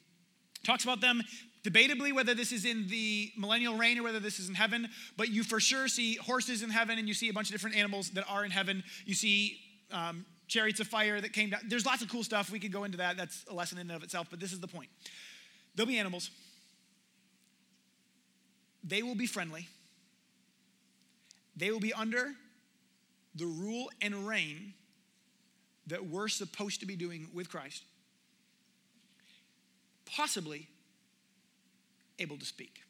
talks 0.65 0.85
about 0.85 1.01
them 1.01 1.23
debatably 1.65 2.13
whether 2.13 2.35
this 2.35 2.53
is 2.53 2.65
in 2.67 2.87
the 2.89 3.33
millennial 3.37 3.77
reign 3.77 3.99
or 3.99 4.03
whether 4.03 4.21
this 4.21 4.39
is 4.39 4.49
in 4.49 4.55
heaven, 4.55 4.89
but 5.17 5.31
you 5.31 5.43
for 5.43 5.59
sure 5.59 5.89
see 5.89 6.17
horses 6.17 6.63
in 6.63 6.69
heaven 6.69 6.99
and 6.99 7.09
you 7.09 7.15
see 7.15 7.31
a 7.31 7.33
bunch 7.33 7.49
of 7.49 7.53
different 7.53 7.75
animals 7.75 8.11
that 8.11 8.25
are 8.29 8.45
in 8.45 8.51
heaven. 8.51 8.85
You 9.07 9.15
see 9.15 9.59
um, 9.91 10.27
chariots 10.47 10.81
of 10.81 10.87
fire 10.87 11.21
that 11.21 11.33
came 11.33 11.51
down. 11.51 11.61
There's 11.67 11.87
lots 11.87 12.03
of 12.03 12.11
cool 12.11 12.23
stuff. 12.23 12.51
We 12.51 12.61
could 12.61 12.73
go 12.73 12.85
into 12.85 12.99
that. 12.99 13.17
That's 13.17 13.47
a 13.51 13.55
lesson 13.55 13.79
in 13.79 13.89
and 13.89 13.97
of 13.97 14.03
itself, 14.03 14.27
but 14.31 14.41
this 14.41 14.53
is 14.53 14.61
the 14.61 14.69
point. 14.69 14.91
There'll 15.75 15.89
be 15.89 15.99
animals. 15.99 16.31
They 18.85 19.03
will 19.03 19.15
be 19.15 19.27
friendly. 19.27 19.67
They 21.57 21.71
will 21.71 21.81
be 21.81 21.95
under 21.95 22.35
the 23.35 23.47
rule 23.47 23.91
and 24.03 24.27
reign 24.27 24.75
that 25.87 26.07
we're 26.07 26.29
supposed 26.29 26.81
to 26.81 26.87
be 26.87 26.97
doing 26.97 27.29
with 27.33 27.51
Christ. 27.51 27.83
Possibly 30.05 30.69
able 32.19 32.37
to 32.37 32.45
speak. 32.45 32.83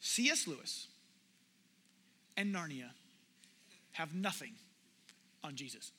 C.S. 0.00 0.46
Lewis 0.46 0.88
and 2.36 2.54
Narnia 2.54 2.90
have 3.92 4.14
nothing 4.14 4.52
on 5.42 5.54
Jesus. 5.54 5.92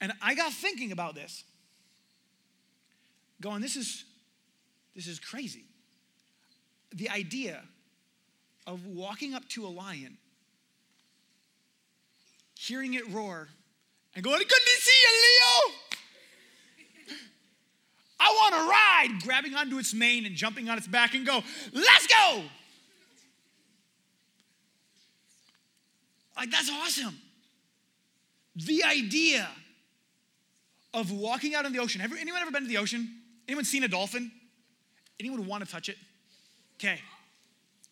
And 0.00 0.12
I 0.22 0.34
got 0.34 0.52
thinking 0.52 0.92
about 0.92 1.14
this, 1.14 1.44
going, 3.40 3.60
this 3.60 3.76
is 3.76 4.04
this 4.96 5.06
is 5.06 5.20
crazy. 5.20 5.64
The 6.94 7.10
idea 7.10 7.62
of 8.66 8.86
walking 8.86 9.34
up 9.34 9.46
to 9.50 9.66
a 9.66 9.68
lion, 9.68 10.16
hearing 12.58 12.94
it 12.94 13.06
roar, 13.10 13.48
and 14.14 14.24
going, 14.24 14.38
Good 14.38 14.48
to 14.48 14.80
see 14.80 14.98
you, 15.02 15.12
Leo! 15.22 15.74
I 18.18 18.28
want 18.30 18.54
to 18.54 18.60
ride, 18.70 19.22
grabbing 19.22 19.54
onto 19.54 19.78
its 19.78 19.92
mane 19.92 20.24
and 20.24 20.34
jumping 20.34 20.70
on 20.70 20.78
its 20.78 20.86
back 20.86 21.14
and 21.14 21.26
go, 21.26 21.42
Let's 21.74 22.06
go! 22.06 22.42
Like, 26.36 26.50
that's 26.50 26.70
awesome. 26.70 27.16
The 28.56 28.84
idea 28.84 29.48
of 30.94 31.12
walking 31.12 31.54
out 31.54 31.66
in 31.66 31.72
the 31.72 31.78
ocean. 31.78 32.00
Have 32.00 32.12
anyone 32.18 32.40
ever 32.40 32.50
been 32.50 32.62
to 32.62 32.68
the 32.68 32.78
ocean? 32.78 33.20
Anyone 33.46 33.64
seen 33.64 33.84
a 33.84 33.88
dolphin? 33.88 34.30
Anyone 35.18 35.46
want 35.46 35.64
to 35.64 35.70
touch 35.70 35.88
it? 35.88 35.96
Okay. 36.78 37.00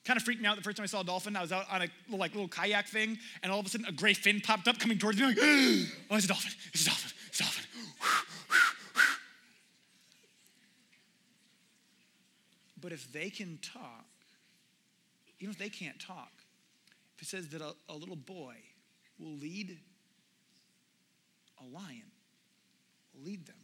Kind 0.04 0.18
of 0.18 0.22
freaked 0.22 0.42
me 0.42 0.46
out 0.46 0.56
the 0.56 0.62
first 0.62 0.76
time 0.76 0.84
I 0.84 0.87
saw 0.87 1.00
a 1.00 1.04
dolphin. 1.04 1.34
I 1.34 1.40
was 1.40 1.50
out 1.50 1.64
on 1.70 1.80
a 1.80 1.88
little, 2.06 2.18
like 2.18 2.32
little 2.34 2.48
kayak 2.48 2.88
thing, 2.88 3.18
and 3.42 3.50
all 3.50 3.58
of 3.58 3.66
a 3.66 3.68
sudden 3.70 3.87
a 3.87 3.92
gray 3.92 4.12
fin 4.12 4.40
popped 4.40 4.68
up 4.68 4.78
coming 4.78 4.98
towards 4.98 5.18
me. 5.18 5.26
Like, 5.26 5.38
oh, 5.40 6.16
it's 6.16 6.26
a 6.26 6.28
dolphin! 6.28 6.52
It's 6.74 6.82
a 6.82 6.87
dolphin! 6.87 7.12
It's 7.28 7.40
a 7.40 7.42
dolphin! 7.42 7.64
but 12.82 12.92
if 12.92 13.10
they 13.12 13.30
can 13.30 13.58
talk, 13.62 14.04
even 15.40 15.50
if 15.50 15.58
they 15.58 15.70
can't 15.70 15.98
talk, 15.98 16.32
if 17.16 17.22
it 17.22 17.28
says 17.28 17.48
that 17.48 17.62
a, 17.62 17.72
a 17.88 17.94
little 17.94 18.14
boy 18.14 18.56
will 19.18 19.38
lead 19.38 19.78
a 21.58 21.64
lion, 21.64 22.10
will 23.14 23.24
lead 23.24 23.46
them. 23.46 23.63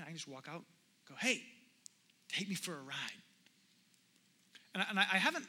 I 0.00 0.04
I 0.04 0.06
can 0.06 0.14
just 0.14 0.28
walk 0.28 0.48
out, 0.50 0.64
go, 1.08 1.14
hey, 1.18 1.42
take 2.28 2.48
me 2.48 2.54
for 2.54 2.72
a 2.72 2.82
ride. 2.82 3.22
And 4.74 4.82
I, 4.82 4.86
and 4.90 4.98
I 4.98 5.02
haven't, 5.18 5.46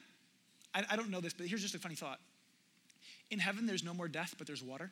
I, 0.73 0.83
I 0.91 0.95
don't 0.95 1.09
know 1.09 1.21
this, 1.21 1.33
but 1.33 1.47
here's 1.47 1.61
just 1.61 1.75
a 1.75 1.79
funny 1.79 1.95
thought. 1.95 2.19
In 3.31 3.39
heaven, 3.39 3.65
there's 3.65 3.83
no 3.83 3.93
more 3.93 4.07
death, 4.07 4.35
but 4.37 4.47
there's 4.47 4.63
water. 4.63 4.91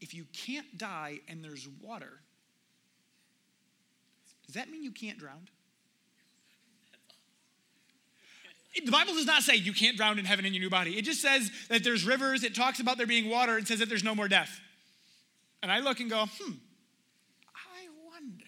If 0.00 0.12
you 0.12 0.26
can't 0.32 0.76
die 0.76 1.20
and 1.28 1.42
there's 1.42 1.66
water, 1.82 2.20
does 4.46 4.54
that 4.54 4.70
mean 4.70 4.84
you 4.84 4.92
can't 4.92 5.18
drown? 5.18 5.48
The 8.84 8.90
Bible 8.90 9.14
does 9.14 9.24
not 9.24 9.42
say 9.42 9.54
you 9.54 9.72
can't 9.72 9.96
drown 9.96 10.18
in 10.18 10.24
heaven 10.24 10.44
in 10.44 10.52
your 10.52 10.60
new 10.60 10.70
body. 10.70 10.98
It 10.98 11.04
just 11.04 11.22
says 11.22 11.50
that 11.68 11.84
there's 11.84 12.04
rivers, 12.04 12.42
it 12.42 12.54
talks 12.54 12.80
about 12.80 12.98
there 12.98 13.06
being 13.06 13.30
water, 13.30 13.56
it 13.56 13.68
says 13.68 13.78
that 13.78 13.88
there's 13.88 14.04
no 14.04 14.14
more 14.14 14.28
death. 14.28 14.60
And 15.64 15.72
I 15.72 15.78
look 15.78 15.98
and 16.00 16.10
go, 16.10 16.26
hmm, 16.26 16.52
I 17.56 17.88
wonder. 18.06 18.44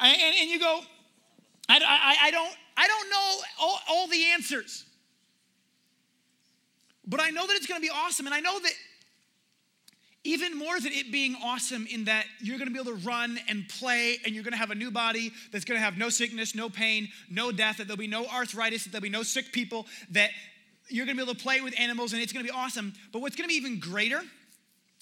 And, 0.00 0.16
and, 0.40 0.50
you 0.50 0.58
go, 0.58 0.80
I, 1.68 1.76
I, 1.76 2.16
I, 2.26 2.30
don't, 2.32 2.52
I 2.76 2.88
don't 2.88 3.10
know 3.10 3.36
all, 3.60 3.78
all 3.88 4.06
the 4.08 4.24
answers. 4.32 4.86
But 7.06 7.20
I 7.20 7.30
know 7.30 7.46
that 7.46 7.54
it's 7.54 7.68
going 7.68 7.80
to 7.80 7.86
be 7.86 7.92
awesome. 7.94 8.26
And 8.26 8.34
I 8.34 8.40
know 8.40 8.58
that 8.58 8.72
even 10.24 10.58
more 10.58 10.80
than 10.80 10.92
it 10.92 11.12
being 11.12 11.36
awesome 11.44 11.86
in 11.86 12.06
that 12.06 12.24
you're 12.40 12.58
going 12.58 12.66
to 12.66 12.74
be 12.74 12.80
able 12.80 12.98
to 12.98 13.06
run 13.06 13.38
and 13.48 13.68
play 13.68 14.18
and 14.24 14.34
you're 14.34 14.42
going 14.42 14.50
to 14.50 14.58
have 14.58 14.72
a 14.72 14.74
new 14.74 14.90
body 14.90 15.30
that's 15.52 15.64
going 15.64 15.78
to 15.78 15.84
have 15.84 15.96
no 15.96 16.08
sickness, 16.08 16.56
no 16.56 16.68
pain, 16.68 17.08
no 17.30 17.52
death, 17.52 17.76
that 17.76 17.86
there'll 17.86 17.96
be 17.96 18.08
no 18.08 18.26
arthritis, 18.26 18.82
that 18.82 18.90
there'll 18.90 19.00
be 19.00 19.10
no 19.10 19.22
sick 19.22 19.52
people, 19.52 19.86
that 20.10 20.30
you're 20.88 21.06
going 21.06 21.16
to 21.16 21.24
be 21.24 21.30
able 21.30 21.34
to 21.34 21.42
play 21.42 21.60
with 21.60 21.74
animals 21.78 22.12
and 22.12 22.22
it's 22.22 22.32
going 22.32 22.44
to 22.44 22.52
be 22.52 22.56
awesome. 22.56 22.92
But 23.12 23.22
what's 23.22 23.36
going 23.36 23.48
to 23.48 23.52
be 23.52 23.56
even 23.56 23.78
greater 23.78 24.20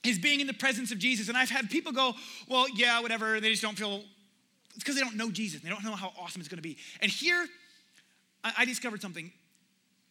is 0.04 0.18
being 0.18 0.40
in 0.40 0.46
the 0.46 0.54
presence 0.54 0.92
of 0.92 0.98
Jesus. 0.98 1.28
And 1.28 1.36
I've 1.36 1.50
had 1.50 1.70
people 1.70 1.92
go, 1.92 2.14
well, 2.48 2.66
yeah, 2.74 3.00
whatever. 3.00 3.40
They 3.40 3.50
just 3.50 3.62
don't 3.62 3.78
feel, 3.78 4.02
it's 4.74 4.78
because 4.78 4.94
they 4.94 5.00
don't 5.00 5.16
know 5.16 5.30
Jesus. 5.30 5.60
They 5.60 5.68
don't 5.68 5.84
know 5.84 5.94
how 5.94 6.12
awesome 6.18 6.40
it's 6.40 6.48
going 6.48 6.58
to 6.58 6.62
be. 6.62 6.76
And 7.00 7.10
here, 7.10 7.46
I 8.44 8.64
discovered 8.64 9.00
something. 9.00 9.30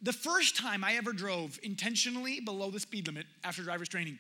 The 0.01 0.13
first 0.13 0.57
time 0.57 0.83
I 0.83 0.95
ever 0.95 1.11
drove 1.11 1.59
intentionally 1.61 2.39
below 2.39 2.71
the 2.71 2.79
speed 2.79 3.07
limit 3.07 3.25
after 3.43 3.61
driver's 3.61 3.89
training, 3.89 4.17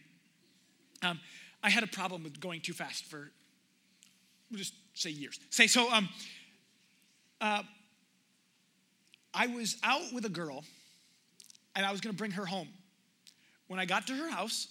um, 1.01 1.19
I 1.63 1.69
had 1.69 1.83
a 1.83 1.87
problem 1.87 2.23
with 2.23 2.39
going 2.39 2.61
too 2.61 2.73
fast 2.73 3.05
for, 3.05 3.31
we'll 4.49 4.57
just 4.57 4.73
say 4.93 5.09
years. 5.09 5.39
Say, 5.49 5.67
so 5.67 5.91
um, 5.91 6.09
uh, 7.39 7.63
I 9.33 9.47
was 9.47 9.77
out 9.83 10.13
with 10.13 10.25
a 10.25 10.29
girl 10.29 10.63
and 11.75 11.85
I 11.85 11.91
was 11.91 12.01
gonna 12.01 12.13
bring 12.13 12.31
her 12.31 12.45
home. 12.45 12.69
When 13.67 13.79
I 13.79 13.85
got 13.85 14.07
to 14.07 14.13
her 14.13 14.29
house, 14.29 14.67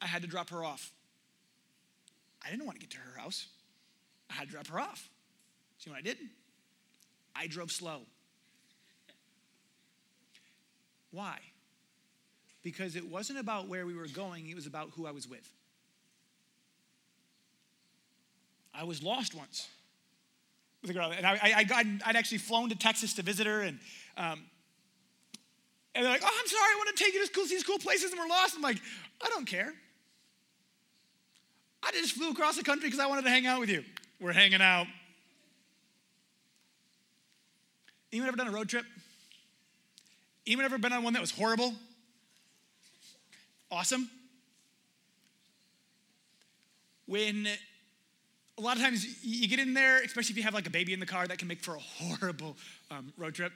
I 0.00 0.06
had 0.06 0.22
to 0.22 0.28
drop 0.28 0.50
her 0.50 0.64
off. 0.64 0.92
I 2.44 2.50
didn't 2.50 2.64
want 2.64 2.78
to 2.78 2.86
get 2.86 2.90
to 2.92 2.98
her 2.98 3.18
house. 3.18 3.48
I 4.30 4.34
had 4.34 4.46
to 4.46 4.52
drop 4.52 4.66
her 4.68 4.78
off. 4.78 5.08
See 5.78 5.90
what 5.90 5.98
I 5.98 6.02
did? 6.02 6.18
I 7.34 7.46
drove 7.46 7.72
slow. 7.72 8.02
Why? 11.10 11.38
Because 12.62 12.94
it 12.94 13.08
wasn't 13.08 13.38
about 13.38 13.68
where 13.68 13.86
we 13.86 13.94
were 13.94 14.08
going, 14.08 14.48
it 14.48 14.54
was 14.54 14.66
about 14.66 14.90
who 14.96 15.06
I 15.06 15.10
was 15.10 15.28
with. 15.28 15.48
I 18.74 18.84
was 18.84 19.02
lost 19.02 19.34
once 19.34 19.68
with 20.82 20.90
a 20.90 20.94
girl. 20.94 21.10
And 21.10 21.26
I, 21.26 21.38
I, 21.42 21.84
I'd 22.04 22.16
actually 22.16 22.38
flown 22.38 22.68
to 22.68 22.76
Texas 22.76 23.14
to 23.14 23.22
visit 23.22 23.46
her. 23.46 23.62
And, 23.62 23.78
um, 24.16 24.44
and 25.96 26.04
they're 26.04 26.12
like, 26.12 26.22
oh, 26.22 26.30
I'm 26.30 26.46
sorry, 26.46 26.62
I 26.62 26.76
want 26.76 26.94
to 26.94 27.02
take 27.02 27.14
you 27.14 27.24
to 27.24 27.32
cool, 27.32 27.46
these 27.46 27.64
cool 27.64 27.78
places 27.78 28.12
and 28.12 28.20
we're 28.20 28.28
lost. 28.28 28.54
I'm 28.54 28.60
like, 28.60 28.76
I 29.24 29.28
don't 29.28 29.46
care. 29.46 29.72
I 31.82 31.90
just 31.92 32.12
flew 32.12 32.30
across 32.30 32.56
the 32.56 32.62
country 32.62 32.88
because 32.88 33.00
I 33.00 33.06
wanted 33.06 33.24
to 33.24 33.30
hang 33.30 33.46
out 33.46 33.60
with 33.60 33.70
you. 33.70 33.82
We're 34.20 34.32
hanging 34.32 34.60
out. 34.60 34.86
Anyone 38.12 38.28
ever 38.28 38.36
done 38.36 38.48
a 38.48 38.52
road 38.52 38.68
trip? 38.68 38.84
Anyone 40.46 40.66
ever 40.66 40.76
been 40.76 40.92
on 40.92 41.02
one 41.02 41.14
that 41.14 41.20
was 41.20 41.30
horrible? 41.30 41.74
Awesome? 43.70 44.10
When 47.06 47.48
a 48.58 48.60
lot 48.60 48.76
of 48.76 48.82
times 48.82 49.24
you 49.24 49.48
get 49.48 49.60
in 49.60 49.72
there, 49.72 50.02
especially 50.02 50.32
if 50.32 50.36
you 50.36 50.42
have 50.42 50.54
like 50.54 50.66
a 50.66 50.70
baby 50.70 50.92
in 50.92 51.00
the 51.00 51.06
car, 51.06 51.26
that 51.26 51.38
can 51.38 51.48
make 51.48 51.62
for 51.62 51.74
a 51.74 51.78
horrible 51.80 52.56
um, 52.90 53.12
road 53.16 53.34
trip. 53.34 53.52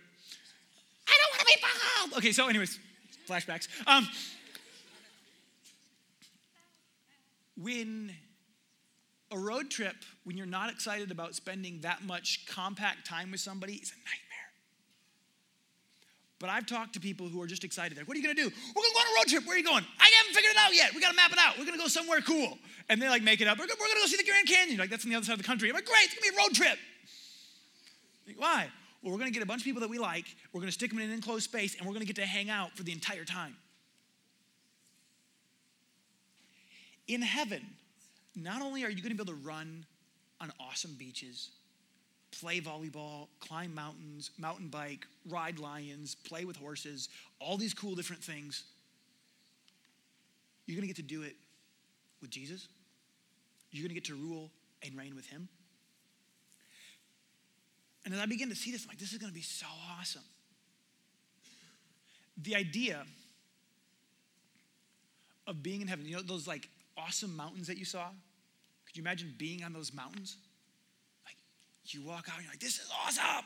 I 1.52 2.00
don't 2.00 2.00
want 2.02 2.04
to 2.04 2.08
be 2.08 2.10
bald. 2.10 2.18
Okay, 2.18 2.32
so 2.32 2.48
anyways, 2.48 2.78
flashbacks. 3.28 3.68
Um, 3.86 4.08
when 7.60 8.12
a 9.30 9.38
road 9.38 9.70
trip, 9.70 9.96
when 10.24 10.36
you're 10.36 10.46
not 10.46 10.70
excited 10.70 11.10
about 11.10 11.34
spending 11.34 11.80
that 11.82 12.02
much 12.04 12.46
compact 12.46 13.06
time 13.06 13.30
with 13.30 13.40
somebody, 13.40 13.74
is 13.74 13.90
a 13.90 13.98
nightmare. 13.98 14.30
But 16.40 16.48
I've 16.48 16.66
talked 16.66 16.94
to 16.94 17.00
people 17.00 17.28
who 17.28 17.40
are 17.42 17.46
just 17.46 17.64
excited. 17.64 17.98
Like, 17.98 18.08
what 18.08 18.16
are 18.16 18.20
you 18.20 18.24
gonna 18.24 18.34
do? 18.34 18.48
We're 18.48 18.82
gonna 18.82 18.94
go 18.94 19.00
on 19.00 19.06
a 19.06 19.20
road 19.20 19.28
trip. 19.28 19.46
Where 19.46 19.54
are 19.54 19.58
you 19.58 19.64
going? 19.64 19.84
I 20.00 20.10
haven't 20.18 20.34
figured 20.34 20.52
it 20.52 20.58
out 20.58 20.74
yet. 20.74 20.94
We 20.94 21.00
gotta 21.00 21.14
map 21.14 21.32
it 21.32 21.38
out. 21.38 21.58
We're 21.58 21.66
gonna 21.66 21.76
go 21.76 21.86
somewhere 21.86 22.20
cool. 22.22 22.58
And 22.88 23.00
they 23.00 23.08
like 23.08 23.22
make 23.22 23.40
it 23.40 23.46
up. 23.46 23.58
We're 23.58 23.66
gonna, 23.66 23.78
go 23.78 24.06
see 24.06 24.16
the 24.16 24.24
Grand 24.24 24.48
Canyon. 24.48 24.78
Like, 24.78 24.90
that's 24.90 25.04
on 25.04 25.10
the 25.10 25.16
other 25.16 25.26
side 25.26 25.34
of 25.34 25.38
the 25.38 25.44
country. 25.44 25.68
I'm 25.68 25.74
like, 25.74 25.84
great, 25.84 26.04
it's 26.04 26.14
gonna 26.14 26.32
be 26.32 26.36
a 26.36 26.42
road 26.42 26.54
trip. 26.54 26.78
Like, 28.26 28.40
Why? 28.40 28.68
We're 29.02 29.16
gonna 29.18 29.30
get 29.30 29.42
a 29.42 29.46
bunch 29.46 29.62
of 29.62 29.64
people 29.64 29.80
that 29.80 29.90
we 29.90 29.98
like, 29.98 30.26
we're 30.52 30.60
gonna 30.60 30.72
stick 30.72 30.90
them 30.90 30.98
in 30.98 31.06
an 31.06 31.14
enclosed 31.14 31.44
space, 31.44 31.76
and 31.76 31.86
we're 31.86 31.94
gonna 31.94 32.04
get 32.04 32.16
to 32.16 32.26
hang 32.26 32.50
out 32.50 32.76
for 32.76 32.82
the 32.82 32.92
entire 32.92 33.24
time. 33.24 33.56
In 37.08 37.22
heaven, 37.22 37.66
not 38.36 38.62
only 38.62 38.84
are 38.84 38.90
you 38.90 39.02
gonna 39.02 39.14
be 39.14 39.22
able 39.22 39.32
to 39.32 39.46
run 39.46 39.84
on 40.40 40.52
awesome 40.60 40.94
beaches, 40.98 41.50
play 42.30 42.60
volleyball, 42.60 43.28
climb 43.40 43.74
mountains, 43.74 44.30
mountain 44.38 44.68
bike, 44.68 45.06
ride 45.28 45.58
lions, 45.58 46.14
play 46.14 46.44
with 46.44 46.56
horses, 46.56 47.08
all 47.40 47.56
these 47.56 47.74
cool 47.74 47.94
different 47.94 48.22
things. 48.22 48.64
You're 50.66 50.76
going 50.76 50.88
to 50.88 50.94
get 50.94 50.96
to 50.96 51.02
do 51.02 51.22
it 51.22 51.34
with 52.20 52.30
Jesus. 52.30 52.68
You're 53.72 53.82
going 53.82 53.88
to 53.88 53.94
get 53.94 54.04
to 54.04 54.14
rule 54.14 54.50
and 54.84 54.96
reign 54.96 55.16
with 55.16 55.26
him. 55.26 55.48
And 58.04 58.14
as 58.14 58.20
I 58.20 58.26
begin 58.26 58.48
to 58.48 58.54
see 58.54 58.72
this, 58.72 58.82
I'm 58.84 58.88
like, 58.88 58.98
this 58.98 59.12
is 59.12 59.18
going 59.18 59.30
to 59.30 59.34
be 59.34 59.42
so 59.42 59.66
awesome. 59.98 60.22
The 62.42 62.56
idea 62.56 63.04
of 65.46 65.62
being 65.62 65.82
in 65.82 65.88
heaven, 65.88 66.06
you 66.06 66.16
know, 66.16 66.22
those 66.22 66.46
like 66.46 66.68
awesome 66.96 67.36
mountains 67.36 67.66
that 67.66 67.76
you 67.76 67.84
saw? 67.84 68.08
Could 68.86 68.96
you 68.96 69.02
imagine 69.02 69.34
being 69.36 69.64
on 69.64 69.72
those 69.72 69.92
mountains? 69.92 70.36
Like, 71.24 71.36
you 71.86 72.02
walk 72.02 72.28
out 72.28 72.36
and 72.36 72.44
you're 72.44 72.52
like, 72.52 72.60
this 72.60 72.78
is 72.78 72.90
awesome. 73.04 73.44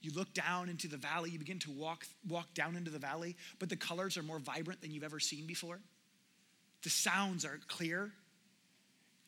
You 0.00 0.12
look 0.12 0.32
down 0.34 0.68
into 0.68 0.88
the 0.88 0.96
valley, 0.96 1.30
you 1.30 1.38
begin 1.38 1.60
to 1.60 1.70
walk, 1.70 2.06
walk 2.28 2.54
down 2.54 2.76
into 2.76 2.90
the 2.90 2.98
valley, 2.98 3.36
but 3.58 3.68
the 3.68 3.76
colors 3.76 4.16
are 4.16 4.22
more 4.22 4.38
vibrant 4.38 4.80
than 4.80 4.90
you've 4.90 5.04
ever 5.04 5.20
seen 5.20 5.46
before. 5.46 5.78
The 6.82 6.90
sounds 6.90 7.44
are 7.44 7.60
clear. 7.68 8.10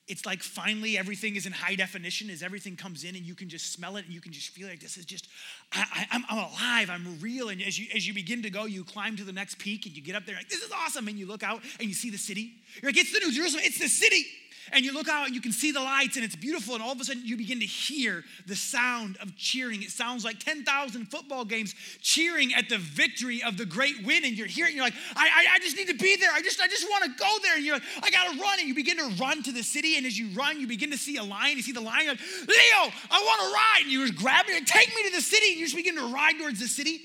It's 0.06 0.26
like 0.26 0.42
finally 0.42 0.98
everything 0.98 1.34
is 1.36 1.46
in 1.46 1.52
high 1.52 1.76
definition 1.76 2.28
as 2.28 2.42
everything 2.42 2.76
comes 2.76 3.04
in 3.04 3.16
and 3.16 3.24
you 3.24 3.34
can 3.34 3.48
just 3.48 3.72
smell 3.72 3.96
it 3.96 4.04
and 4.04 4.12
you 4.12 4.20
can 4.20 4.32
just 4.32 4.50
feel 4.50 4.68
like 4.68 4.80
this 4.80 4.98
is 4.98 5.06
just, 5.06 5.28
I, 5.72 6.06
am 6.10 6.24
alive, 6.30 6.90
I'm 6.90 7.18
real. 7.20 7.48
And 7.48 7.62
as 7.62 7.78
you, 7.78 7.86
as 7.94 8.06
you 8.06 8.12
begin 8.12 8.42
to 8.42 8.50
go, 8.50 8.66
you 8.66 8.84
climb 8.84 9.16
to 9.16 9.24
the 9.24 9.32
next 9.32 9.58
peak 9.58 9.86
and 9.86 9.96
you 9.96 10.02
get 10.02 10.14
up 10.14 10.26
there 10.26 10.36
like, 10.36 10.50
this 10.50 10.62
is 10.62 10.70
awesome. 10.72 11.08
And 11.08 11.18
you 11.18 11.26
look 11.26 11.42
out 11.42 11.62
and 11.80 11.88
you 11.88 11.94
see 11.94 12.10
the 12.10 12.18
city. 12.18 12.52
You're 12.82 12.90
like, 12.90 12.98
it's 12.98 13.12
the 13.12 13.20
New 13.20 13.32
Jerusalem, 13.32 13.62
it's 13.64 13.78
the 13.78 13.88
city 13.88 14.26
and 14.72 14.84
you 14.84 14.92
look 14.92 15.08
out 15.08 15.26
and 15.26 15.34
you 15.34 15.40
can 15.40 15.52
see 15.52 15.72
the 15.72 15.80
lights 15.80 16.16
and 16.16 16.24
it's 16.24 16.36
beautiful 16.36 16.74
and 16.74 16.82
all 16.82 16.92
of 16.92 17.00
a 17.00 17.04
sudden 17.04 17.22
you 17.24 17.36
begin 17.36 17.60
to 17.60 17.66
hear 17.66 18.24
the 18.46 18.56
sound 18.56 19.16
of 19.20 19.36
cheering. 19.36 19.82
It 19.82 19.90
sounds 19.90 20.24
like 20.24 20.38
10,000 20.38 21.06
football 21.06 21.44
games 21.44 21.74
cheering 22.00 22.54
at 22.54 22.68
the 22.68 22.78
victory 22.78 23.42
of 23.42 23.56
the 23.56 23.66
great 23.66 24.04
win 24.04 24.24
and 24.24 24.36
you're 24.36 24.46
here 24.46 24.66
and 24.66 24.74
you're 24.74 24.84
like 24.84 24.94
I, 25.16 25.26
I, 25.26 25.54
I 25.54 25.58
just 25.58 25.76
need 25.76 25.88
to 25.88 25.96
be 25.96 26.16
there. 26.16 26.30
I 26.32 26.40
just 26.40 26.60
I 26.60 26.68
just 26.68 26.88
want 26.88 27.04
to 27.04 27.10
go 27.18 27.36
there. 27.42 27.56
And 27.56 27.64
you're 27.64 27.76
like 27.76 27.84
I 28.02 28.10
gotta 28.10 28.40
run. 28.40 28.58
And 28.58 28.68
you 28.68 28.74
begin 28.74 28.96
to 28.98 29.08
run 29.20 29.42
to 29.42 29.52
the 29.52 29.62
city 29.62 29.96
and 29.96 30.06
as 30.06 30.18
you 30.18 30.28
run 30.36 30.60
you 30.60 30.66
begin 30.66 30.90
to 30.90 30.98
see 30.98 31.16
a 31.16 31.24
lion 31.24 31.56
you 31.56 31.62
see 31.62 31.72
the 31.72 31.80
lion 31.80 32.08
like 32.08 32.20
Leo 32.48 32.92
I 33.10 33.22
want 33.22 33.40
to 33.42 33.54
ride. 33.54 33.82
And 33.82 33.90
you 33.90 34.06
just 34.06 34.18
grab 34.18 34.46
it. 34.48 34.56
And 34.56 34.66
take 34.66 34.88
me 34.88 35.02
to 35.04 35.16
the 35.16 35.22
city. 35.22 35.48
And 35.48 35.56
you 35.58 35.66
just 35.66 35.76
begin 35.76 35.96
to 35.96 36.06
ride 36.06 36.38
towards 36.38 36.60
the 36.60 36.68
city 36.68 37.02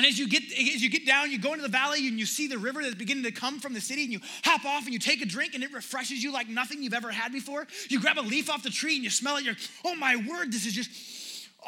and 0.00 0.06
as 0.06 0.18
you 0.18 0.26
get 0.26 0.42
as 0.44 0.82
you 0.82 0.88
get 0.88 1.04
down, 1.04 1.30
you 1.30 1.38
go 1.38 1.52
into 1.52 1.62
the 1.62 1.68
valley 1.68 2.08
and 2.08 2.18
you 2.18 2.24
see 2.24 2.46
the 2.46 2.56
river 2.56 2.82
that's 2.82 2.94
beginning 2.94 3.24
to 3.24 3.32
come 3.32 3.60
from 3.60 3.74
the 3.74 3.82
city, 3.82 4.04
and 4.04 4.10
you 4.10 4.20
hop 4.42 4.64
off 4.64 4.84
and 4.84 4.94
you 4.94 4.98
take 4.98 5.20
a 5.20 5.26
drink, 5.26 5.54
and 5.54 5.62
it 5.62 5.70
refreshes 5.74 6.22
you 6.22 6.32
like 6.32 6.48
nothing 6.48 6.82
you've 6.82 6.94
ever 6.94 7.10
had 7.10 7.32
before. 7.32 7.66
You 7.90 8.00
grab 8.00 8.16
a 8.16 8.22
leaf 8.22 8.48
off 8.48 8.62
the 8.62 8.70
tree 8.70 8.94
and 8.94 9.04
you 9.04 9.10
smell 9.10 9.36
it. 9.36 9.44
You're, 9.44 9.56
oh 9.84 9.94
my 9.94 10.16
word, 10.16 10.50
this 10.50 10.64
is 10.64 10.72
just, 10.72 10.90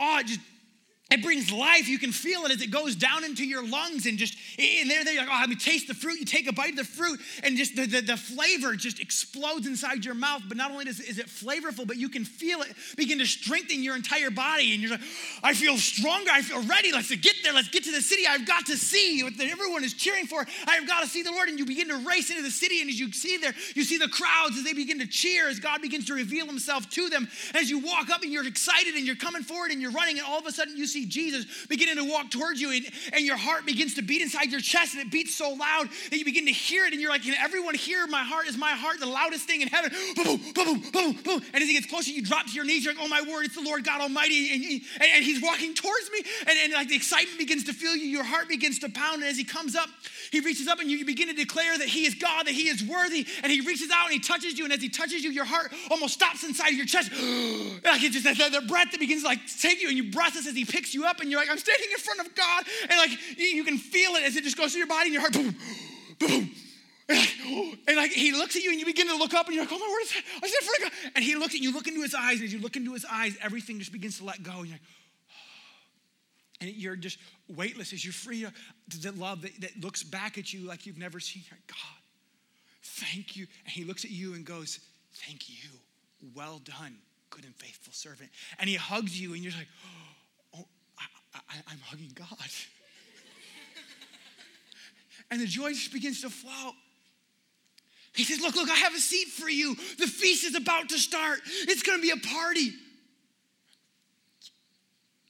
oh, 0.01 0.21
it 0.21 0.29
just 0.29 0.41
it 1.13 1.23
brings 1.23 1.53
life. 1.53 1.89
You 1.89 1.99
can 1.99 2.11
feel 2.11 2.45
it 2.45 2.53
as 2.53 2.63
it 2.63 2.71
goes 2.71 2.97
down 2.97 3.25
into 3.25 3.45
your 3.45 3.67
lungs 3.67 4.07
and 4.07 4.19
just, 4.19 4.37
and 4.59 4.91
there, 4.91 5.05
there, 5.05 5.13
you're 5.13 5.27
like, 5.27 5.45
oh, 5.45 5.47
me 5.47 5.57
taste 5.57 5.89
the 5.89 5.95
fruit. 5.95 6.19
You 6.19 6.25
take 6.25 6.49
a 6.49 6.53
bite 6.53 6.71
of 6.71 6.77
the 6.77 6.85
fruit 6.85 7.21
and 7.43 7.57
just 7.57 7.77
the, 7.77 7.87
the, 7.87 8.01
the 8.01 8.17
flavor 8.17 8.75
just 8.75 8.99
explodes 8.99 9.67
inside 9.67 10.05
your 10.05 10.15
mouth. 10.15 10.43
But 10.49 10.57
not 10.57 10.71
only 10.71 10.87
does, 10.87 11.01
is 11.01 11.19
it 11.19 11.27
flavorful, 11.27 11.87
but 11.87 11.97
you 11.97 12.09
can 12.09 12.25
feel 12.25 12.63
it 12.63 12.73
begin 12.97 13.19
to 13.19 13.27
strengthen 13.27 13.83
your 13.83 13.95
entire 13.95 14.31
body. 14.31 14.73
And 14.73 14.81
you're 14.81 14.93
like, 14.93 15.03
I 15.43 15.55
feel 15.55 15.77
stronger. 15.77 16.31
I 16.31 16.43
feel 16.43 16.63
ready. 16.63 16.93
Let's 16.93 17.15
get 17.15 17.37
there. 17.43 17.53
Let's 17.53 17.69
get 17.69 17.85
to 17.85 17.93
the 17.93 18.01
city. 18.01 18.27
I've 18.27 18.47
got 18.47 18.67
to 18.67 18.77
see 18.77 19.23
what 19.23 19.35
everyone 19.39 19.85
is 19.85 19.93
cheering 19.93 20.27
for. 20.27 20.47
I've 20.67 20.87
got 20.87 21.03
to 21.03 21.09
see 21.09 21.23
the 21.23 21.33
Lord. 21.33 21.49
And 21.49 21.59
you 21.59 21.67
begin 21.67 21.89
to 21.89 21.97
race 22.09 22.31
into 22.31 22.43
the 22.43 22.51
city. 22.51 22.81
And 22.81 22.89
as 22.89 22.99
you 22.99 23.13
see 23.13 23.37
there, 23.37 23.53
you 23.75 23.85
see 23.85 23.99
the 23.99 24.09
crowds 24.09 24.57
as 24.57 24.65
they 24.65 24.73
begin 24.73 24.99
to 25.01 25.07
cheer, 25.07 25.49
as 25.49 25.59
God 25.59 25.83
begins 25.83 26.07
to 26.07 26.15
reveal 26.15 26.47
himself 26.47 26.89
to 26.91 27.09
them. 27.09 27.29
As 27.55 27.69
you 27.69 27.81
walk 27.81 28.09
up 28.11 28.23
and 28.23 28.33
you're 28.33 28.47
excited 28.47 28.95
and 28.95 29.07
you're 29.07 29.17
coming 29.17 29.43
forward 29.43 29.71
and 29.73 29.81
you're 29.83 29.91
running, 29.91 30.19
and 30.19 30.27
all 30.27 30.39
of 30.39 30.47
a 30.47 30.53
sudden 30.53 30.77
you 30.77 30.87
see 30.87 31.02
see 31.03 31.09
Jesus 31.09 31.47
beginning 31.69 31.97
to 31.97 32.11
walk 32.11 32.31
towards 32.31 32.61
you, 32.61 32.71
and, 32.73 32.87
and 33.13 33.25
your 33.25 33.37
heart 33.37 33.67
begins 33.67 33.95
to 33.95 34.03
beat 34.03 34.23
inside 34.23 34.51
your 34.51 34.61
chest, 34.61 34.95
and 34.95 35.03
it 35.03 35.11
beats 35.11 35.35
so 35.35 35.51
loud 35.53 35.89
that 36.11 36.19
you 36.19 36.25
begin 36.25 36.47
to 36.47 36.53
hear 36.53 36.87
it, 36.87 36.93
and 36.93 37.01
you're 37.01 37.11
like, 37.11 37.23
Can 37.23 37.35
everyone 37.35 37.75
hear 37.75 38.07
my 38.07 38.23
heart? 38.23 38.47
Is 38.47 38.57
my 38.57 38.73
heart 38.73 39.01
the 39.01 39.07
loudest 39.07 39.47
thing 39.47 39.63
in 39.63 39.69
heaven? 39.69 39.91
Boom, 40.17 40.25
boom, 40.27 40.53
boom, 40.55 40.83
boom, 40.93 41.13
boom. 41.23 41.43
And 41.53 41.63
as 41.63 41.69
he 41.69 41.75
gets 41.75 41.87
closer, 41.87 42.11
you 42.11 42.23
drop 42.23 42.47
to 42.47 42.53
your 42.53 42.65
knees, 42.65 42.85
you're 42.85 42.95
like, 42.95 43.03
Oh 43.03 43.09
my 43.09 43.23
word, 43.23 43.45
it's 43.45 43.55
the 43.55 43.63
Lord 43.63 43.85
God 43.85 44.01
Almighty. 44.01 44.53
And, 44.53 44.65
and, 44.65 45.11
and 45.17 45.25
he's 45.25 45.43
walking 45.43 45.75
towards 45.75 46.11
me, 46.13 46.23
and, 46.41 46.59
and 46.65 46.73
like 46.73 46.89
the 46.89 46.97
excitement 46.97 47.39
begins 47.39 47.65
to 47.65 47.73
fill 47.73 47.97
you, 47.97 48.07
your 48.07 48.25
heart 48.25 48.49
begins 48.49 48.79
to 48.81 48.89
pound, 48.89 49.23
and 49.23 49.25
as 49.25 49.37
he 49.37 49.45
comes 49.45 49.77
up, 49.77 49.89
he 50.31 50.41
reaches 50.41 50.69
up 50.69 50.81
and 50.81 50.91
you 50.91 50.99
you 51.03 51.07
begin 51.07 51.29
to 51.29 51.35
declare 51.35 51.77
that 51.77 51.89
he 51.89 52.07
is 52.07 52.15
God, 52.15 52.47
that 52.47 52.55
he 52.55 52.69
is 52.69 52.85
worthy, 52.85 53.27
and 53.43 53.51
he 53.51 53.61
reaches 53.61 53.91
out 53.93 54.07
and 54.07 54.15
he 54.15 54.21
touches 54.21 54.57
you, 54.57 54.65
and 54.65 54.73
as 54.73 54.81
he 54.81 54.89
touches 54.89 55.25
you, 55.25 55.31
your 55.31 55.45
heart 55.45 55.73
almost 55.91 56.15
stops 56.15 56.45
inside 56.45 56.69
of 56.69 56.75
your 56.75 56.87
chest. 56.87 57.11
like 57.85 58.03
it's 58.03 58.15
just 58.15 58.25
that, 58.25 58.53
that 58.53 58.67
breath 58.69 58.93
that 58.93 59.01
begins 59.01 59.23
to 59.23 59.29
like 59.29 59.41
take 59.61 59.83
you, 59.83 59.89
and 59.89 59.97
you 59.97 60.11
breathless 60.11 60.47
as 60.47 60.55
he 60.55 60.65
picks 60.65 60.92
you 60.95 61.05
up, 61.07 61.21
and 61.21 61.31
you're 61.31 61.41
like, 61.41 61.51
I'm 61.51 61.59
standing 61.59 61.89
in 61.91 61.99
front 61.99 62.21
of 62.21 62.35
God, 62.35 62.65
and 62.83 62.99
like 62.99 63.11
you, 63.37 63.47
you 63.47 63.65
can 63.65 63.79
feel 63.79 64.13
it 64.13 64.25
as 64.25 64.37
it 64.37 64.45
just 64.45 64.57
goes 64.57 64.73
through 64.73 64.81
your 64.81 64.89
body 64.89 65.07
and 65.07 65.13
your 65.13 65.21
heart, 65.21 65.33
boom, 65.33 65.57
boom. 66.19 66.51
And 67.09 67.19
like, 67.19 67.31
and 67.89 67.97
like, 67.97 68.13
he 68.13 68.33
looks 68.33 68.57
at 68.57 68.63
you 68.63 68.71
and 68.71 68.81
you 68.81 68.87
begin 68.87 69.09
to 69.09 69.17
look 69.17 69.35
up 69.35 69.47
and 69.47 69.55
you're 69.55 69.65
like, 69.65 69.73
oh 69.73 69.79
my 69.79 69.87
word, 69.87 70.25
I 70.43 70.49
said 70.49 70.69
for 70.69 70.83
God. 70.83 70.93
And 71.15 71.25
he 71.25 71.35
looks 71.35 71.55
at 71.55 71.61
you, 71.61 71.73
look 71.73 71.87
into 71.87 72.03
his 72.03 72.15
eyes, 72.15 72.37
and 72.37 72.45
as 72.45 72.53
you 72.53 72.61
look 72.61 72.77
into 72.77 72.93
his 72.93 73.05
eyes, 73.11 73.37
everything 73.43 73.79
just 73.79 73.93
begins 73.93 74.19
to 74.19 74.25
let 74.25 74.43
go. 74.43 74.53
And 74.53 74.69
you're 74.69 74.75
like, 74.75 74.81
and 76.61 76.71
you're 76.71 76.97
just 76.97 77.19
weightless 77.49 77.93
as 77.93 78.05
you're 78.05 78.13
free 78.13 78.47
to 78.91 78.99
the 78.99 79.13
love 79.13 79.43
that, 79.43 79.61
that 79.61 79.81
looks 79.81 80.03
back 80.03 80.39
at 80.39 80.53
you 80.53 80.67
like 80.67 80.87
you've 80.87 80.99
never 80.99 81.21
seen. 81.21 81.43
God, 81.67 81.77
thank 82.83 83.37
you. 83.37 83.47
And 83.65 83.73
he 83.73 83.85
looks 83.85 84.05
at 84.05 84.11
you 84.11 84.35
and 84.35 84.45
goes, 84.45 84.81
Thank 85.27 85.51
you. 85.51 85.69
Well 86.35 86.61
done, 86.65 86.97
good 87.29 87.45
and 87.45 87.55
faithful 87.55 87.93
servant. 87.93 88.31
And 88.59 88.71
he 88.71 88.77
hugs 88.77 89.21
you 89.21 89.35
and 89.35 89.43
you're 89.43 89.53
like, 89.53 89.69
Oh, 89.85 90.12
I, 91.35 91.41
I'm 91.69 91.79
hugging 91.85 92.13
God. 92.15 92.29
and 95.31 95.41
the 95.41 95.47
joy 95.47 95.71
just 95.71 95.93
begins 95.93 96.21
to 96.23 96.31
flow. 96.31 96.73
He 98.15 98.25
says, 98.25 98.41
Look, 98.41 98.55
look, 98.57 98.69
I 98.69 98.75
have 98.75 98.95
a 98.95 98.99
seat 98.99 99.29
for 99.29 99.49
you. 99.49 99.75
The 99.75 100.07
feast 100.07 100.45
is 100.45 100.55
about 100.55 100.91
to 100.91 100.99
start. 100.99 101.41
It's 101.47 101.83
going 101.83 101.99
to 101.99 102.03
be 102.03 102.11
a 102.11 102.17
party. 102.17 102.73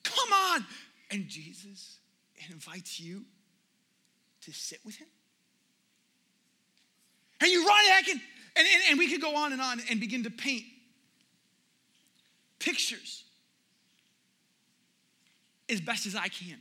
Come 0.03 0.33
on. 0.33 0.67
And 1.11 1.29
Jesus 1.29 1.99
invites 2.51 2.99
you 2.99 3.25
to 4.43 4.53
sit 4.53 4.81
with 4.85 4.97
him. 4.97 5.09
And 7.41 7.51
you 7.51 7.67
run 7.67 7.85
back 7.87 8.09
and, 8.09 8.21
and, 8.57 8.67
and 8.91 8.99
we 8.99 9.11
could 9.11 9.21
go 9.21 9.37
on 9.37 9.53
and 9.53 9.61
on 9.61 9.81
and 9.91 10.01
begin 10.01 10.25
to 10.25 10.31
paint 10.31 10.65
pictures 12.59 13.25
as 15.73 15.81
best 15.81 16.07
as 16.07 16.15
I 16.15 16.29
can, 16.29 16.59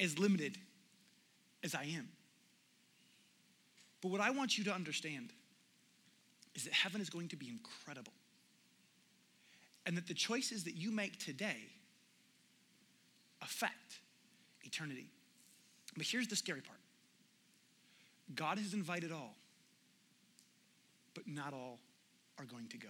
as 0.00 0.18
limited 0.18 0.58
as 1.62 1.74
I 1.74 1.84
am. 1.84 2.08
But 4.00 4.10
what 4.10 4.20
I 4.20 4.30
want 4.30 4.58
you 4.58 4.64
to 4.64 4.72
understand 4.72 5.32
is 6.54 6.64
that 6.64 6.72
heaven 6.72 7.00
is 7.00 7.08
going 7.08 7.28
to 7.28 7.36
be 7.36 7.48
incredible. 7.48 8.12
And 9.86 9.96
that 9.96 10.06
the 10.06 10.14
choices 10.14 10.64
that 10.64 10.74
you 10.74 10.90
make 10.90 11.18
today 11.18 11.56
affect 13.40 14.00
eternity. 14.62 15.10
But 15.96 16.06
here's 16.06 16.28
the 16.28 16.36
scary 16.36 16.60
part 16.60 16.78
God 18.34 18.58
has 18.58 18.74
invited 18.74 19.12
all, 19.12 19.34
but 21.14 21.26
not 21.26 21.52
all 21.52 21.78
are 22.38 22.44
going 22.44 22.68
to 22.68 22.78
go. 22.78 22.88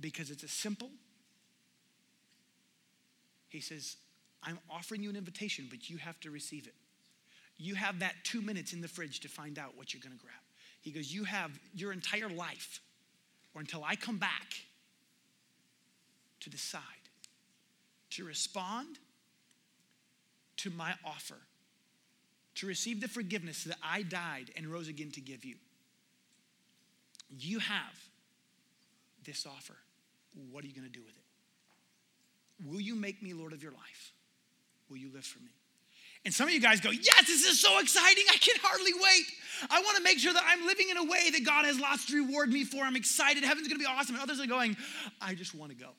Because 0.00 0.30
it's 0.30 0.42
a 0.42 0.48
simple, 0.48 0.90
He 3.52 3.60
says, 3.60 3.96
I'm 4.42 4.58
offering 4.70 5.02
you 5.02 5.10
an 5.10 5.16
invitation, 5.16 5.66
but 5.70 5.90
you 5.90 5.98
have 5.98 6.18
to 6.20 6.30
receive 6.30 6.66
it. 6.66 6.74
You 7.58 7.74
have 7.74 7.98
that 7.98 8.14
two 8.24 8.40
minutes 8.40 8.72
in 8.72 8.80
the 8.80 8.88
fridge 8.88 9.20
to 9.20 9.28
find 9.28 9.58
out 9.58 9.76
what 9.76 9.92
you're 9.92 10.02
going 10.02 10.16
to 10.16 10.22
grab. 10.22 10.34
He 10.80 10.90
goes, 10.90 11.12
You 11.12 11.24
have 11.24 11.50
your 11.74 11.92
entire 11.92 12.30
life, 12.30 12.80
or 13.54 13.60
until 13.60 13.84
I 13.84 13.94
come 13.94 14.16
back, 14.16 14.64
to 16.40 16.50
decide, 16.50 16.82
to 18.10 18.24
respond 18.24 18.98
to 20.56 20.70
my 20.70 20.94
offer, 21.04 21.36
to 22.56 22.66
receive 22.66 23.00
the 23.00 23.08
forgiveness 23.08 23.64
that 23.64 23.76
I 23.82 24.02
died 24.02 24.50
and 24.56 24.66
rose 24.66 24.88
again 24.88 25.10
to 25.12 25.20
give 25.20 25.44
you. 25.44 25.56
You 27.38 27.58
have 27.60 28.00
this 29.24 29.46
offer. 29.46 29.76
What 30.50 30.64
are 30.64 30.66
you 30.66 30.74
going 30.74 30.86
to 30.86 30.92
do 30.92 31.04
with 31.04 31.16
it? 31.16 31.21
Will 32.66 32.80
you 32.80 32.94
make 32.94 33.22
me 33.22 33.32
Lord 33.32 33.52
of 33.52 33.62
your 33.62 33.72
life? 33.72 34.12
Will 34.88 34.98
you 34.98 35.10
live 35.12 35.24
for 35.24 35.40
me? 35.40 35.50
And 36.24 36.32
some 36.32 36.46
of 36.46 36.54
you 36.54 36.60
guys 36.60 36.80
go, 36.80 36.90
Yes, 36.90 37.26
this 37.26 37.44
is 37.44 37.60
so 37.60 37.80
exciting. 37.80 38.24
I 38.30 38.36
can 38.36 38.54
hardly 38.62 38.92
wait. 38.94 39.24
I 39.70 39.80
want 39.80 39.96
to 39.96 40.02
make 40.02 40.18
sure 40.18 40.32
that 40.32 40.44
I'm 40.46 40.66
living 40.66 40.88
in 40.88 40.96
a 40.96 41.04
way 41.04 41.30
that 41.30 41.44
God 41.44 41.64
has 41.64 41.80
lots 41.80 42.06
to 42.06 42.24
reward 42.24 42.50
me 42.50 42.64
for. 42.64 42.84
I'm 42.84 42.96
excited. 42.96 43.42
Heaven's 43.42 43.68
going 43.68 43.80
to 43.80 43.84
be 43.84 43.90
awesome. 43.90 44.14
And 44.14 44.22
others 44.22 44.40
are 44.40 44.46
going, 44.46 44.76
I 45.20 45.34
just 45.34 45.54
want 45.54 45.72
to 45.72 45.76
go. 45.76 45.90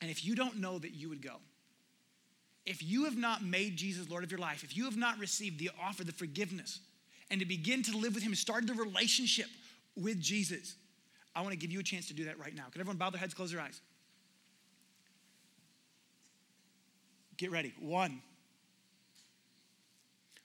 And 0.00 0.10
if 0.10 0.24
you 0.24 0.34
don't 0.34 0.58
know 0.58 0.78
that 0.78 0.94
you 0.94 1.08
would 1.08 1.22
go, 1.22 1.36
if 2.64 2.82
you 2.82 3.04
have 3.04 3.16
not 3.16 3.42
made 3.42 3.76
Jesus 3.76 4.08
Lord 4.08 4.24
of 4.24 4.30
your 4.30 4.40
life, 4.40 4.62
if 4.62 4.76
you 4.76 4.84
have 4.84 4.96
not 4.96 5.18
received 5.18 5.58
the 5.58 5.70
offer, 5.82 6.04
the 6.04 6.12
forgiveness, 6.12 6.80
and 7.30 7.40
to 7.40 7.46
begin 7.46 7.82
to 7.84 7.96
live 7.96 8.14
with 8.14 8.22
Him, 8.22 8.34
start 8.34 8.66
the 8.66 8.74
relationship 8.74 9.46
with 9.96 10.20
Jesus, 10.20 10.76
I 11.34 11.40
want 11.40 11.52
to 11.52 11.58
give 11.58 11.70
you 11.70 11.80
a 11.80 11.82
chance 11.82 12.08
to 12.08 12.14
do 12.14 12.24
that 12.26 12.38
right 12.38 12.54
now. 12.54 12.64
Can 12.70 12.80
everyone 12.80 12.96
bow 12.96 13.10
their 13.10 13.20
heads, 13.20 13.34
close 13.34 13.52
their 13.52 13.60
eyes? 13.60 13.80
Get 17.38 17.50
ready. 17.52 17.72
One. 17.80 18.20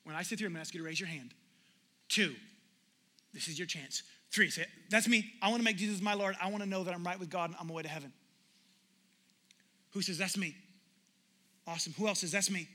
When 0.04 0.16
I 0.16 0.22
sit 0.22 0.40
here, 0.40 0.48
I'm 0.48 0.54
to 0.54 0.60
ask 0.60 0.74
you 0.74 0.80
to 0.80 0.86
raise 0.86 1.00
your 1.00 1.10
hand. 1.10 1.34
Two. 2.08 2.36
This 3.34 3.48
is 3.48 3.58
your 3.58 3.66
chance. 3.66 4.04
Three. 4.32 4.50
Say, 4.50 4.66
that's 4.90 5.08
me. 5.08 5.34
I 5.42 5.50
want 5.50 5.60
to 5.60 5.64
make 5.64 5.78
Jesus 5.78 6.02
my 6.02 6.14
Lord. 6.14 6.36
I 6.42 6.50
want 6.50 6.64
to 6.64 6.70
know 6.70 6.84
that 6.84 6.94
I'm 6.94 7.04
right 7.04 7.20
with 7.20 7.30
God 7.30 7.50
and 7.50 7.56
I'm 7.56 7.62
on 7.62 7.68
my 7.68 7.74
way 7.74 7.84
to 7.84 7.90
heaven. 7.90 8.14
Who 9.92 10.02
says, 10.02 10.18
that's 10.18 10.38
me? 10.38 10.56
Awesome. 11.68 11.94
Who 11.98 12.08
else 12.08 12.20
says, 12.20 12.32
that's 12.32 12.52
me? 12.52 12.68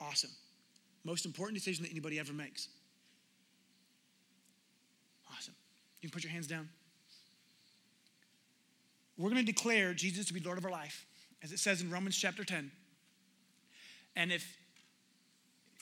Awesome. 0.00 0.30
Most 1.04 1.26
important 1.26 1.58
decision 1.58 1.84
that 1.84 1.90
anybody 1.90 2.18
ever 2.18 2.32
makes. 2.32 2.68
Awesome. 5.36 5.54
You 6.00 6.08
can 6.08 6.14
put 6.14 6.22
your 6.22 6.32
hands 6.32 6.46
down. 6.46 6.68
We're 9.16 9.30
to 9.44 9.52
declare 9.52 9.94
Jesus 9.94 10.26
to 10.26 10.34
be 10.34 10.40
Lord 10.40 10.58
of 10.58 10.64
our 10.64 10.70
life 10.70 11.06
as 11.42 11.52
it 11.52 11.58
says 11.58 11.80
in 11.80 11.90
Romans 11.90 12.16
chapter 12.16 12.44
10. 12.44 12.70
And 14.16 14.32
if 14.32 14.56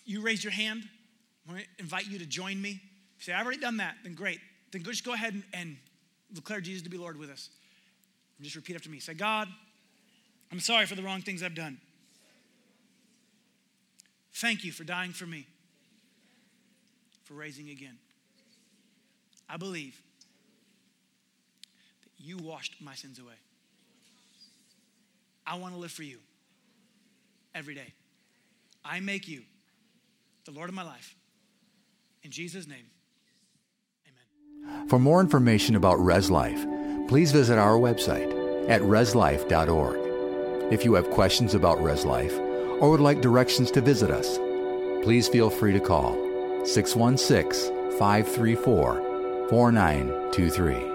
you 0.04 0.22
raise 0.22 0.42
your 0.42 0.52
hand, 0.52 0.84
I'm 1.46 1.54
going 1.54 1.64
to 1.64 1.82
invite 1.82 2.06
you 2.06 2.18
to 2.18 2.26
join 2.26 2.60
me. 2.60 2.80
If 3.18 3.26
you 3.26 3.32
say, 3.32 3.38
I've 3.38 3.44
already 3.44 3.60
done 3.60 3.78
that, 3.78 3.96
then 4.02 4.14
great. 4.14 4.40
Then 4.72 4.82
just 4.82 5.04
go 5.04 5.12
ahead 5.12 5.34
and, 5.34 5.42
and 5.52 5.76
declare 6.32 6.60
Jesus 6.60 6.82
to 6.82 6.90
be 6.90 6.96
Lord 6.96 7.18
with 7.18 7.30
us. 7.30 7.50
And 8.38 8.44
just 8.44 8.56
repeat 8.56 8.76
after 8.76 8.88
me. 8.88 9.00
Say, 9.00 9.14
God, 9.14 9.48
I'm 10.50 10.60
sorry 10.60 10.86
for 10.86 10.94
the 10.94 11.02
wrong 11.02 11.20
things 11.20 11.42
I've 11.42 11.54
done. 11.54 11.78
Thank 14.34 14.64
you 14.64 14.72
for 14.72 14.84
dying 14.84 15.12
for 15.12 15.26
me, 15.26 15.46
for 17.24 17.34
raising 17.34 17.68
again. 17.68 17.98
I 19.48 19.56
believe 19.56 20.00
that 22.02 22.24
you 22.24 22.38
washed 22.38 22.76
my 22.80 22.94
sins 22.94 23.18
away. 23.18 23.34
I 25.50 25.56
want 25.56 25.74
to 25.74 25.80
live 25.80 25.90
for 25.90 26.04
you 26.04 26.18
every 27.56 27.74
day. 27.74 27.92
I 28.84 29.00
make 29.00 29.26
you 29.26 29.42
the 30.44 30.52
Lord 30.52 30.68
of 30.68 30.76
my 30.76 30.84
life. 30.84 31.16
In 32.22 32.30
Jesus' 32.30 32.68
name, 32.68 32.86
amen. 34.06 34.88
For 34.88 35.00
more 35.00 35.20
information 35.20 35.74
about 35.74 35.96
Res 35.96 36.30
Life, 36.30 36.64
please 37.08 37.32
visit 37.32 37.58
our 37.58 37.76
website 37.76 38.30
at 38.68 38.80
reslife.org. 38.82 40.72
If 40.72 40.84
you 40.84 40.94
have 40.94 41.10
questions 41.10 41.54
about 41.54 41.82
Res 41.82 42.04
Life 42.04 42.38
or 42.80 42.90
would 42.90 43.00
like 43.00 43.20
directions 43.20 43.72
to 43.72 43.80
visit 43.80 44.12
us, 44.12 44.38
please 45.02 45.26
feel 45.26 45.50
free 45.50 45.72
to 45.72 45.80
call 45.80 46.14
616 46.64 47.98
534 47.98 49.48
4923. 49.48 50.89